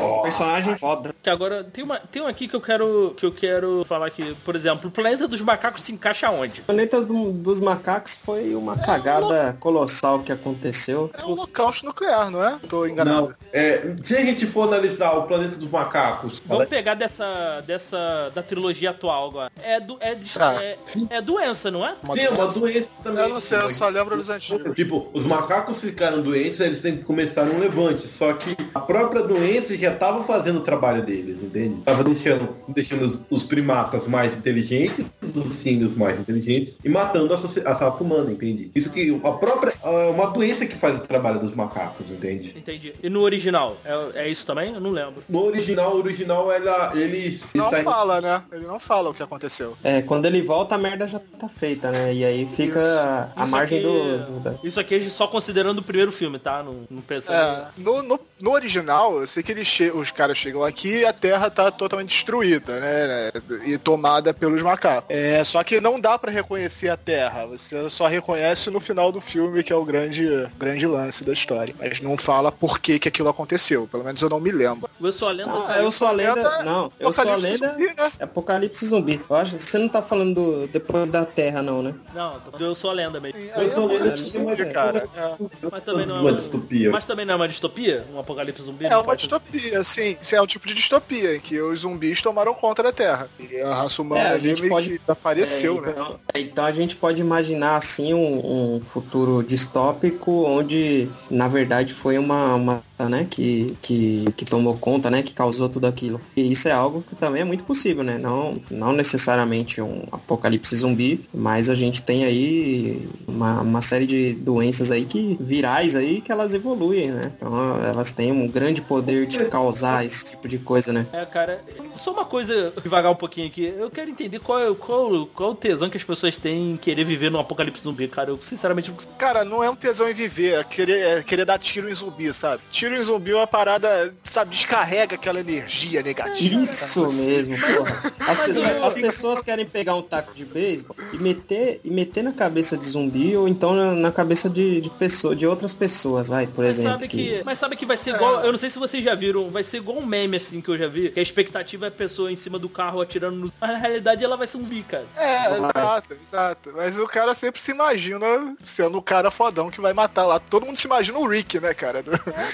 Ó, 0.00 0.22
Personagem 0.22 0.76
foda. 0.76 1.14
Que 1.22 1.30
agora 1.30 1.62
tem 1.64 1.84
uma 1.84 1.98
tem 1.98 2.22
um 2.22 2.26
aqui 2.26 2.48
que 2.48 2.56
eu 2.56 2.60
quero 2.60 3.14
que 3.16 3.24
eu 3.24 3.32
quero 3.32 3.84
falar 3.86 4.10
que, 4.10 4.34
por 4.44 4.54
exemplo, 4.56 4.88
o 4.88 4.92
planeta 4.92 5.26
dos 5.28 5.40
macacos 5.42 5.82
se 5.82 5.92
encaixa 5.92 6.30
onde? 6.30 6.62
Planetas 6.62 7.06
do- 7.06 7.32
dos 7.32 7.60
Macacos 7.60 8.14
foi 8.16 8.54
uma 8.54 8.76
cagada 8.76 9.56
colossal 9.60 10.20
que 10.20 10.32
aconteceu. 10.32 11.10
É 11.14 11.24
um 11.24 11.30
holocausto 11.32 11.84
nuclear, 11.86 12.30
não 12.30 12.42
é? 12.42 12.58
Tô 12.68 12.86
enganado. 12.86 13.28
Não, 13.28 13.29
é, 13.52 13.94
se 14.02 14.16
a 14.16 14.24
gente 14.24 14.46
for 14.46 14.62
analisar 14.68 15.12
o 15.12 15.22
Planeta 15.22 15.56
dos 15.56 15.68
Macacos, 15.70 16.40
Vamos 16.46 16.66
pegar 16.66 16.94
dessa 16.94 17.62
dessa 17.66 18.30
da 18.34 18.42
trilogia 18.42 18.90
atual 18.90 19.28
agora. 19.28 19.52
É 19.62 19.80
do 19.80 19.96
é, 20.00 20.14
de- 20.14 20.30
Tá. 20.32 20.62
é, 20.62 20.76
é 21.10 21.20
doença, 21.20 21.70
não 21.70 21.84
é? 21.86 21.94
Uma 22.04 22.14
tem 22.14 22.28
uma 22.28 22.46
doença. 22.46 22.90
também. 23.02 23.22
Eu 23.24 23.28
não 23.30 23.40
sei, 23.40 23.58
eu 23.58 23.70
só 23.70 23.88
lembro 23.88 24.16
dos 24.16 24.28
antigos. 24.30 24.74
Tipo, 24.74 25.08
os 25.12 25.24
macacos 25.26 25.80
ficaram 25.80 26.22
doentes, 26.22 26.60
aí 26.60 26.68
eles 26.68 26.80
têm 26.80 26.96
que 26.96 27.04
começar 27.04 27.42
um 27.44 27.58
levante. 27.58 28.06
Só 28.08 28.32
que 28.32 28.56
a 28.74 28.80
própria 28.80 29.22
doença 29.22 29.76
já 29.76 29.92
estava 29.92 30.22
fazendo 30.24 30.58
o 30.58 30.62
trabalho 30.62 31.02
deles, 31.02 31.42
entende? 31.42 31.82
Tava 31.84 32.04
deixando, 32.04 32.56
deixando 32.68 33.04
os, 33.04 33.24
os 33.30 33.44
primatas 33.44 34.06
mais 34.06 34.36
inteligentes, 34.36 35.04
os 35.22 35.46
símios 35.54 35.94
mais 35.96 36.18
inteligentes, 36.18 36.78
e 36.84 36.88
matando 36.88 37.34
a, 37.34 37.36
a 37.36 37.72
raça 37.72 38.02
humana, 38.02 38.30
entende? 38.32 38.70
Isso 38.74 38.90
que 38.90 39.20
a 39.24 39.32
própria. 39.32 39.74
é 39.82 40.10
uma 40.10 40.26
doença 40.30 40.64
que 40.66 40.76
faz 40.76 40.96
o 40.96 41.00
trabalho 41.00 41.38
dos 41.40 41.54
macacos, 41.54 42.06
entende? 42.10 42.54
Entendi. 42.56 42.94
E 43.02 43.08
no 43.08 43.19
original? 43.22 43.76
É, 43.84 44.24
é 44.24 44.28
isso 44.28 44.46
também? 44.46 44.72
Eu 44.74 44.80
não 44.80 44.90
lembro. 44.90 45.22
No 45.28 45.44
original, 45.44 45.94
o 45.94 45.98
original 45.98 46.50
ela, 46.52 46.92
eles. 46.94 47.42
Não 47.54 47.70
fala, 47.82 48.20
né? 48.20 48.42
Ele 48.52 48.66
não 48.66 48.78
fala 48.80 49.10
o 49.10 49.14
que 49.14 49.22
aconteceu. 49.22 49.76
É, 49.82 50.02
quando 50.02 50.26
ele 50.26 50.42
volta 50.42 50.74
a 50.74 50.78
merda 50.78 51.06
já 51.08 51.18
tá 51.38 51.48
feita, 51.48 51.90
né? 51.90 52.12
E 52.14 52.24
aí 52.24 52.46
fica 52.46 53.30
a 53.36 53.42
Isso 53.42 53.50
margem 53.52 53.78
aqui- 53.78 53.86
do, 53.88 54.40
da- 54.40 54.54
Isso 54.62 54.80
aqui 54.80 54.94
é 54.96 55.00
só 55.08 55.26
considerando 55.26 55.78
o 55.78 55.82
primeiro 55.82 56.12
filme, 56.12 56.38
tá? 56.38 56.62
Não, 56.62 56.84
não 56.90 57.02
pensando. 57.02 57.36
É, 57.36 57.68
no, 57.76 58.02
no, 58.02 58.20
no 58.40 58.50
original, 58.52 59.20
eu 59.20 59.26
sei 59.26 59.42
que 59.42 59.52
eles 59.52 59.66
che- 59.68 59.90
os 59.90 60.10
caras 60.10 60.36
chegam 60.38 60.64
aqui 60.64 60.98
e 61.00 61.04
a 61.06 61.12
Terra 61.12 61.50
tá 61.50 61.70
totalmente 61.70 62.10
destruída, 62.10 62.78
né? 62.80 63.06
né, 63.06 63.30
E 63.64 63.78
tomada 63.78 64.32
pelos 64.34 64.62
macacos. 64.62 65.04
É, 65.08 65.42
só 65.44 65.62
que 65.62 65.80
não 65.80 66.00
dá 66.00 66.18
pra 66.18 66.30
reconhecer 66.30 66.88
a 66.88 66.96
Terra. 66.96 67.46
Você 67.46 67.88
só 67.90 68.06
reconhece 68.06 68.70
no 68.70 68.80
final 68.80 69.10
do 69.12 69.20
filme, 69.20 69.62
que 69.62 69.72
é 69.72 69.76
o 69.76 69.84
grande, 69.84 70.28
grande 70.58 70.86
lance 70.86 71.24
da 71.24 71.32
história. 71.32 71.74
Mas 71.78 72.00
não 72.00 72.16
fala 72.16 72.50
por 72.52 72.78
que, 72.78 72.98
que 72.98 73.08
aquilo 73.10 73.28
aconteceu. 73.28 73.86
Pelo 73.90 74.02
menos 74.04 74.20
eu 74.22 74.28
não 74.28 74.40
me 74.40 74.50
lembro. 74.50 74.88
Eu 75.00 75.12
sou 75.12 75.28
a 75.28 75.32
lenda. 75.32 75.52
Ah, 75.68 75.78
eu 75.78 75.90
sou 75.92 76.08
a 76.08 76.12
lenda. 76.12 76.34
lenda- 76.34 76.62
Não, 76.64 76.92
eu 76.98 77.12
sou 77.12 77.28
a 77.30 77.36
lenda. 77.36 77.68
zumbi, 77.70 77.86
né? 77.86 78.12
É 78.18 78.24
Apocalipse 78.24 78.86
zumbi. 78.86 79.20
Eu 79.28 79.36
acho 79.36 79.56
que 79.56 79.62
você 79.62 79.78
não 79.78 79.88
tá 79.88 80.00
falando 80.02 80.34
do- 80.34 80.66
depois 80.68 81.08
da 81.10 81.24
Terra, 81.26 81.62
não, 81.62 81.82
né? 81.82 81.94
Não, 82.14 82.40
eu 82.58 82.74
sou 82.74 82.90
a 82.90 82.94
lenda 82.94 83.20
mesmo. 83.20 83.38
Eu 83.38 83.86
lenda 83.86 84.04
de- 84.04 84.10
mas 84.10 84.20
zumbi, 84.20 84.66
cara. 84.72 85.08
É. 85.16 85.34
Mas 85.70 85.84
também 85.84 86.06
não 86.06 86.16
é 86.16 86.20
uma 86.20 86.30
uma 86.30 86.38
distopia. 86.38 86.90
Mas 86.90 87.04
também 87.04 87.24
não 87.26 87.34
é 87.34 87.36
uma 87.36 87.48
distopia? 87.48 88.04
Um 88.14 88.18
apocalipse 88.20 88.62
zumbi? 88.62 88.86
É 88.86 88.96
uma 88.96 89.16
distopia, 89.16 89.84
sim. 89.84 90.16
Sim, 90.22 90.36
É 90.36 90.42
um 90.42 90.46
tipo 90.46 90.66
de 90.66 90.74
distopia 90.74 91.36
em 91.36 91.40
que 91.40 91.60
os 91.60 91.80
zumbis 91.80 92.22
tomaram 92.22 92.54
conta 92.54 92.82
da 92.82 92.92
Terra. 92.92 93.28
E 93.38 93.60
a 93.60 93.74
raça 93.74 94.00
humana 94.02 94.20
É, 94.22 94.26
a 94.28 94.30
ali 94.32 94.40
gente 94.40 94.60
meio 94.62 94.72
pode- 94.72 95.00
apareceu, 95.08 95.78
É, 95.78 95.80
né? 95.86 95.92
então, 95.92 96.20
então 96.36 96.64
a 96.64 96.72
gente 96.72 96.96
pode 96.96 97.20
imaginar 97.20 97.76
assim 97.76 98.14
um, 98.14 98.76
um 98.76 98.80
futuro 98.80 99.42
distópico 99.42 100.44
onde 100.46 101.08
na 101.30 101.48
verdade 101.48 101.92
foi 101.94 102.18
uma, 102.18 102.54
uma 102.54 102.82
né, 103.08 103.26
que, 103.28 103.76
que, 103.82 104.24
que 104.36 104.44
tomou 104.44 104.76
conta, 104.76 105.10
né, 105.10 105.22
que 105.22 105.32
causou 105.32 105.68
tudo 105.68 105.86
aquilo. 105.86 106.20
E 106.36 106.52
isso 106.52 106.68
é 106.68 106.72
algo 106.72 107.02
que 107.02 107.14
também 107.14 107.42
é 107.42 107.44
muito 107.44 107.64
possível, 107.64 108.02
né? 108.02 108.18
Não, 108.18 108.54
não 108.70 108.92
necessariamente 108.92 109.80
um 109.80 110.04
apocalipse 110.12 110.76
zumbi, 110.76 111.24
mas 111.32 111.68
a 111.68 111.74
gente 111.74 112.02
tem 112.02 112.24
aí 112.24 113.08
uma, 113.26 113.60
uma 113.60 113.82
série 113.82 114.06
de 114.06 114.32
doenças 114.34 114.90
aí 114.90 115.04
que 115.04 115.36
virais 115.40 115.94
aí 115.94 116.20
que 116.20 116.32
elas 116.32 116.54
evoluem, 116.54 117.10
né? 117.10 117.32
Então 117.36 117.84
elas 117.84 118.10
têm 118.10 118.32
um 118.32 118.48
grande 118.48 118.80
poder 118.82 119.26
de 119.26 119.44
causar 119.46 120.04
esse 120.04 120.24
tipo 120.26 120.48
de 120.48 120.58
coisa, 120.58 120.92
né? 120.92 121.06
É, 121.12 121.24
cara, 121.24 121.62
só 121.96 122.12
uma 122.12 122.24
coisa, 122.24 122.72
devagar 122.82 123.12
um 123.12 123.16
pouquinho 123.16 123.46
aqui. 123.46 123.72
Eu 123.76 123.90
quero 123.90 124.10
entender 124.10 124.38
qual 124.38 124.58
é, 124.58 124.74
qual, 124.74 125.26
qual 125.26 125.50
é 125.50 125.52
o 125.52 125.54
tesão 125.54 125.90
que 125.90 125.96
as 125.96 126.04
pessoas 126.04 126.36
têm 126.36 126.72
em 126.72 126.76
querer 126.76 127.04
viver 127.04 127.30
num 127.30 127.38
apocalipse 127.38 127.82
zumbi, 127.82 128.08
cara. 128.08 128.30
Eu 128.30 128.40
sinceramente 128.40 128.88
não 128.88 128.96
consigo. 128.96 129.14
Cara, 129.14 129.44
não 129.44 129.62
é 129.62 129.70
um 129.70 129.76
tesão 129.76 130.08
em 130.08 130.14
viver, 130.14 130.60
é 130.60 130.64
querer, 130.64 131.00
é 131.00 131.22
querer 131.22 131.44
dar 131.44 131.58
tiro 131.58 131.88
em 131.88 131.94
zumbi, 131.94 132.32
sabe? 132.32 132.62
Tiro 132.70 132.89
em 132.94 133.02
zumbi 133.02 133.32
é 133.32 133.36
uma 133.36 133.46
parada, 133.46 134.14
sabe, 134.24 134.54
descarrega 134.54 135.16
aquela 135.16 135.40
energia 135.40 136.02
negativa. 136.02 136.62
Isso 136.62 137.08
sabe? 137.08 137.22
mesmo, 137.22 137.56
porra. 137.58 138.00
As, 138.20 138.40
pessoas, 138.40 138.82
as 138.82 138.94
pessoas 138.94 139.42
querem 139.42 139.66
pegar 139.66 139.94
um 139.94 140.02
taco 140.02 140.32
de 140.34 140.44
beisebol 140.44 140.96
e 141.12 141.18
meter, 141.18 141.80
e 141.84 141.90
meter 141.90 142.22
na 142.22 142.32
cabeça 142.32 142.76
de 142.76 142.86
zumbi 142.86 143.36
ou 143.36 143.46
então 143.46 143.74
na, 143.74 143.92
na 143.92 144.12
cabeça 144.12 144.48
de, 144.48 144.80
de, 144.80 144.90
pessoa, 144.90 145.36
de 145.36 145.46
outras 145.46 145.74
pessoas, 145.74 146.28
vai, 146.28 146.46
por 146.46 146.64
Mas 146.64 146.78
exemplo. 146.78 146.92
sabe 146.92 147.08
que, 147.08 147.42
mas 147.44 147.58
sabe 147.58 147.76
que 147.76 147.86
vai 147.86 147.96
ser 147.96 148.14
igual. 148.14 148.44
Eu 148.44 148.52
não 148.52 148.58
sei 148.58 148.70
se 148.70 148.78
vocês 148.78 149.04
já 149.04 149.14
viram, 149.14 149.50
vai 149.50 149.62
ser 149.62 149.78
igual 149.78 149.98
um 149.98 150.06
meme 150.06 150.36
assim 150.36 150.60
que 150.60 150.70
eu 150.70 150.78
já 150.78 150.86
vi. 150.86 151.10
Que 151.10 151.20
a 151.20 151.22
expectativa 151.22 151.86
é 151.86 151.88
a 151.88 151.92
pessoa 151.92 152.32
em 152.32 152.36
cima 152.36 152.58
do 152.58 152.68
carro 152.68 153.00
atirando 153.00 153.36
no. 153.36 153.52
Mas 153.60 153.70
na 153.72 153.78
realidade 153.78 154.24
ela 154.24 154.36
vai 154.36 154.46
ser 154.46 154.58
um 154.58 154.70
zumbi, 154.70 154.82
cara. 154.84 155.04
É, 155.16 155.48
Vai. 155.48 155.58
exato, 155.58 156.16
exato. 156.22 156.72
Mas 156.74 156.98
o 156.98 157.06
cara 157.06 157.34
sempre 157.34 157.60
se 157.60 157.72
imagina 157.72 158.54
sendo 158.64 158.98
o 158.98 159.02
cara 159.02 159.30
fodão 159.30 159.70
que 159.70 159.80
vai 159.80 159.92
matar 159.92 160.24
lá. 160.24 160.38
Todo 160.38 160.64
mundo 160.64 160.76
se 160.76 160.86
imagina 160.86 161.18
o 161.18 161.26
Rick, 161.26 161.58
né, 161.58 161.74
cara? 161.74 162.04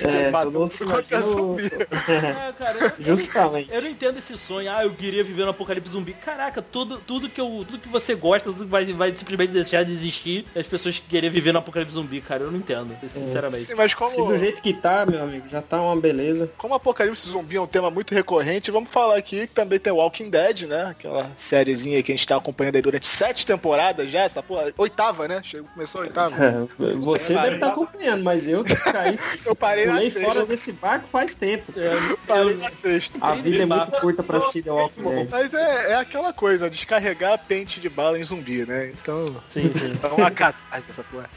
É, 0.00 0.25
Todo 0.32 0.52
mundo 0.60 0.70
se 0.70 0.82
é 0.84 0.86
imagina 0.86 1.18
o- 1.26 1.30
zumbi. 1.30 1.62
É, 2.06 2.52
cara. 2.52 2.78
eu- 2.98 3.04
Justamente. 3.04 3.72
Eu 3.72 3.82
não 3.82 3.88
entendo 3.88 4.18
esse 4.18 4.36
sonho, 4.36 4.70
ah, 4.70 4.84
eu 4.84 4.90
queria 4.92 5.22
viver 5.24 5.44
no 5.44 5.50
apocalipse 5.50 5.92
zumbi. 5.92 6.12
Caraca, 6.14 6.60
tudo, 6.62 6.98
tudo 6.98 7.28
que 7.28 7.40
eu. 7.40 7.64
Tudo 7.68 7.78
que 7.78 7.88
você 7.88 8.14
gosta, 8.14 8.50
tudo 8.50 8.64
que 8.64 8.70
vai, 8.70 8.84
vai 8.92 9.14
simplesmente 9.16 9.52
deixar 9.52 9.84
de 9.84 9.92
existir, 9.92 10.46
as 10.54 10.66
pessoas 10.66 10.98
querer 10.98 11.30
viver 11.30 11.52
no 11.52 11.58
apocalipse 11.58 11.94
zumbi, 11.94 12.20
cara. 12.20 12.44
Eu 12.44 12.50
não 12.50 12.58
entendo, 12.58 12.94
sinceramente. 13.08 13.64
Sim, 13.64 13.74
mas 13.74 13.90
Se 13.92 13.96
como, 13.96 14.26
do 14.26 14.38
jeito 14.38 14.60
que 14.62 14.72
tá, 14.72 15.04
meu 15.06 15.22
amigo, 15.22 15.48
já 15.48 15.60
tá 15.62 15.80
uma 15.80 15.96
beleza. 16.00 16.50
como 16.58 16.74
Apocalipse 16.74 17.28
Zumbi 17.28 17.56
é 17.56 17.60
um 17.60 17.66
tema 17.66 17.90
muito 17.90 18.14
recorrente, 18.14 18.70
vamos 18.70 18.90
falar 18.90 19.16
aqui 19.16 19.46
que 19.46 19.54
também 19.54 19.78
tem 19.78 19.92
Walking 19.92 20.30
Dead, 20.30 20.62
né? 20.62 20.86
Aquela 20.90 21.30
sériezinha 21.36 22.02
que 22.02 22.12
a 22.12 22.14
gente 22.16 22.26
tá 22.26 22.36
acompanhando 22.36 22.76
aí 22.76 22.82
durante 22.82 23.06
sete 23.06 23.44
temporadas 23.46 24.10
já, 24.10 24.20
essa 24.22 24.42
porra. 24.42 24.72
Oitava, 24.76 25.26
né? 25.28 25.40
Chegou, 25.42 25.68
começou 25.72 26.00
a 26.02 26.04
oitava. 26.04 26.68
Você 26.98 27.34
Parei. 27.34 27.50
deve 27.50 27.56
estar 27.56 27.68
acompanhando, 27.72 28.22
mas 28.24 28.48
eu 28.48 28.64
caí. 28.64 29.18
Eu 29.46 29.54
parei 29.54 29.86
na. 29.86 29.94
Fora 30.24 30.46
desse 30.46 30.72
barco 30.72 31.08
faz 31.08 31.34
tempo. 31.34 31.72
É, 31.76 31.90
Parei 32.26 32.52
eu- 32.52 32.58
na 32.58 32.70
sexta. 32.70 33.18
A 33.20 33.34
vida 33.34 33.62
é 33.62 33.66
muito 33.66 33.92
curta 34.00 34.22
pra 34.22 34.38
assistir 34.38 34.62
The 34.62 34.70
Walking 34.70 35.02
Dead. 35.02 35.28
Mas 35.30 35.54
é, 35.54 35.92
é 35.92 35.94
aquela 35.96 36.32
coisa, 36.32 36.68
descarregar 36.70 37.40
pente 37.46 37.80
de 37.80 37.88
bala 37.88 38.18
em 38.18 38.24
zumbi, 38.24 38.64
né? 38.66 38.92
Então. 39.00 39.24
Sim, 39.48 39.72
sim. 39.72 39.92
É 40.02 40.06
uma 40.08 40.30
catarse 40.30 40.90
essa 40.90 41.02
porra. 41.04 41.28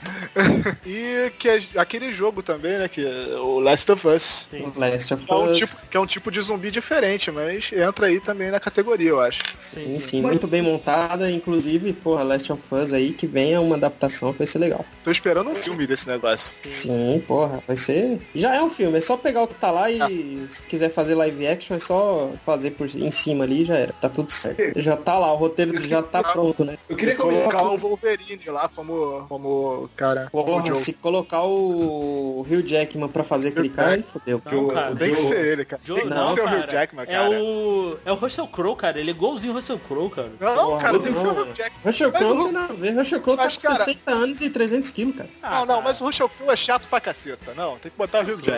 e 0.86 1.32
que 1.38 1.50
é 1.50 1.62
aquele 1.76 2.12
jogo 2.12 2.42
também, 2.44 2.78
né? 2.78 2.88
Que 2.88 3.06
é 3.06 3.36
o 3.38 3.60
Last 3.60 3.92
of 3.92 4.08
Us. 4.08 4.48
Sim, 4.50 4.72
Last 4.76 5.14
of 5.14 5.26
Que 5.26 5.32
é, 5.32 5.36
um 5.36 5.52
Us. 5.52 5.58
tipo, 5.58 5.82
que 5.92 5.98
é 5.98 6.00
um 6.00 6.06
tipo 6.06 6.32
de 6.32 6.42
zumbi 6.42 6.72
diferente, 6.72 7.32
mas 7.32 7.72
entra 7.72 8.08
aí 8.08 8.20
também 8.20 8.52
na 8.52 8.60
categoria, 8.60 9.10
eu 9.10 9.22
acho. 9.22 9.44
sim, 9.58 9.86
Sim, 9.86 9.94
sim. 9.94 10.10
sim, 10.10 10.22
muito 10.22 10.48
bem 10.48 10.62
montada. 10.62 11.30
Inclusive, 11.32 11.94
porra, 11.94 12.24
Last 12.24 12.52
of 12.52 12.62
Us 12.72 12.94
aí 12.94 13.12
que 13.14 13.26
venha 13.28 13.60
uma 13.62 13.76
adaptação 13.76 14.32
vai 14.32 14.46
ser 14.48 14.60
legal. 14.60 14.86
Tô 15.04 15.12
esperando 15.12 15.50
um 15.50 15.56
filme 15.56 15.86
desse 15.88 16.08
negócio. 16.08 16.58
Sim, 16.62 17.24
porra, 17.28 17.64
vai 17.68 17.76
ser. 17.76 18.20
Já 18.36 18.56
é 18.56 18.62
um 18.62 18.68
o 18.70 18.74
filme, 18.74 18.97
é 18.97 19.01
só 19.01 19.17
pegar 19.17 19.43
o 19.43 19.47
que 19.47 19.55
tá 19.55 19.72
lá 19.72 19.89
e 19.91 20.47
se 20.49 20.63
quiser 20.63 20.89
fazer 20.89 21.15
live 21.15 21.47
action 21.47 21.76
é 21.76 21.80
só 21.80 22.32
fazer 22.45 22.72
por 22.72 22.88
em 22.88 23.11
cima 23.11 23.43
ali 23.43 23.63
e 23.63 23.65
já 23.65 23.76
era. 23.76 23.93
Tá 23.93 24.07
tudo 24.09 24.30
certo. 24.32 24.80
Já 24.80 24.95
tá 24.95 25.17
lá, 25.17 25.32
o 25.34 25.36
roteiro 25.36 25.82
já 25.88 26.01
tá 26.01 26.24
pronto, 26.24 26.63
né? 26.63 26.78
Eu 26.88 26.95
queria 26.95 27.15
Colocar 27.15 27.63
o 27.63 27.78
Wolverine 27.78 28.45
lá 28.47 28.70
como, 28.70 29.26
como 29.28 29.89
cara. 29.95 30.30
Porra, 30.32 30.74
se 30.76 30.93
colocar 30.93 31.43
o 31.43 32.45
Hugh 32.49 32.63
Jackman 32.65 33.09
pra 33.09 33.24
fazer 33.24 33.49
aquele 33.49 33.70
cara, 33.70 33.91
aí 33.91 34.03
fodeu. 34.03 34.41
Não, 34.51 34.67
cara. 34.67 34.95
Tem 34.95 35.09
que 35.11 35.15
ser 35.17 35.45
ele, 35.45 35.65
cara. 35.65 35.82
Joe, 35.84 35.99
Tem 35.99 36.09
que 36.09 36.15
não, 36.15 36.26
ser 36.26 36.41
o. 36.41 36.45
Hugh 36.45 36.72
Jackman, 36.72 37.03
É 37.03 37.05
cara. 37.07 37.30
o. 37.41 37.97
É 38.05 38.11
o 38.11 38.15
Russell 38.15 38.47
Crowe, 38.47 38.76
cara. 38.76 38.99
Ele 38.99 39.11
é 39.11 39.13
igualzinho 39.13 39.53
o 39.53 39.55
Russell 39.55 39.80
Crowe, 39.80 40.09
cara. 40.09 40.30
Não, 40.39 40.55
Porra, 40.55 40.82
cara, 40.82 40.99
tem 40.99 41.13
que 41.13 41.20
ser 41.20 41.28
o 41.28 41.32
Hugh. 41.32 41.47
Jackman. 41.55 41.82
Russell 41.86 42.11
Crowe 42.11 42.32
o- 42.32 42.36
não 42.36 42.43
tem 42.45 42.53
nada 42.53 42.74
a 42.74 42.76
ver. 42.76 42.91
Russell 42.97 43.22
Crowe 43.22 43.38
tá 43.38 43.49
com 43.49 43.57
cara- 43.61 43.76
60 43.78 44.11
anos 44.11 44.41
e 44.41 44.49
300 44.49 44.89
quilos, 44.91 45.15
cara. 45.15 45.30
Não, 45.41 45.65
não, 45.65 45.82
mas 45.82 45.99
o 46.01 46.05
Russell 46.05 46.30
Crowe 46.30 46.51
é 46.51 46.55
chato 46.55 46.88
pra 46.88 46.99
caceta. 46.99 47.53
Não, 47.55 47.78
tem 47.78 47.91
que 47.91 47.97
botar 47.97 48.20
o 48.20 48.22
Hugh 48.24 48.38
Jackman. 48.41 48.49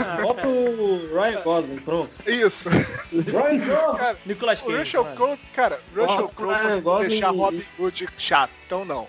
Ah, 0.00 0.18
Bota 0.22 0.46
o 0.48 1.00
Ryan 1.12 1.40
Gosling, 1.42 1.76
pronto. 1.78 2.10
Isso. 2.26 2.68
Ryan. 2.68 3.94
Cara, 3.96 4.16
Nicolas 4.26 4.60
o 4.60 4.64
Cage. 4.66 4.78
Russell 4.78 5.04
vai. 5.04 5.14
Crowe, 5.16 5.38
cara, 5.54 5.80
o 5.96 6.00
Russell 6.00 6.24
o 6.24 6.28
Crowe 6.28 6.54
conseguiu 6.54 6.82
Gosling 6.82 7.08
deixar 7.08 7.34
e- 7.34 7.36
Robin 7.36 7.62
Hood 7.78 8.08
chato. 8.16 8.50
Então 8.66 8.84
não. 8.84 9.06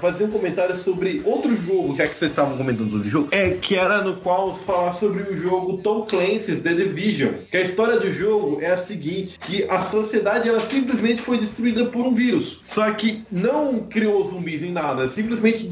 fazer 0.00 0.24
um 0.24 0.30
comentário 0.30 0.76
sobre 0.76 1.22
outro 1.24 1.54
jogo, 1.56 1.96
já 1.96 2.08
que 2.08 2.16
vocês 2.18 2.30
estavam 2.32 2.56
comentando 2.56 2.98
do 2.98 3.08
jogo, 3.08 3.28
é 3.30 3.50
que 3.50 3.76
era 3.76 4.02
no 4.02 4.16
qual 4.16 4.52
falar 4.54 4.92
sobre 4.94 5.22
o 5.22 5.36
jogo 5.40 5.78
Tom 5.78 6.02
Clancy's 6.06 6.60
The 6.60 6.74
Division. 6.74 7.34
Que 7.50 7.56
a 7.58 7.60
história 7.60 7.98
do 8.00 8.12
jogo 8.12 8.58
é 8.60 8.72
a 8.72 8.78
seguinte, 8.78 9.38
que 9.38 9.64
a 9.70 9.80
sociedade 9.80 10.48
ela 10.48 10.60
simplesmente 10.60 11.22
foi 11.22 11.38
destruída 11.38 11.86
por 11.86 12.04
um 12.04 12.12
vírus. 12.12 12.60
Só 12.66 12.90
que 12.92 13.24
não 13.30 13.80
criou 13.88 14.24
zumbis 14.24 14.60
nem 14.60 14.72
nada, 14.72 15.08
simplesmente 15.08 15.66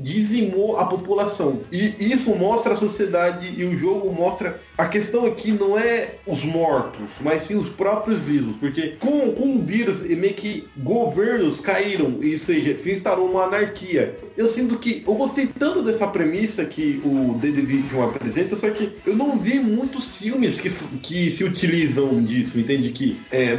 dizimou 0.00 0.78
a 0.78 0.86
população. 0.86 1.60
E 1.70 1.94
isso 1.98 2.34
mostra 2.34 2.72
a 2.72 2.76
sociedade 2.76 3.04
e 3.42 3.64
o 3.64 3.76
jogo 3.76 4.12
mostra 4.12 4.60
a 4.76 4.86
questão 4.86 5.24
aqui 5.26 5.52
não 5.52 5.78
é 5.78 6.16
os 6.26 6.44
mortos, 6.44 7.10
mas 7.20 7.44
sim 7.44 7.54
os 7.54 7.68
próprios 7.68 8.20
vírus. 8.20 8.54
Porque 8.58 8.96
com, 8.98 9.32
com 9.32 9.56
o 9.56 9.58
vírus, 9.58 10.02
meio 10.02 10.34
que 10.34 10.66
governos 10.78 11.60
caíram, 11.60 12.18
e, 12.20 12.38
seja, 12.38 12.76
se 12.76 12.92
instalou 12.92 13.30
uma 13.30 13.44
anarquia. 13.44 14.16
Eu 14.36 14.48
sinto 14.48 14.76
que 14.76 15.04
eu 15.06 15.14
gostei 15.14 15.46
tanto 15.46 15.82
dessa 15.82 16.06
premissa 16.08 16.64
que 16.64 17.00
o 17.04 17.38
The 17.40 17.48
Division 17.48 18.02
apresenta, 18.02 18.56
só 18.56 18.68
que 18.70 18.92
eu 19.06 19.14
não 19.14 19.38
vi 19.38 19.60
muitos 19.60 20.16
filmes 20.16 20.60
que, 20.60 20.70
que 21.02 21.30
se 21.30 21.44
utilizam 21.44 22.22
disso, 22.22 22.58
entende? 22.58 22.90
Que 22.90 23.20
é, 23.30 23.56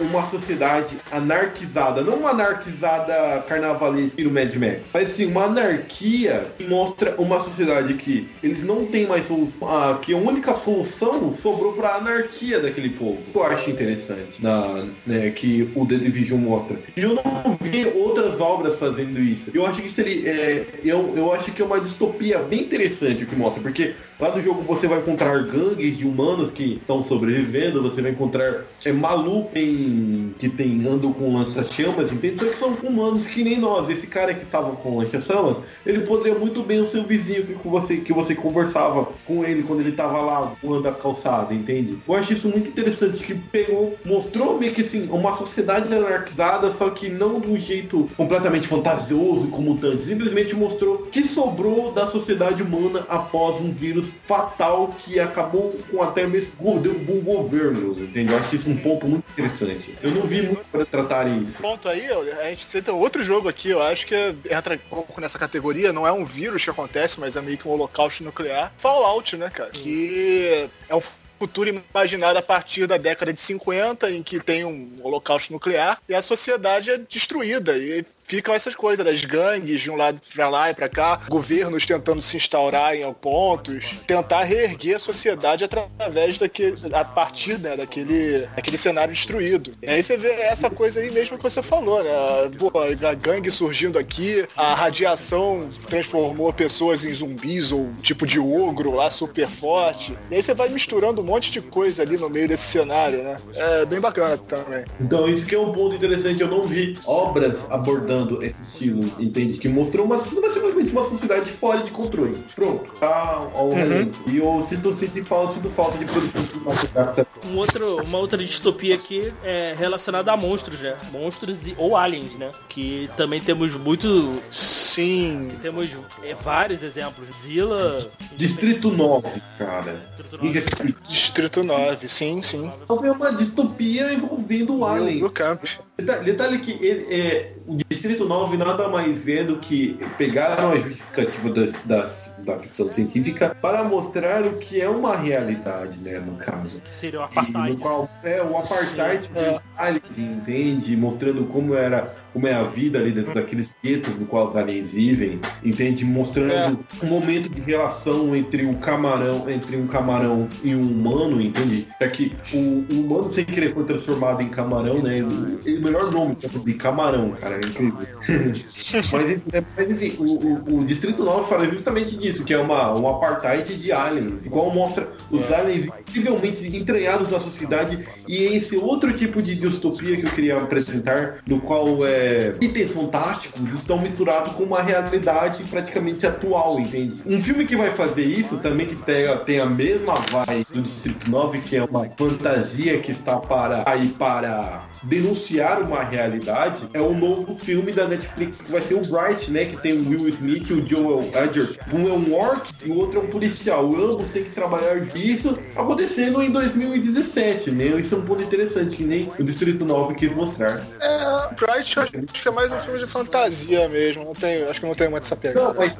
uma 0.00 0.24
sociedade 0.26 0.96
anarquizada, 1.10 2.02
não 2.02 2.18
uma 2.18 2.30
anarquizada 2.30 3.42
carnavalesca 3.48 4.22
no 4.22 4.30
Mad 4.30 4.54
Max, 4.54 4.90
mas 4.92 5.10
sim 5.10 5.26
uma 5.26 5.44
anarquia 5.44 6.46
que 6.56 6.64
mostra 6.64 7.14
uma 7.18 7.40
sociedade 7.40 7.94
que 7.94 8.28
eles 8.42 8.62
não 8.62 8.86
têm 8.86 9.06
mais 9.06 9.26
solução, 9.26 9.68
ah, 9.68 9.98
que 10.00 10.12
a 10.12 10.16
única 10.28 10.54
solução 10.54 11.32
sobrou 11.32 11.72
para 11.72 11.88
a 11.88 11.96
anarquia 11.96 12.60
daquele 12.60 12.90
povo. 12.90 13.18
Eu 13.34 13.44
acho 13.44 13.70
interessante 13.70 14.40
na, 14.40 14.84
né, 15.06 15.30
que 15.30 15.70
o 15.74 15.86
The 15.86 15.96
Division 15.96 16.38
mostra. 16.38 16.78
E 16.96 17.00
eu 17.00 17.14
não 17.14 17.58
vi 17.60 17.86
outras 17.94 18.40
obras 18.40 18.78
fazendo 18.78 19.18
isso. 19.18 19.50
Eu 19.52 19.66
acho 19.66 19.82
que 19.82 19.90
seria, 19.90 20.28
é, 20.28 20.66
eu, 20.84 21.14
eu 21.16 21.32
acho 21.32 21.52
que 21.52 21.62
é 21.62 21.64
uma 21.64 21.80
distopia 21.80 22.38
bem 22.38 22.62
interessante 22.62 23.24
o 23.24 23.26
que 23.26 23.36
mostra, 23.36 23.62
porque 23.62 23.94
lá 24.20 24.34
no 24.34 24.42
jogo 24.42 24.62
você 24.62 24.86
vai 24.88 24.98
encontrar 24.98 25.44
gangues 25.44 25.96
de 25.96 26.06
humanos 26.06 26.50
que 26.50 26.74
estão 26.74 27.02
sobrevivendo, 27.02 27.82
você 27.82 28.02
vai 28.02 28.10
encontrar 28.10 28.66
é, 28.84 28.92
maluco 28.92 29.50
em- 29.56 30.34
que 30.38 30.48
tem 30.48 30.84
andam 30.86 31.12
com 31.12 31.34
lança-chamas, 31.34 32.12
entende? 32.12 32.38
Só 32.38 32.46
que 32.46 32.56
são 32.56 32.74
humanos 32.82 33.26
que 33.26 33.42
nem 33.44 33.58
nós. 33.58 33.88
Esse 33.90 34.06
cara 34.06 34.34
que 34.34 34.46
tava 34.46 34.74
com 34.76 34.98
lança-chamas, 34.98 35.58
ele 35.84 36.00
poderia 36.00 36.38
muito 36.38 36.62
bem 36.62 36.84
ser 36.86 36.98
o 36.98 37.04
vizinho 37.06 37.44
que 37.46 37.68
você 37.68 37.98
que 37.98 38.12
você 38.12 38.34
conversava 38.34 39.08
com 39.24 39.44
ele 39.44 39.62
quando 39.62 39.80
ele 39.80 39.92
tava 39.92 40.20
lá 40.20 40.56
voando 40.62 40.88
a 40.88 40.92
calçada, 40.92 41.54
entende? 41.54 41.98
Eu 42.06 42.14
acho 42.14 42.32
isso 42.32 42.48
muito 42.48 42.70
interessante 42.70 43.22
que 43.22 43.34
pegou, 43.34 43.98
mostrou 44.04 44.58
meio 44.58 44.72
que 44.72 44.80
assim 44.82 45.08
uma 45.10 45.32
sociedade 45.36 45.92
anarquizada, 45.94 46.72
só 46.72 46.90
que 46.90 47.08
não 47.08 47.40
de 47.40 47.48
um 47.48 47.56
jeito 47.58 48.08
completamente 48.16 48.66
fantasioso 48.66 49.48
como 49.48 49.76
tanto, 49.78 50.02
simplesmente 50.02 50.54
mostrou 50.54 50.98
que 51.10 51.26
sobrou 51.26 51.92
da 51.92 52.06
sociedade 52.06 52.62
humana 52.62 53.04
após 53.08 53.60
um 53.60 53.72
vírus 53.72 54.07
fatal 54.26 54.88
que 54.98 55.18
acabou 55.20 55.70
com 55.90 56.02
até 56.02 56.26
mesmo 56.26 56.52
go- 56.56 56.78
derrubou 56.78 57.20
governos, 57.22 57.98
entende? 57.98 58.32
Eu 58.32 58.38
acho 58.38 58.54
isso 58.54 58.70
um 58.70 58.76
ponto 58.76 59.06
muito 59.06 59.24
interessante. 59.30 59.94
Eu 60.02 60.10
não 60.12 60.22
vi 60.22 60.42
muito 60.42 60.64
para 60.70 60.84
tratar 60.84 61.26
isso. 61.26 61.58
ponto 61.60 61.88
aí, 61.88 62.06
a 62.06 62.44
gente 62.50 62.64
cita 62.64 62.92
outro 62.92 63.22
jogo 63.22 63.48
aqui, 63.48 63.70
eu 63.70 63.82
acho 63.82 64.06
que 64.06 64.14
entra 64.50 64.74
um 64.74 64.78
pouco 64.96 65.20
nessa 65.20 65.38
categoria, 65.38 65.92
não 65.92 66.06
é 66.06 66.12
um 66.12 66.24
vírus 66.24 66.64
que 66.64 66.70
acontece, 66.70 67.20
mas 67.20 67.36
é 67.36 67.40
meio 67.40 67.58
que 67.58 67.66
um 67.68 67.70
holocausto 67.72 68.24
nuclear. 68.24 68.72
Fallout, 68.78 69.36
né, 69.36 69.50
cara? 69.50 69.70
Que 69.70 70.68
é 70.88 70.94
um 70.94 71.02
futuro 71.38 71.70
imaginado 71.94 72.36
a 72.38 72.42
partir 72.42 72.86
da 72.86 72.96
década 72.96 73.32
de 73.32 73.38
50, 73.40 74.10
em 74.10 74.22
que 74.24 74.40
tem 74.40 74.64
um 74.64 74.96
holocausto 75.02 75.52
nuclear 75.52 75.98
e 76.08 76.14
a 76.14 76.20
sociedade 76.20 76.90
é 76.90 76.98
destruída. 76.98 77.76
E 77.76 78.04
ficam 78.28 78.54
essas 78.54 78.76
coisas, 78.76 79.04
das 79.04 79.24
gangues 79.24 79.80
de 79.80 79.90
um 79.90 79.96
lado 79.96 80.20
pra 80.34 80.48
lá 80.48 80.70
e 80.70 80.74
pra 80.74 80.88
cá, 80.88 81.22
governos 81.28 81.86
tentando 81.86 82.20
se 82.20 82.36
instaurar 82.36 82.94
em 82.94 83.08
pontos, 83.14 83.94
tentar 84.06 84.42
reerguer 84.42 84.96
a 84.96 84.98
sociedade 84.98 85.64
através 85.64 86.36
daquele, 86.36 86.76
a 86.92 87.04
partir 87.04 87.58
né, 87.58 87.76
daquele, 87.76 88.46
daquele 88.54 88.76
cenário 88.76 89.14
destruído. 89.14 89.72
E 89.82 89.88
aí 89.88 90.02
você 90.02 90.16
vê 90.18 90.28
essa 90.28 90.68
coisa 90.68 91.00
aí 91.00 91.10
mesmo 91.10 91.38
que 91.38 91.42
você 91.42 91.62
falou, 91.62 92.04
né? 92.04 92.10
Pô, 92.58 92.70
a 92.78 93.14
gangue 93.14 93.50
surgindo 93.50 93.98
aqui, 93.98 94.46
a 94.54 94.74
radiação 94.74 95.70
transformou 95.88 96.52
pessoas 96.52 97.04
em 97.04 97.14
zumbis 97.14 97.72
ou 97.72 97.90
tipo 98.02 98.26
de 98.26 98.38
ogro 98.38 98.94
lá 98.94 99.08
super 99.08 99.48
forte. 99.48 100.16
E 100.30 100.36
aí 100.36 100.42
você 100.42 100.52
vai 100.52 100.68
misturando 100.68 101.22
um 101.22 101.24
monte 101.24 101.50
de 101.50 101.62
coisa 101.62 102.02
ali 102.02 102.18
no 102.18 102.28
meio 102.28 102.48
desse 102.48 102.64
cenário, 102.64 103.22
né? 103.22 103.36
É 103.54 103.86
bem 103.86 104.00
bacana 104.00 104.36
também. 104.36 104.84
Então 105.00 105.26
isso 105.28 105.46
que 105.46 105.54
é 105.54 105.58
um 105.58 105.72
ponto 105.72 105.96
interessante, 105.96 106.42
eu 106.42 106.48
não 106.48 106.64
vi 106.64 106.98
obras 107.06 107.58
abordando 107.70 108.17
esse 108.42 108.60
estilo, 108.62 109.04
entende? 109.18 109.58
Que 109.58 109.68
mostrou 109.68 110.04
uma, 110.06 110.16
uma- 110.16 110.50
simplesmente 110.50 110.92
uma 110.92 111.04
sociedade 111.04 111.50
fora 111.50 111.80
de 111.82 111.90
controle. 111.90 112.36
Pronto, 112.54 112.90
tá 112.98 113.48
ao 113.54 113.70
relento. 113.70 114.20
E 114.26 114.38
eu 114.38 114.64
sinto, 114.64 114.92
sinto, 114.94 115.24
falta, 115.24 115.54
sinto 115.54 115.70
falta 115.70 115.98
de 115.98 116.04
produção 116.04 116.44
cinematográfica. 116.46 117.26
Um 117.46 117.56
outro, 117.56 118.02
uma 118.02 118.18
outra 118.18 118.38
distopia 118.38 118.94
aqui 118.94 119.32
é 119.42 119.74
relacionada 119.78 120.32
a 120.32 120.36
monstros, 120.36 120.80
né? 120.80 120.96
Monstros 121.12 121.66
e, 121.66 121.74
ou 121.78 121.96
aliens, 121.96 122.34
né? 122.36 122.50
Que 122.68 123.08
também 123.16 123.40
temos 123.40 123.74
muito. 123.76 124.40
Sim. 124.50 125.48
Temos 125.62 125.90
é, 126.22 126.34
vários 126.34 126.82
exemplos. 126.82 127.28
Zilla. 127.36 128.06
Distrito 128.36 128.90
9, 128.90 129.42
cara. 129.58 130.02
Distrito 130.16 130.44
E 130.44 130.46
Nove. 130.46 130.94
Distrito 131.08 131.62
9, 131.64 132.08
sim, 132.08 132.42
sim. 132.42 132.70
é 132.88 133.10
uma 133.10 133.32
distopia 133.32 134.12
envolvendo 134.12 134.76
o 134.78 134.84
Alien. 134.86 135.20
No 135.20 135.30
camp. 135.30 135.64
Detalhe, 136.00 136.24
detalhe 136.24 136.58
que 136.60 136.70
ele, 136.84 137.12
é, 137.12 137.54
o 137.66 137.76
Distrito 137.90 138.24
9 138.24 138.56
nada 138.56 138.88
mais 138.88 139.26
é 139.26 139.42
do 139.42 139.58
que 139.58 139.98
pegaram 140.16 140.70
a 140.70 140.76
justificativa 140.76 141.50
das, 141.50 141.72
das- 141.84 142.34
da 142.38 142.56
ficção 142.56 142.88
científica 142.88 143.56
para 143.60 143.82
mostrar 143.82 144.44
o 144.46 144.56
que 144.58 144.80
é 144.80 144.88
uma 144.88 145.16
realidade, 145.16 145.98
né, 146.00 146.20
no 146.20 146.36
caso. 146.36 146.80
Que 146.82 146.90
seria 146.90 147.18
o 147.18 147.22
apartheid. 147.24 147.70
no 147.74 147.78
qual 147.78 148.08
é 148.22 148.40
o 148.40 148.56
apartheid 148.56 149.24
Sim, 149.26 149.32
é. 149.34 149.58
aliens, 149.76 150.16
entende? 150.16 150.96
Mostrando 150.96 151.44
como 151.46 151.74
era 151.74 152.14
como 152.38 152.46
é 152.46 152.54
a 152.54 152.62
vida 152.62 153.00
ali 153.00 153.10
dentro 153.10 153.34
daqueles 153.34 153.74
guetos 153.82 154.16
no 154.16 154.24
qual 154.24 154.48
os 154.48 154.54
aliens 154.54 154.92
vivem, 154.92 155.40
entende? 155.64 156.04
Mostrando 156.04 156.52
É. 156.52 157.04
um 157.04 157.08
momento 157.08 157.48
de 157.48 157.60
relação 157.60 158.34
entre 158.36 158.64
o 158.64 158.74
camarão, 158.76 159.44
entre 159.50 159.76
um 159.76 159.88
camarão 159.88 160.48
e 160.62 160.72
um 160.72 160.82
humano, 160.82 161.40
entende? 161.40 161.88
É 161.98 162.06
que 162.06 162.32
o, 162.52 162.84
o 162.94 163.00
humano 163.00 163.32
sem 163.32 163.44
querer 163.44 163.74
foi 163.74 163.82
transformado 163.82 164.40
em 164.40 164.48
camarão, 164.48 165.02
né? 165.02 165.20
O, 165.20 165.78
o 165.78 165.80
melhor 165.82 166.12
nome 166.12 166.36
de 166.64 166.74
camarão, 166.74 167.30
cara, 167.32 167.56
é 167.56 167.60
incrível. 167.66 167.98
mas, 169.12 169.30
é, 169.52 169.62
mas 169.76 169.90
enfim, 169.90 170.14
o, 170.18 170.24
o- 170.24 170.78
o 170.78 170.84
Distrito 170.84 171.24
9 171.24 171.48
fala 171.48 171.64
justamente 171.68 172.16
disso, 172.16 172.44
que 172.44 172.54
é 172.54 172.58
uma, 172.58 172.94
um 172.94 173.08
apartheid 173.08 173.74
de 173.74 173.90
aliens, 173.90 174.44
igual 174.44 174.72
mostra 174.72 175.08
os 175.30 175.50
aliens 175.50 175.86
incrivelmente 175.86 176.64
entranhados 176.76 177.28
na 177.30 177.40
sociedade 177.40 178.06
e 178.28 178.44
esse 178.44 178.76
outro 178.76 179.12
tipo 179.12 179.42
de 179.42 179.56
distopia 179.56 180.16
que 180.16 180.26
eu 180.26 180.30
queria 180.30 180.56
apresentar, 180.56 181.38
no 181.46 181.60
qual 181.60 182.06
é, 182.06 182.27
itens 182.60 182.92
fantásticos 182.92 183.72
estão 183.72 183.98
misturados 183.98 184.52
com 184.52 184.64
uma 184.64 184.82
realidade 184.82 185.62
praticamente 185.64 186.26
atual, 186.26 186.78
entende? 186.78 187.22
Um 187.26 187.40
filme 187.40 187.64
que 187.64 187.76
vai 187.76 187.90
fazer 187.90 188.24
isso 188.24 188.56
também 188.58 188.86
que 188.86 188.96
pega, 188.96 189.36
tem 189.36 189.60
a 189.60 189.66
mesma 189.66 190.14
vibe 190.30 190.66
do 190.72 190.82
Distrito 190.82 191.30
9, 191.30 191.60
que 191.60 191.76
é 191.76 191.84
uma 191.84 192.08
fantasia 192.16 192.98
que 192.98 193.12
está 193.12 193.38
para 193.38 193.84
aí 193.86 194.08
para 194.08 194.87
denunciar 195.02 195.80
uma 195.82 196.02
realidade, 196.02 196.88
é 196.92 197.00
um 197.00 197.16
novo 197.18 197.54
filme 197.56 197.92
da 197.92 198.06
Netflix 198.06 198.60
que 198.60 198.70
vai 198.70 198.80
ser 198.82 198.94
o 198.94 199.00
Bright, 199.00 199.50
né? 199.50 199.64
Que 199.66 199.76
tem 199.78 199.92
o 199.92 200.08
Will 200.08 200.28
Smith 200.28 200.68
e 200.70 200.72
o 200.74 200.86
Joel 200.86 201.30
Edger. 201.34 201.78
Um 201.92 202.08
é 202.08 202.12
um 202.12 202.34
orc 202.34 202.68
e 202.84 202.90
o 202.90 202.96
outro 202.98 203.20
é 203.20 203.22
um 203.22 203.26
policial. 203.28 203.84
Ambos 203.94 204.28
têm 204.30 204.44
que 204.44 204.50
trabalhar 204.54 204.96
isso 205.16 205.58
acontecendo 205.76 206.42
em 206.42 206.50
2017, 206.50 207.70
né? 207.70 207.86
Isso 207.98 208.14
é 208.14 208.18
um 208.18 208.22
ponto 208.22 208.42
interessante 208.42 208.96
que 208.96 209.04
nem 209.04 209.28
o 209.38 209.42
Distrito 209.44 209.84
9 209.84 210.14
quis 210.14 210.34
mostrar. 210.34 210.82
É, 211.00 211.54
Bright 211.54 211.98
acho, 212.00 212.12
que 212.12 212.48
é 212.48 212.50
mais 212.50 212.72
um 212.72 212.78
filme 212.80 212.98
de 212.98 213.06
fantasia 213.06 213.88
mesmo. 213.88 214.24
Não 214.24 214.34
tem, 214.34 214.64
acho 214.64 214.80
que 214.80 214.86
não 214.86 214.94
tem 214.94 215.08
muito 215.08 215.24
essa 215.24 215.36
pegada. 215.36 215.68
Não, 215.68 215.74
mas- 215.74 215.96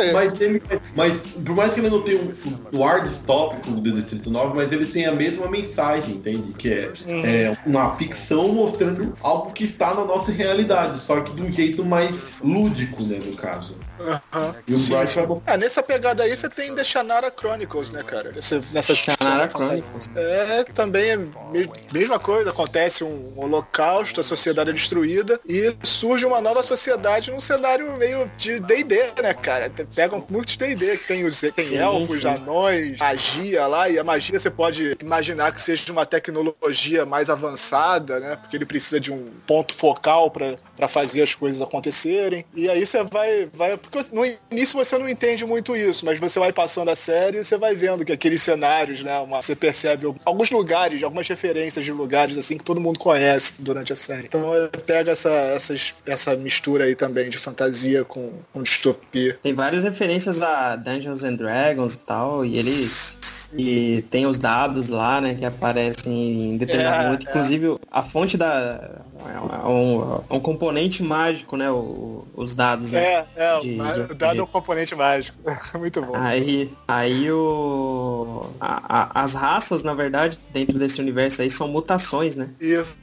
É. 0.00 0.12
Mas, 0.12 0.40
ele- 0.40 0.62
mas 0.96 1.16
por 1.44 1.54
mais 1.56 1.72
que 1.74 1.80
ele 1.80 1.90
não 1.90 2.02
tenha 2.02 2.18
o, 2.20 2.78
o 2.78 2.84
ar 2.84 3.02
distópico 3.02 3.70
do 3.70 3.92
Distrito 3.92 4.30
9, 4.30 4.54
mas 4.56 4.72
ele 4.72 4.86
tem 4.86 5.06
a 5.06 5.12
mesma 5.12 5.48
mensagem, 5.48 6.14
entende? 6.16 6.52
Que 6.54 6.68
é, 6.72 6.90
é 7.24 7.56
uma 7.66 7.94
ficção 7.96 8.15
mostrando 8.48 9.14
algo 9.22 9.52
que 9.52 9.64
está 9.64 9.94
na 9.94 10.04
nossa 10.04 10.32
realidade, 10.32 10.98
só 10.98 11.20
que 11.20 11.32
de 11.34 11.42
um 11.42 11.52
jeito 11.52 11.84
mais 11.84 12.36
lúdico, 12.42 13.02
né, 13.02 13.18
no 13.24 13.36
caso. 13.36 13.76
Aham. 13.98 14.54
E 14.66 15.26
bom. 15.26 15.42
Ah, 15.46 15.56
nessa 15.56 15.82
pegada 15.82 16.22
aí 16.22 16.36
você 16.36 16.48
tem 16.48 16.74
The 16.74 16.84
Shannara 16.84 17.30
Chronicles, 17.30 17.90
né, 17.90 18.02
cara? 18.02 18.32
Esse, 18.36 18.60
nessa 18.72 18.94
Shannara 18.94 19.48
Chronicles. 19.48 20.10
É, 20.14 20.64
também 20.64 21.10
é 21.10 21.16
me- 21.16 21.70
mesma 21.92 22.18
coisa, 22.18 22.50
acontece 22.50 23.04
um 23.04 23.32
holocausto, 23.36 24.20
a 24.20 24.24
sociedade 24.24 24.70
é 24.70 24.72
destruída 24.72 25.40
e 25.46 25.74
surge 25.82 26.24
uma 26.24 26.40
nova 26.40 26.62
sociedade 26.62 27.30
num 27.30 27.40
cenário 27.40 27.96
meio 27.96 28.30
de 28.36 28.60
D&D, 28.60 29.12
né, 29.22 29.32
cara? 29.34 29.70
Pegam 29.94 30.24
muitos 30.28 30.56
D&D, 30.56 30.96
que 30.96 31.08
tem, 31.08 31.24
os, 31.24 31.40
tem 31.40 31.52
Sim, 31.52 31.76
elfos, 31.78 32.20
sim. 32.20 32.28
anões, 32.28 32.98
magia 32.98 33.66
lá, 33.66 33.88
e 33.88 33.98
a 33.98 34.04
magia 34.04 34.38
você 34.38 34.50
pode 34.50 34.96
imaginar 35.00 35.52
que 35.52 35.60
seja 35.60 35.90
uma 35.92 36.04
tecnologia 36.06 37.06
mais 37.06 37.30
avançada, 37.30 38.20
né? 38.20 38.36
Porque 38.36 38.56
ele 38.56 38.66
precisa 38.66 39.00
de 39.00 39.12
um 39.12 39.30
ponto 39.46 39.74
focal 39.74 40.30
pra 40.30 40.56
pra 40.76 40.88
fazer 40.88 41.22
as 41.22 41.34
coisas 41.34 41.60
acontecerem. 41.62 42.44
E 42.54 42.68
aí 42.68 42.86
você 42.86 43.02
vai, 43.02 43.48
vai. 43.52 43.78
Porque 43.90 44.08
no 44.14 44.24
início 44.50 44.76
você 44.78 44.96
não 44.98 45.08
entende 45.08 45.44
muito 45.44 45.76
isso, 45.76 46.04
mas 46.04 46.18
você 46.18 46.38
vai 46.38 46.52
passando 46.52 46.90
a 46.90 46.96
série 46.96 47.38
e 47.38 47.44
você 47.44 47.56
vai 47.56 47.74
vendo 47.74 48.04
que 48.04 48.12
aqueles 48.12 48.42
cenários, 48.42 49.02
né? 49.02 49.18
Uma, 49.18 49.40
você 49.42 49.54
percebe 49.54 50.06
alguns 50.24 50.50
lugares, 50.50 51.02
algumas 51.02 51.28
referências 51.28 51.84
de 51.84 51.92
lugares 51.92 52.36
assim 52.38 52.56
que 52.58 52.64
todo 52.64 52.80
mundo 52.80 52.98
conhece 52.98 53.62
durante 53.62 53.92
a 53.92 53.96
série. 53.96 54.26
Então 54.26 54.50
pega 54.86 55.12
essa, 55.12 55.30
essas, 55.30 55.94
essa 56.04 56.36
mistura 56.36 56.84
aí 56.84 56.94
também 56.94 57.28
de 57.30 57.38
fantasia 57.38 58.04
com, 58.04 58.32
com 58.52 58.62
distopia. 58.62 59.38
Tem 59.42 59.52
várias 59.54 59.84
referências 59.84 60.42
a 60.42 60.76
Dungeons 60.76 61.22
and 61.22 61.34
Dragons 61.34 61.94
e 61.94 61.98
tal, 61.98 62.44
e 62.44 62.58
eles 62.58 63.36
e 63.56 64.02
tem 64.10 64.26
os 64.26 64.38
dados 64.38 64.88
lá, 64.88 65.20
né, 65.20 65.34
que 65.34 65.44
aparecem 65.44 66.50
em 66.52 66.56
determinado 66.56 67.00
É, 67.00 67.04
momento. 67.04 67.26
é. 67.26 67.30
Inclusive, 67.30 67.78
a 67.90 68.02
fonte 68.02 68.36
da 68.36 69.02
é 69.24 69.68
um, 69.68 70.22
é 70.30 70.34
um 70.34 70.40
componente 70.40 71.02
mágico, 71.02 71.56
né, 71.56 71.70
o- 71.70 72.24
os 72.34 72.54
dados, 72.54 72.92
né? 72.92 73.02
É, 73.04 73.26
é, 73.36 73.60
De- 73.60 73.75
o 73.80 74.08
de- 74.08 74.14
dado 74.14 74.42
um 74.42 74.46
componente 74.46 74.94
mágico. 74.94 75.36
Muito 75.78 76.00
bom. 76.02 76.12
Aí, 76.14 76.70
aí 76.86 77.30
o 77.30 78.46
a- 78.60 78.82
a- 79.12 79.22
as 79.22 79.34
raças, 79.34 79.82
na 79.82 79.94
verdade, 79.94 80.38
dentro 80.52 80.78
desse 80.78 81.00
universo 81.00 81.42
aí 81.42 81.50
são 81.50 81.68
mutações, 81.68 82.36
né? 82.36 82.50
Isso, 82.60 82.96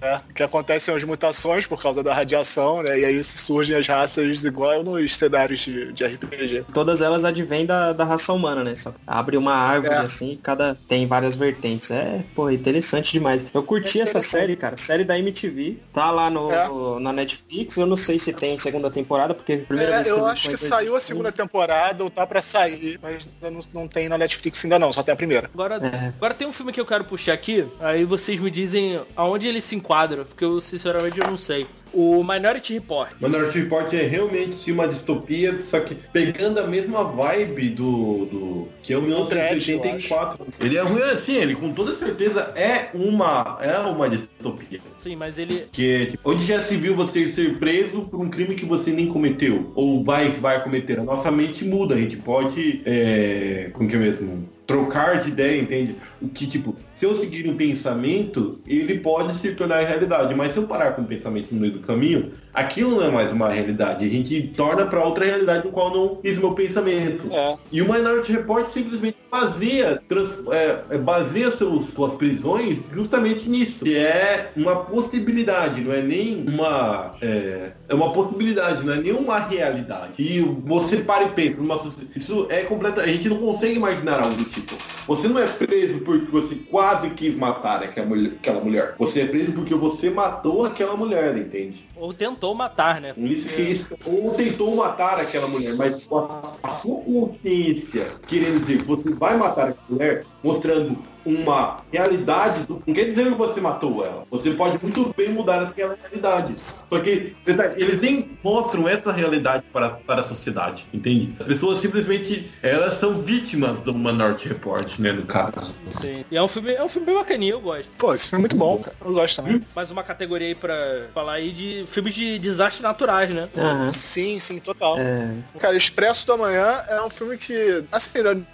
é. 0.00 0.16
Que 0.34 0.42
acontecem 0.42 0.94
as 0.94 1.04
mutações 1.04 1.66
por 1.66 1.80
causa 1.82 2.02
da 2.02 2.14
radiação, 2.14 2.82
né? 2.82 2.98
E 3.00 3.04
aí 3.04 3.24
surgem 3.24 3.76
as 3.76 3.86
raças 3.86 4.44
igual 4.44 4.82
nos 4.82 5.16
cenários 5.16 5.60
de, 5.60 5.92
de 5.92 6.04
RPG. 6.04 6.64
Todas 6.72 7.00
elas 7.00 7.24
advêm 7.24 7.66
da, 7.66 7.92
da 7.92 8.04
raça 8.04 8.32
humana, 8.32 8.62
né? 8.64 8.76
Só 8.76 8.94
abre 9.06 9.36
uma 9.36 9.54
árvore 9.54 9.94
É. 9.94 9.98
assim, 9.98 10.38
cada 10.42 10.76
tem 10.88 11.06
várias 11.06 11.34
vertentes. 11.36 11.90
É, 11.90 12.24
pô, 12.34 12.50
interessante 12.50 13.12
demais. 13.12 13.44
Eu 13.52 13.62
curti 13.62 13.98
É 13.98 14.02
essa 14.02 14.22
série, 14.22 14.56
cara. 14.56 14.76
Série 14.76 15.04
da 15.04 15.18
MTV. 15.18 15.78
Tá 15.92 16.10
lá 16.10 16.30
no, 16.30 16.50
É. 16.50 17.00
na 17.00 17.12
Netflix. 17.12 17.76
Eu 17.76 17.86
não 17.86 17.96
sei 17.96 18.18
se 18.18 18.32
tem 18.32 18.56
segunda 18.58 18.90
temporada, 18.90 19.34
porque 19.34 19.52
a 19.54 19.58
primeira 19.58 19.92
É, 19.92 19.94
vez 19.96 20.10
que 20.10 20.13
eu 20.18 20.26
acho 20.26 20.48
que 20.50 20.56
saiu 20.56 20.96
a 20.96 20.98
2015. 20.98 21.06
segunda 21.06 21.32
temporada, 21.32 22.04
ou 22.04 22.10
tá 22.10 22.26
pra 22.26 22.40
sair, 22.42 22.98
mas 23.02 23.28
não, 23.40 23.60
não 23.72 23.88
tem 23.88 24.08
na 24.08 24.16
Netflix 24.18 24.64
ainda 24.64 24.78
não, 24.78 24.92
só 24.92 25.02
tem 25.02 25.12
a 25.12 25.16
primeira. 25.16 25.50
Agora, 25.52 25.76
É. 25.76 26.08
agora 26.16 26.34
tem 26.34 26.46
um 26.46 26.52
filme 26.52 26.72
que 26.72 26.80
eu 26.80 26.86
quero 26.86 27.04
puxar 27.04 27.32
aqui, 27.32 27.66
aí 27.80 28.04
vocês 28.04 28.38
me 28.38 28.50
dizem 28.50 29.00
aonde 29.16 29.46
ele 29.48 29.60
se 29.60 29.74
enquadra, 29.76 30.24
porque 30.24 30.44
eu 30.44 30.60
sinceramente 30.60 31.20
eu 31.20 31.26
não 31.26 31.36
sei. 31.36 31.66
O 31.94 32.24
Minority 32.24 32.74
Report. 32.74 33.12
Minority 33.20 33.60
Report 33.60 33.92
é 33.92 34.02
realmente 34.02 34.54
sim, 34.56 34.72
uma 34.72 34.88
distopia, 34.88 35.60
só 35.62 35.78
que 35.78 35.94
pegando 35.94 36.58
a 36.58 36.66
mesma 36.66 37.04
vibe 37.04 37.70
do. 37.70 38.26
do 38.26 38.68
que 38.82 38.92
é 38.92 38.98
o 38.98 39.00
Dredd, 39.00 39.64
1984. 39.64 40.46
Ele 40.60 40.76
é 40.76 40.82
ruim 40.82 41.02
assim, 41.02 41.36
ele 41.36 41.54
com 41.54 41.72
toda 41.72 41.94
certeza 41.94 42.52
é 42.56 42.90
uma. 42.92 43.58
é 43.62 43.78
uma 43.78 44.08
distopia. 44.08 44.80
Sim, 44.98 45.16
mas 45.16 45.38
ele. 45.38 45.68
Que 45.70 46.06
tipo, 46.06 46.30
onde 46.30 46.44
já 46.44 46.62
se 46.62 46.76
viu 46.76 46.96
você 46.96 47.28
ser 47.28 47.58
preso 47.58 48.02
por 48.02 48.20
um 48.20 48.28
crime 48.28 48.56
que 48.56 48.64
você 48.64 48.90
nem 48.90 49.06
cometeu? 49.06 49.70
Ou 49.74 50.02
vai, 50.02 50.30
vai 50.30 50.62
cometer? 50.62 50.98
A 50.98 51.04
nossa 51.04 51.30
mente 51.30 51.64
muda, 51.64 51.94
a 51.94 51.98
gente 51.98 52.16
pode. 52.16 52.82
É, 52.84 53.70
como 53.72 53.88
que 53.88 53.94
é 53.94 53.98
mesmo? 53.98 54.48
Trocar 54.66 55.20
de 55.20 55.28
ideia, 55.28 55.60
entende? 55.60 55.94
O 56.20 56.28
que, 56.28 56.46
tipo, 56.46 56.74
se 57.04 57.10
eu 57.10 57.16
seguir 57.16 57.46
um 57.46 57.54
pensamento, 57.54 58.58
ele 58.66 58.98
pode 58.98 59.34
se 59.36 59.52
tornar 59.52 59.84
realidade. 59.84 60.34
Mas 60.34 60.52
se 60.52 60.58
eu 60.58 60.66
parar 60.66 60.92
com 60.92 61.02
o 61.02 61.04
pensamento 61.04 61.54
no 61.54 61.60
meio 61.60 61.74
do 61.74 61.80
caminho, 61.80 62.32
aquilo 62.54 62.96
não 62.96 63.04
é 63.06 63.10
mais 63.10 63.32
uma 63.32 63.48
realidade. 63.48 64.04
A 64.04 64.08
gente 64.08 64.40
torna 64.56 64.86
para 64.86 65.04
outra 65.04 65.24
realidade 65.24 65.64
no 65.66 65.72
qual 65.72 65.92
não 65.92 66.16
fiz 66.16 66.38
meu 66.38 66.52
pensamento. 66.52 67.28
É. 67.32 67.56
E 67.72 67.82
o 67.82 67.92
Minority 67.92 68.32
Report 68.32 68.68
simplesmente 68.68 69.16
baseia, 69.30 70.00
trans- 70.08 70.40
é, 70.50 70.78
é, 70.90 70.98
baseia 70.98 71.50
seus, 71.50 71.86
suas 71.86 72.12
prisões 72.14 72.90
justamente 72.92 73.48
nisso. 73.48 73.84
Que 73.84 73.96
é 73.96 74.52
uma 74.56 74.76
possibilidade, 74.76 75.80
não 75.80 75.92
é 75.92 76.00
nem 76.00 76.44
uma. 76.46 77.14
É, 77.20 77.72
é 77.88 77.94
uma 77.94 78.12
possibilidade, 78.12 78.84
não 78.84 78.94
é 78.94 78.96
nem 79.00 79.12
uma 79.12 79.38
realidade. 79.38 80.12
E 80.18 80.40
você 80.40 80.98
para 80.98 81.24
e 81.24 81.30
pensa, 81.30 81.56
numa 81.60 81.74
isso 82.14 82.46
é 82.48 82.62
completa. 82.62 83.00
A 83.02 83.06
gente 83.06 83.28
não 83.28 83.38
consegue 83.38 83.74
imaginar 83.74 84.20
algo 84.20 84.36
do 84.36 84.44
tipo. 84.44 84.74
Você 85.06 85.28
não 85.28 85.38
é 85.40 85.46
preso 85.46 85.98
porque 86.00 86.30
você 86.30 86.54
quase 86.70 87.10
quis 87.10 87.34
matar 87.36 87.82
aquela 87.82 88.06
mulher. 88.06 88.32
Aquela 88.38 88.60
mulher. 88.60 88.94
Você 88.98 89.20
é 89.22 89.26
preso 89.26 89.52
porque 89.52 89.74
você 89.74 90.08
matou 90.10 90.64
aquela 90.64 90.96
mulher, 90.96 91.36
entende? 91.36 91.84
Ou 91.96 92.12
tentou 92.12 92.43
matar, 92.52 93.00
né? 93.00 93.14
Isso 93.16 93.48
que 93.48 93.62
isso, 93.62 93.86
ou 94.04 94.34
tentou 94.34 94.74
matar 94.74 95.20
aquela 95.20 95.46
mulher, 95.46 95.76
mas 95.76 95.96
a, 96.12 96.56
a 96.64 96.72
sua 96.72 97.00
consciência 97.02 98.10
querendo 98.26 98.58
dizer 98.58 98.78
que 98.78 98.88
você 98.88 99.12
vai 99.12 99.36
matar 99.36 99.68
aquela 99.68 99.86
mulher, 99.88 100.26
mostrando 100.44 100.98
uma 101.24 101.80
realidade, 101.90 102.64
do, 102.64 102.82
não 102.86 102.94
quer 102.94 103.04
dizer 103.04 103.24
que 103.24 103.30
você 103.30 103.60
matou 103.60 104.04
ela. 104.04 104.24
Você 104.30 104.50
pode 104.50 104.78
muito 104.82 105.10
bem 105.16 105.30
mudar 105.30 105.62
aquela 105.62 105.96
realidade. 106.02 106.54
Só 106.92 107.00
que 107.00 107.34
verdade, 107.44 107.82
eles 107.82 108.00
nem 108.00 108.30
mostram 108.44 108.86
essa 108.86 109.10
realidade 109.10 109.64
para, 109.72 109.90
para 109.90 110.20
a 110.20 110.24
sociedade, 110.24 110.86
entende? 110.92 111.34
As 111.40 111.46
pessoas 111.46 111.80
simplesmente 111.80 112.50
elas 112.62 112.94
são 112.94 113.22
vítimas 113.22 113.80
do 113.80 113.94
Minority 113.94 114.48
Report, 114.48 114.98
né, 114.98 115.12
no 115.12 115.22
caso. 115.22 115.74
Sim. 115.90 116.24
E 116.30 116.36
é 116.36 116.42
um 116.42 116.46
filme, 116.46 116.72
é 116.72 116.84
um 116.84 116.88
filme 116.88 117.06
bem 117.06 117.14
bacaninha, 117.16 117.52
eu 117.52 117.60
gosto. 117.60 117.96
Pô, 117.96 118.14
esse 118.14 118.28
filme 118.28 118.40
é 118.40 118.42
muito 118.42 118.56
bom, 118.56 118.78
cara. 118.78 118.96
Eu 119.04 119.12
gosto 119.12 119.36
também. 119.36 119.62
Mais 119.74 119.90
uma 119.90 120.02
categoria 120.02 120.48
aí 120.48 120.54
pra 120.54 120.76
falar 121.14 121.34
aí 121.34 121.50
de 121.50 121.84
filmes 121.86 122.14
de 122.14 122.38
desastres 122.38 122.82
naturais, 122.82 123.30
né? 123.30 123.48
Aham. 123.56 123.90
Sim, 123.90 124.38
sim, 124.38 124.58
total. 124.58 124.98
É, 124.98 125.34
Cara, 125.58 125.76
Expresso 125.76 126.26
da 126.26 126.36
Manhã 126.36 126.82
é 126.88 127.00
um 127.02 127.10
filme 127.10 127.38
que, 127.38 127.84
assim, 127.90 128.10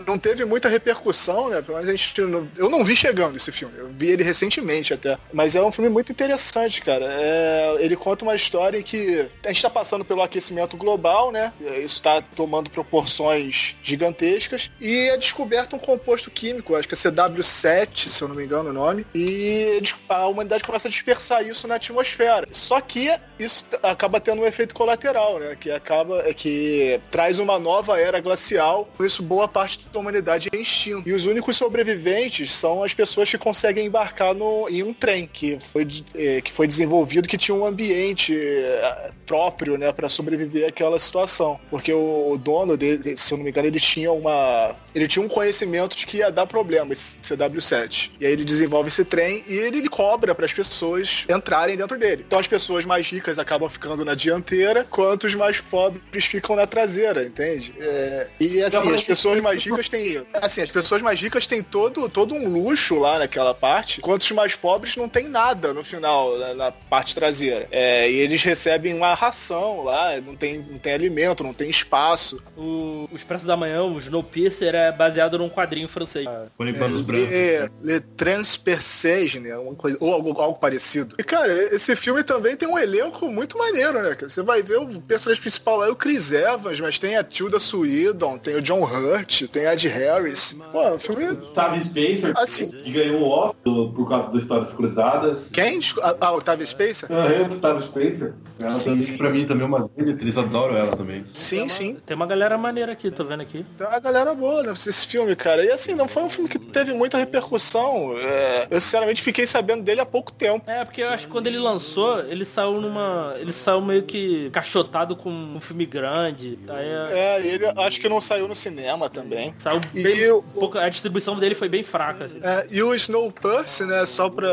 não 0.07 0.19
teve 0.19 0.45
muita 0.45 0.69
repercussão, 0.69 1.51
né? 1.51 1.61
Pelo 1.61 1.79
menos 1.81 1.89
a 1.89 1.97
gente 1.97 2.21
não- 2.23 2.49
eu 2.57 2.71
não 2.71 2.85
vi 2.85 2.97
chegando 2.97 3.37
esse 3.37 3.51
filme. 3.53 3.75
Eu 3.77 3.89
vi 3.89 4.09
ele 4.11 4.23
recentemente 4.23 4.93
até. 4.95 5.19
Mas 5.33 5.55
é 5.55 5.63
um 5.63 5.73
filme 5.73 5.91
muito 5.91 6.13
interessante, 6.13 6.81
cara. 6.83 7.07
É, 7.11 7.77
ele 7.81 7.97
conta 7.97 8.25
uma 8.25 8.35
história 8.35 8.83
que 8.83 9.29
a 9.45 9.49
gente 9.49 9.63
tá 9.63 9.71
passando 9.71 10.05
pelo 10.05 10.23
aquecimento 10.23 10.77
global, 10.77 11.31
né? 11.33 11.53
Isso 11.83 12.03
tá 12.03 12.23
tomando 12.35 12.71
proporções 12.71 13.75
gigantescas. 13.83 14.71
E 14.81 15.11
é 15.11 15.17
descoberto 15.17 15.77
um 15.77 15.79
composto 15.79 16.31
químico, 16.31 16.75
acho 16.77 16.89
que 16.89 16.95
é 16.95 16.97
CW7, 16.97 18.09
se 18.09 18.23
eu 18.23 18.29
não 18.29 18.35
me 18.37 18.45
engano 18.45 18.71
o 18.71 18.73
nome. 18.73 19.07
E 19.15 19.83
a 20.09 20.27
humanidade 20.27 20.65
começa 20.65 20.89
a 20.89 20.91
dispersar 20.91 21.47
isso 21.47 21.67
na 21.67 21.77
atmosfera. 21.77 22.47
Só 22.53 22.81
que 22.81 23.11
isso 23.39 23.65
acaba 23.83 24.21
tendo 24.21 24.43
um 24.43 24.47
efeito 24.47 24.75
colateral, 24.75 25.39
né? 25.39 25.57
Que 25.59 25.71
acaba 25.71 26.23
é 26.29 26.35
que 26.35 27.01
traz 27.11 27.39
uma 27.39 27.59
nova 27.59 27.99
era 27.99 28.21
glacial. 28.21 28.89
Com 28.97 29.05
isso, 29.05 29.23
boa 29.23 29.49
parte 29.49 29.89
da 29.93 29.99
humanidade 29.99 30.49
é 30.53 30.57
extinta. 30.57 31.09
E 31.09 31.13
os 31.13 31.25
únicos 31.27 31.57
sobreviventes 31.71 32.53
são 32.53 32.83
as 32.83 32.93
pessoas 32.93 33.31
que 33.31 33.39
conseguem 33.39 33.87
embarcar 33.87 34.35
no, 34.35 34.69
em 34.69 34.83
um 34.83 34.93
trem 34.93 35.29
que 35.33 35.59
foi, 35.61 35.87
eh, 36.17 36.41
que 36.41 36.51
foi 36.51 36.67
desenvolvido 36.67 37.29
que 37.29 37.39
tinha 37.39 37.55
um 37.55 37.65
ambiente 37.65 38.37
eh, 38.37 39.13
próprio, 39.25 39.79
né, 39.79 39.93
para 39.93 40.09
sobreviver 40.09 40.69
àquela 40.69 40.99
situação. 40.99 41.61
Porque 41.71 41.93
o, 41.93 42.33
o 42.33 42.37
dono 42.37 42.77
dele, 42.77 43.17
se 43.17 43.33
eu 43.33 43.39
não 43.39 43.45
me 43.45 43.51
engano, 43.51 43.69
ele 43.69 43.79
tinha 43.79 44.11
uma 44.11 44.75
ele 44.95 45.07
tinha 45.07 45.25
um 45.25 45.29
conhecimento 45.29 45.97
de 45.97 46.07
que 46.07 46.19
ia 46.19 46.31
dar 46.31 46.47
problema 46.47 46.93
esse 46.93 47.19
CW7. 47.19 48.11
E 48.21 48.27
aí 48.27 48.33
ele 48.33 48.45
desenvolve 48.45 48.89
esse 48.89 49.05
trem 49.05 49.45
e 49.47 49.55
ele 49.55 49.89
cobra 49.89 50.35
para 50.35 50.45
as 50.45 50.53
pessoas 50.53 51.25
entrarem 51.29 51.77
dentro 51.77 51.97
dele. 51.99 52.25
Então 52.27 52.39
as 52.39 52.47
pessoas 52.47 52.85
mais 52.85 53.09
ricas 53.09 53.39
acabam 53.39 53.69
ficando 53.69 54.05
na 54.05 54.15
dianteira, 54.15 54.85
enquanto 54.89 55.25
os 55.25 55.35
mais 55.35 55.61
pobres 55.61 56.25
ficam 56.25 56.57
na 56.57 56.67
traseira, 56.67 57.23
entende? 57.25 57.73
É, 57.79 58.27
e 58.41 58.63
assim, 58.63 58.95
as 58.95 59.05
pessoas 59.05 59.41
mais 59.41 59.65
ricas 59.65 59.89
têm. 59.89 60.23
Assim, 60.35 60.63
as 60.63 60.71
pessoas 60.71 61.03
mais 61.03 61.21
ricas 61.21 61.47
têm 61.47 61.60
todo, 61.63 62.09
todo 62.09 62.35
um 62.35 62.49
luxo 62.49 62.99
lá 62.99 63.19
naquela 63.19 63.55
parte, 63.55 63.99
enquanto 63.99 64.23
os 64.23 64.31
mais 64.33 64.57
pobres 64.57 64.97
não 64.97 65.09
tem 65.09 65.29
nada 65.29 65.73
no 65.73 65.85
final, 65.85 66.39
na, 66.39 66.55
na 66.55 66.73
parte 66.73 67.15
traseira. 67.15 67.69
É, 67.71 68.11
e 68.11 68.17
eles 68.17 68.43
recebem 68.43 68.95
uma 68.95 69.15
ração 69.15 69.85
lá, 69.85 70.21
não 70.21 70.37
tem, 70.37 70.59
não 70.59 70.79
tem 70.79 70.93
alimento, 70.93 71.43
não 71.43 71.53
tem 71.53 71.69
espaço. 71.69 72.43
O, 72.57 73.09
o 73.11 73.17
Expresso 73.17 73.47
da 73.47 73.57
Manhã, 73.57 73.83
o 73.83 73.99
Snowpiercer, 73.99 74.75
é 74.75 74.93
baseado 74.93 75.39
num 75.39 75.49
quadrinho 75.49 75.89
francês. 75.89 76.27
Panos 76.57 77.03
brancos. 77.03 77.33
É, 77.33 77.69
Le 77.83 78.01
Transpercege, 78.01 79.41
né? 79.41 79.57
Uma 79.57 79.75
coisa, 79.75 79.97
ou 80.01 80.13
algo, 80.13 80.41
algo 80.41 80.59
parecido. 80.59 81.17
E, 81.19 81.23
cara, 81.23 81.53
esse 81.75 81.95
filme 81.97 82.23
também 82.23 82.57
tem 82.57 82.69
um 82.69 82.79
elenco 82.79 83.29
muito 83.29 83.59
maneiro, 83.59 84.03
né? 84.03 84.17
Você 84.21 84.43
vai 84.43 84.63
ver 84.63 84.79
o 84.79 85.01
personagem 85.01 85.41
principal 85.41 85.79
lá 85.79 85.87
é 85.87 85.91
o 85.91 85.97
Chris 85.97 86.33
Evans, 86.33 86.81
mas 86.81 86.99
tem 86.99 87.17
a 87.17 87.25
Tilda 87.25 87.59
Swinton, 87.59 88.39
tem 88.39 88.57
o 88.57 88.63
John 88.63 88.83
Hurt, 88.83 89.49
tem 89.49 89.67
a 89.67 89.75
Ed 89.75 89.89
Harris. 89.89 90.57
Pô, 90.73 90.91
o 90.91 90.99
filme... 90.99 91.39
Octavio 91.49 91.83
Spencer, 91.85 92.33
Assim. 92.37 92.71
que 92.71 92.91
ganhou 92.93 93.21
o 93.23 93.29
Oscar 93.29 93.55
por 93.95 94.09
causa 94.09 94.29
das 94.29 94.43
histórias 94.43 94.73
cruzadas. 94.73 95.51
Quem? 95.53 95.81
Ah, 96.03 96.17
ah, 96.21 96.33
Octavia 96.33 96.67
Spencer? 96.67 97.09
Ah, 97.11 97.27
é, 97.33 97.41
o 97.43 97.47
Octavio 97.47 97.83
Spencer. 97.83 98.35
Ela 98.59 98.71
Sim, 98.71 98.91
também, 98.91 99.03
sim. 99.05 99.17
pra 99.17 99.31
mim, 99.31 99.47
também 99.47 99.65
é 99.65 99.67
uma 99.67 99.89
grande 99.97 100.13
atriz, 100.13 100.37
adoro 100.37 100.77
ela 100.77 100.95
também. 100.97 101.25
Sim, 101.33 101.69
sim. 101.69 101.97
Tem 102.05 102.15
uma 102.15 102.27
galera 102.27 102.59
maneira 102.59 102.93
aqui, 102.93 103.11
tô 103.11 103.25
vendo 103.25 103.41
aqui. 103.41 103.65
Tem 103.79 103.87
uma 103.87 103.99
galera 103.99 104.35
boa, 104.35 104.63
né? 104.63 104.73
Esse 104.73 105.07
filme, 105.07 105.35
cara. 105.35 105.65
E 105.65 105.71
assim, 105.71 105.95
não 105.95 106.07
foi 106.07 106.23
um 106.23 106.29
filme 106.29 106.49
que 106.49 106.59
teve 106.59 106.93
muita 106.93 107.17
repercussão. 107.17 108.15
É, 108.19 108.67
eu, 108.71 108.81
sinceramente, 108.81 109.23
fiquei 109.23 109.47
sabendo 109.47 109.83
dele 109.83 110.01
há 110.01 110.07
pouco 110.07 110.31
tempo. 110.33 110.69
É, 110.71 110.85
porque 110.85 111.03
eu 111.03 111.09
acho 111.09 111.27
que 111.27 111.33
quando 111.33 111.47
ele 111.47 111.59
lançou, 111.59 112.21
ele 112.21 112.45
saiu 112.45 112.81
numa. 112.81 113.35
Ele 113.39 113.53
saiu 113.53 113.81
meio 113.81 114.03
que 114.03 114.51
cachotado 114.51 115.17
com 115.17 115.31
um 115.31 115.61
filme 115.61 115.87
grande. 115.87 116.59
Aí 116.69 116.87
é- 116.87 117.19
É, 117.41 117.47
ele 117.47 117.67
acho 117.67 118.01
que 118.01 118.09
não 118.09 118.21
saiu 118.21 118.47
no 118.47 118.55
cinema 118.55 119.09
também. 119.09 119.55
saiu 119.59 119.81
E 119.95 120.03
bem. 120.03 120.31
o- 120.33 120.43
pouco- 120.43 120.79
a 120.79 120.89
distribuição 120.89 121.30
dele 121.39 121.55
foi 121.55 121.69
bem 121.69 121.83
fraca. 121.83 122.25
assim. 122.25 122.41
É, 122.43 122.67
e 122.71 122.83
o 122.83 122.95
Snowpiercer, 122.95 123.87
né, 123.87 124.05
só 124.05 124.29
pra 124.29 124.49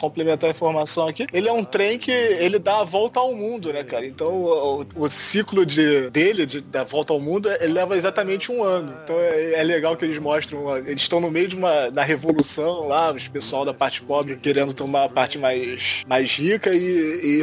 complementar 0.00 0.48
a 0.48 0.52
informação 0.52 1.08
aqui, 1.08 1.26
ele 1.32 1.48
é 1.48 1.52
um 1.52 1.64
trem 1.64 1.98
que 1.98 2.10
ele 2.10 2.58
dá 2.58 2.80
a 2.80 2.84
volta 2.84 3.20
ao 3.20 3.34
mundo, 3.34 3.72
né, 3.72 3.82
cara? 3.84 4.06
Então 4.06 4.28
o, 4.32 4.84
o- 4.96 5.10
ciclo 5.10 5.64
de, 5.64 6.10
dele, 6.10 6.44
de, 6.46 6.60
da 6.60 6.82
volta 6.84 7.12
ao 7.12 7.20
mundo, 7.20 7.48
ele 7.60 7.72
leva 7.72 7.96
exatamente 7.96 8.50
um 8.50 8.62
ano. 8.62 8.94
Então 9.04 9.16
é, 9.18 9.54
é 9.54 9.62
legal 9.62 9.96
que 9.96 10.04
eles 10.04 10.18
mostram, 10.18 10.76
eles 10.78 11.02
estão 11.02 11.20
no 11.20 11.30
meio 11.30 11.48
de 11.48 11.56
uma 11.56 11.90
da 11.90 12.02
revolução 12.02 12.86
lá, 12.88 13.12
os 13.12 13.28
pessoal 13.28 13.64
da 13.64 13.72
parte 13.74 14.02
pobre 14.02 14.36
querendo 14.36 14.72
tomar 14.74 15.04
a 15.04 15.08
parte 15.08 15.38
mais, 15.38 16.02
mais 16.06 16.30
rica 16.36 16.74
e, 16.74 16.78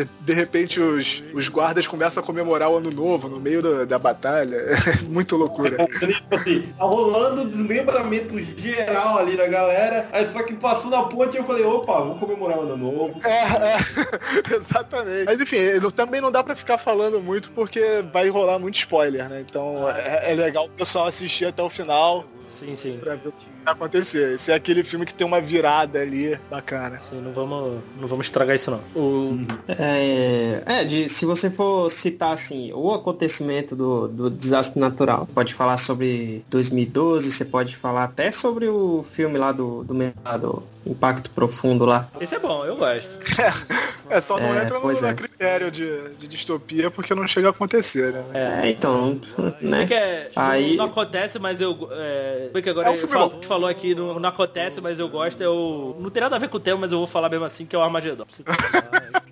e, 0.02 0.06
de 0.22 0.34
repente 0.34 0.80
os, 0.80 1.24
os 1.34 1.48
guardas 1.50 1.88
começam 1.88 2.22
a 2.22 2.26
comemorar 2.26 2.70
o 2.70 2.78
ano 2.78 2.90
novo 2.92 3.28
no 3.30 3.40
meio 3.40 3.62
da, 3.62 3.86
da 3.86 4.00
batalha. 4.00 4.58
É 4.92 5.04
muito 5.04 5.36
loucura. 5.38 5.78
Tá 5.88 6.84
rolando 6.84 7.46
desmembramento 7.48 8.38
geral 8.74 9.18
ali 9.18 9.38
da 9.38 9.48
galera, 9.48 10.08
aí 10.12 10.28
só 10.32 10.44
que 10.44 10.54
passou 10.54 10.90
na 10.90 11.04
ponte 11.04 11.38
eu 11.38 11.44
falei, 11.44 11.64
opa, 11.64 11.94
vamos 11.94 12.20
comemorar 12.20 12.58
o 12.58 12.62
ano 12.62 12.78
novo. 12.78 13.20
É, 13.26 13.42
é, 13.74 13.78
exatamente. 14.56 15.26
Mas 15.26 15.40
enfim, 15.40 15.58
também 15.96 16.22
não 16.22 16.32
dá 16.32 16.44
pra 16.44 16.56
ficar 16.56 16.78
falando 16.78 17.22
muito 17.22 17.52
porque 17.52 18.04
vai 18.12 18.30
rolar 18.30 18.60
muito 18.60 18.76
spoiler, 18.76 19.30
né? 19.30 19.42
Então 19.42 19.90
é, 19.90 20.32
é 20.32 20.36
legal 20.36 20.66
o 20.66 20.72
pessoal 20.72 21.08
assistir 21.08 21.46
até 21.46 21.62
o 21.62 21.70
final 21.70 22.26
Sim, 22.52 22.76
sim. 22.76 23.00
pra 23.04 23.16
ver 23.16 23.30
o 23.30 23.32
que 23.32 23.46
vai 23.64 23.74
acontecer. 23.74 24.36
Esse 24.36 24.52
é 24.52 24.56
aquele 24.56 24.84
filme 24.84 25.06
que 25.06 25.14
tem 25.14 25.26
uma 25.26 25.42
virada 25.42 26.00
ali 26.00 26.38
bacana. 26.50 27.02
Sim, 27.10 27.22
não 27.22 27.32
vamos, 27.32 27.82
não 27.96 28.08
vamos 28.08 28.28
estragar 28.28 28.56
isso 28.56 28.72
não. 28.72 28.82
O, 28.96 29.40
É, 29.68 30.62
é 30.66 30.84
de, 30.84 31.10
se 31.10 31.26
você 31.26 31.50
for 31.50 31.90
citar 31.90 32.34
assim 32.34 32.72
o 32.74 32.94
acontecimento 32.94 33.76
do, 33.76 34.08
do 34.08 34.30
desastre 34.30 34.80
natural, 34.80 35.28
pode 35.34 35.54
falar 35.54 35.78
sobre 35.78 36.44
2012, 36.50 37.32
você 37.32 37.46
pode 37.46 37.76
falar 37.76 38.04
até 38.04 38.32
sobre 38.32 38.68
o 38.68 39.04
filme 39.04 39.38
lá 39.38 39.52
do, 39.52 39.84
do, 39.84 39.96
lá 40.26 40.38
do 40.38 40.64
Impacto 40.86 41.30
Profundo 41.32 41.86
lá. 41.86 42.08
esse 42.20 42.36
é 42.36 42.40
bom, 42.40 42.66
eu 42.66 42.76
gosto. 42.76 43.18
É, 44.12 44.22
só 44.22 44.38
não 44.40 44.54
É, 44.54 44.64
entra 44.66 44.80
no, 44.80 44.92
é. 44.92 45.14
critério 45.14 45.72
de, 45.72 46.10
de 46.16 46.28
distopia 46.28 46.92
porque 46.92 47.16
não 47.16 47.26
chega 47.28 47.48
a 47.48 47.52
acontecer, 47.52 48.12
né? 48.12 48.24
É, 48.34 48.70
então, 48.70 49.20
né? 49.62 49.80
Porque 49.80 49.94
é, 49.94 50.30
Aí- 50.36 50.76
não, 50.76 50.86
acontece, 50.86 51.40
mas 51.40 51.62
eu. 51.62 51.88
É, 51.92 52.50
porque 52.52 52.70
agora 52.70 52.88
É 52.88 52.90
um 52.90 52.94
ele 52.94 53.00
filme 53.02 53.14
fal- 53.16 53.30
bom. 53.30 53.40
te 53.40 53.48
falou 53.48 53.70
aqui, 53.70 53.96
não, 53.96 54.20
não 54.20 54.30
acontece, 54.30 54.82
mas 54.82 55.00
eu 55.00 55.08
gosto, 55.08 55.42
é 55.42 55.48
o. 55.50 55.96
Não 56.00 56.10
tem 56.10 56.22
nada 56.22 56.36
a 56.36 56.40
ver 56.40 56.50
com 56.50 56.58
o 56.58 56.60
tema, 56.60 56.82
mas 56.82 56.92
eu 56.92 56.98
vou 56.98 57.08
falar 57.08 57.30
mesmo 57.30 57.46
assim, 57.46 57.66
que 57.66 57.76
é 57.76 57.80
o 57.80 57.82
Armagedon. 57.82 58.26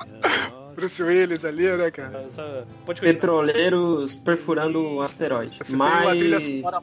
Bruce 0.75 1.03
Willis 1.03 1.43
ali, 1.43 1.67
né, 1.75 1.91
cara? 1.91 2.23
Essa- 2.25 2.65
continuar. 2.85 3.13
Petroleiros 3.13 4.15
perfurando 4.15 4.81
um 4.81 5.01
asteroide. 5.01 5.57
Você 5.57 5.63
tem 5.65 5.75
uma 5.75 6.09
trilha 6.11 6.39
Mas, 6.39 6.45
sonora 6.45 6.81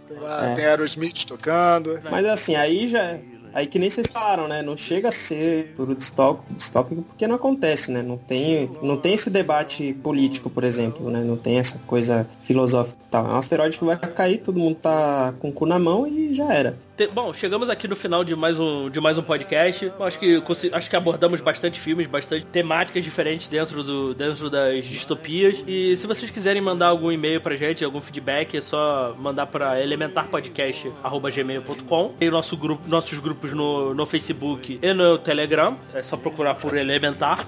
É. 0.53 0.55
tem 0.55 0.65
Aerosmith 0.67 1.25
tocando. 1.25 1.99
mas 2.11 2.27
assim, 2.27 2.57
aí 2.57 2.87
já. 2.87 3.17
Aí 3.57 3.67
que 3.67 3.79
nem 3.79 3.89
vocês 3.89 4.09
falaram, 4.09 4.47
né? 4.47 4.61
Não 4.61 4.77
chega 4.77 5.09
a 5.09 5.11
ser 5.11 5.73
tudo 5.75 5.95
distópico, 5.95 7.03
porque 7.05 7.27
não 7.27 7.37
acontece, 7.37 7.91
né? 7.91 8.03
Não 8.03 8.19
tem, 8.19 8.71
não 8.83 8.99
tem 8.99 9.15
esse 9.15 9.31
debate 9.31 9.95
político, 9.95 10.51
por 10.51 10.63
exemplo, 10.63 11.09
né? 11.09 11.25
Não 11.25 11.39
tem 11.39 11.57
essa 11.57 11.79
coisa 11.87 12.29
filosófica 12.41 12.99
e 13.07 13.11
tal. 13.11 13.25
É 13.25 13.33
um 13.33 13.37
asteroide 13.37 13.79
que 13.79 13.85
vai 13.87 13.97
cair, 13.97 14.43
todo 14.43 14.59
mundo 14.59 14.77
tá 14.77 15.33
com 15.41 15.49
o 15.49 15.53
cu 15.53 15.65
na 15.65 15.79
mão 15.79 16.07
e 16.07 16.35
já 16.35 16.53
era. 16.53 16.77
Bom, 17.13 17.31
chegamos 17.31 17.69
aqui 17.69 17.87
no 17.87 17.95
final 17.95 18.25
de 18.25 18.35
mais 18.35 18.59
um, 18.59 18.89
de 18.89 18.99
mais 19.03 19.19
um 19.19 19.23
podcast. 19.23 19.93
Bom, 19.99 20.05
Acho 20.05 20.19
que, 20.19 20.43
acho 20.73 20.89
que 20.89 20.97
abordamos 20.97 21.43
bastante 21.43 21.79
filmes, 21.79 22.07
bastante 22.07 22.47
temáticas 22.47 23.05
diferentes 23.05 23.49
dentro, 23.49 23.83
do, 23.83 24.15
dentro 24.15 24.49
das 24.49 24.87
distopias. 24.87 25.63
E 25.67 25.95
se 25.95 26.07
vocês 26.07 26.31
quiserem 26.31 26.63
mandar 26.63 26.87
algum 26.87 27.13
e-mail 27.13 27.39
pra 27.39 27.55
gente, 27.55 27.85
algum 27.85 28.01
feedback, 28.01 28.57
é 28.57 28.63
só 28.63 29.15
mandar 29.19 29.45
para 29.47 29.79
elementarpodcast.gmail.com. 29.83 32.15
Tem 32.19 32.31
nosso 32.31 32.57
grupo, 32.57 32.89
nossos 32.89 33.19
grupos 33.19 33.53
no, 33.53 33.93
no 33.93 34.07
Facebook 34.07 34.79
e 34.81 34.95
no 34.95 35.19
Telegram. 35.19 35.77
É 35.93 36.03
só 36.03 36.17
procurar 36.17 36.55
por 36.55 36.75
Elementar. 36.75 37.47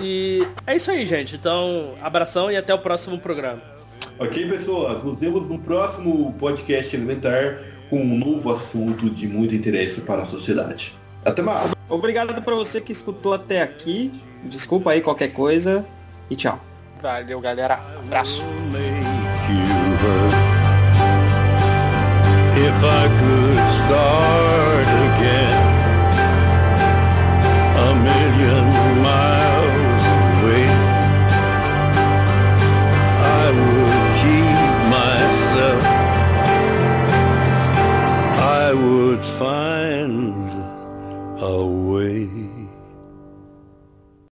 E 0.00 0.46
é 0.64 0.76
isso 0.76 0.92
aí, 0.92 1.04
gente. 1.04 1.34
Então, 1.34 1.96
abração 2.00 2.52
e 2.52 2.56
até 2.56 2.72
o 2.72 2.78
próximo 2.78 3.18
programa. 3.18 3.60
Ok, 4.18 4.48
pessoas, 4.48 5.02
nos 5.02 5.20
vemos 5.20 5.48
no 5.48 5.58
próximo 5.58 6.32
podcast 6.38 6.94
elementar 6.94 7.75
com 7.88 8.00
um 8.00 8.18
novo 8.18 8.50
assunto 8.52 9.08
de 9.08 9.26
muito 9.26 9.54
interesse 9.54 10.00
para 10.00 10.22
a 10.22 10.24
sociedade. 10.24 10.94
Até 11.24 11.42
mais! 11.42 11.74
Obrigado 11.88 12.40
pra 12.42 12.54
você 12.54 12.80
que 12.80 12.92
escutou 12.92 13.32
até 13.32 13.62
aqui. 13.62 14.12
Desculpa 14.44 14.90
aí 14.90 15.00
qualquer 15.00 15.32
coisa 15.32 15.84
e 16.30 16.36
tchau. 16.36 16.60
Valeu, 17.00 17.40
galera. 17.40 17.74
Abraço. 17.98 18.42
If 22.58 22.82
I 22.82 23.08
could 23.20 23.58
start 23.76 24.86
again 24.86 25.55
would 38.86 39.24
find 39.24 40.50
a 41.40 41.66
way. 41.66 42.45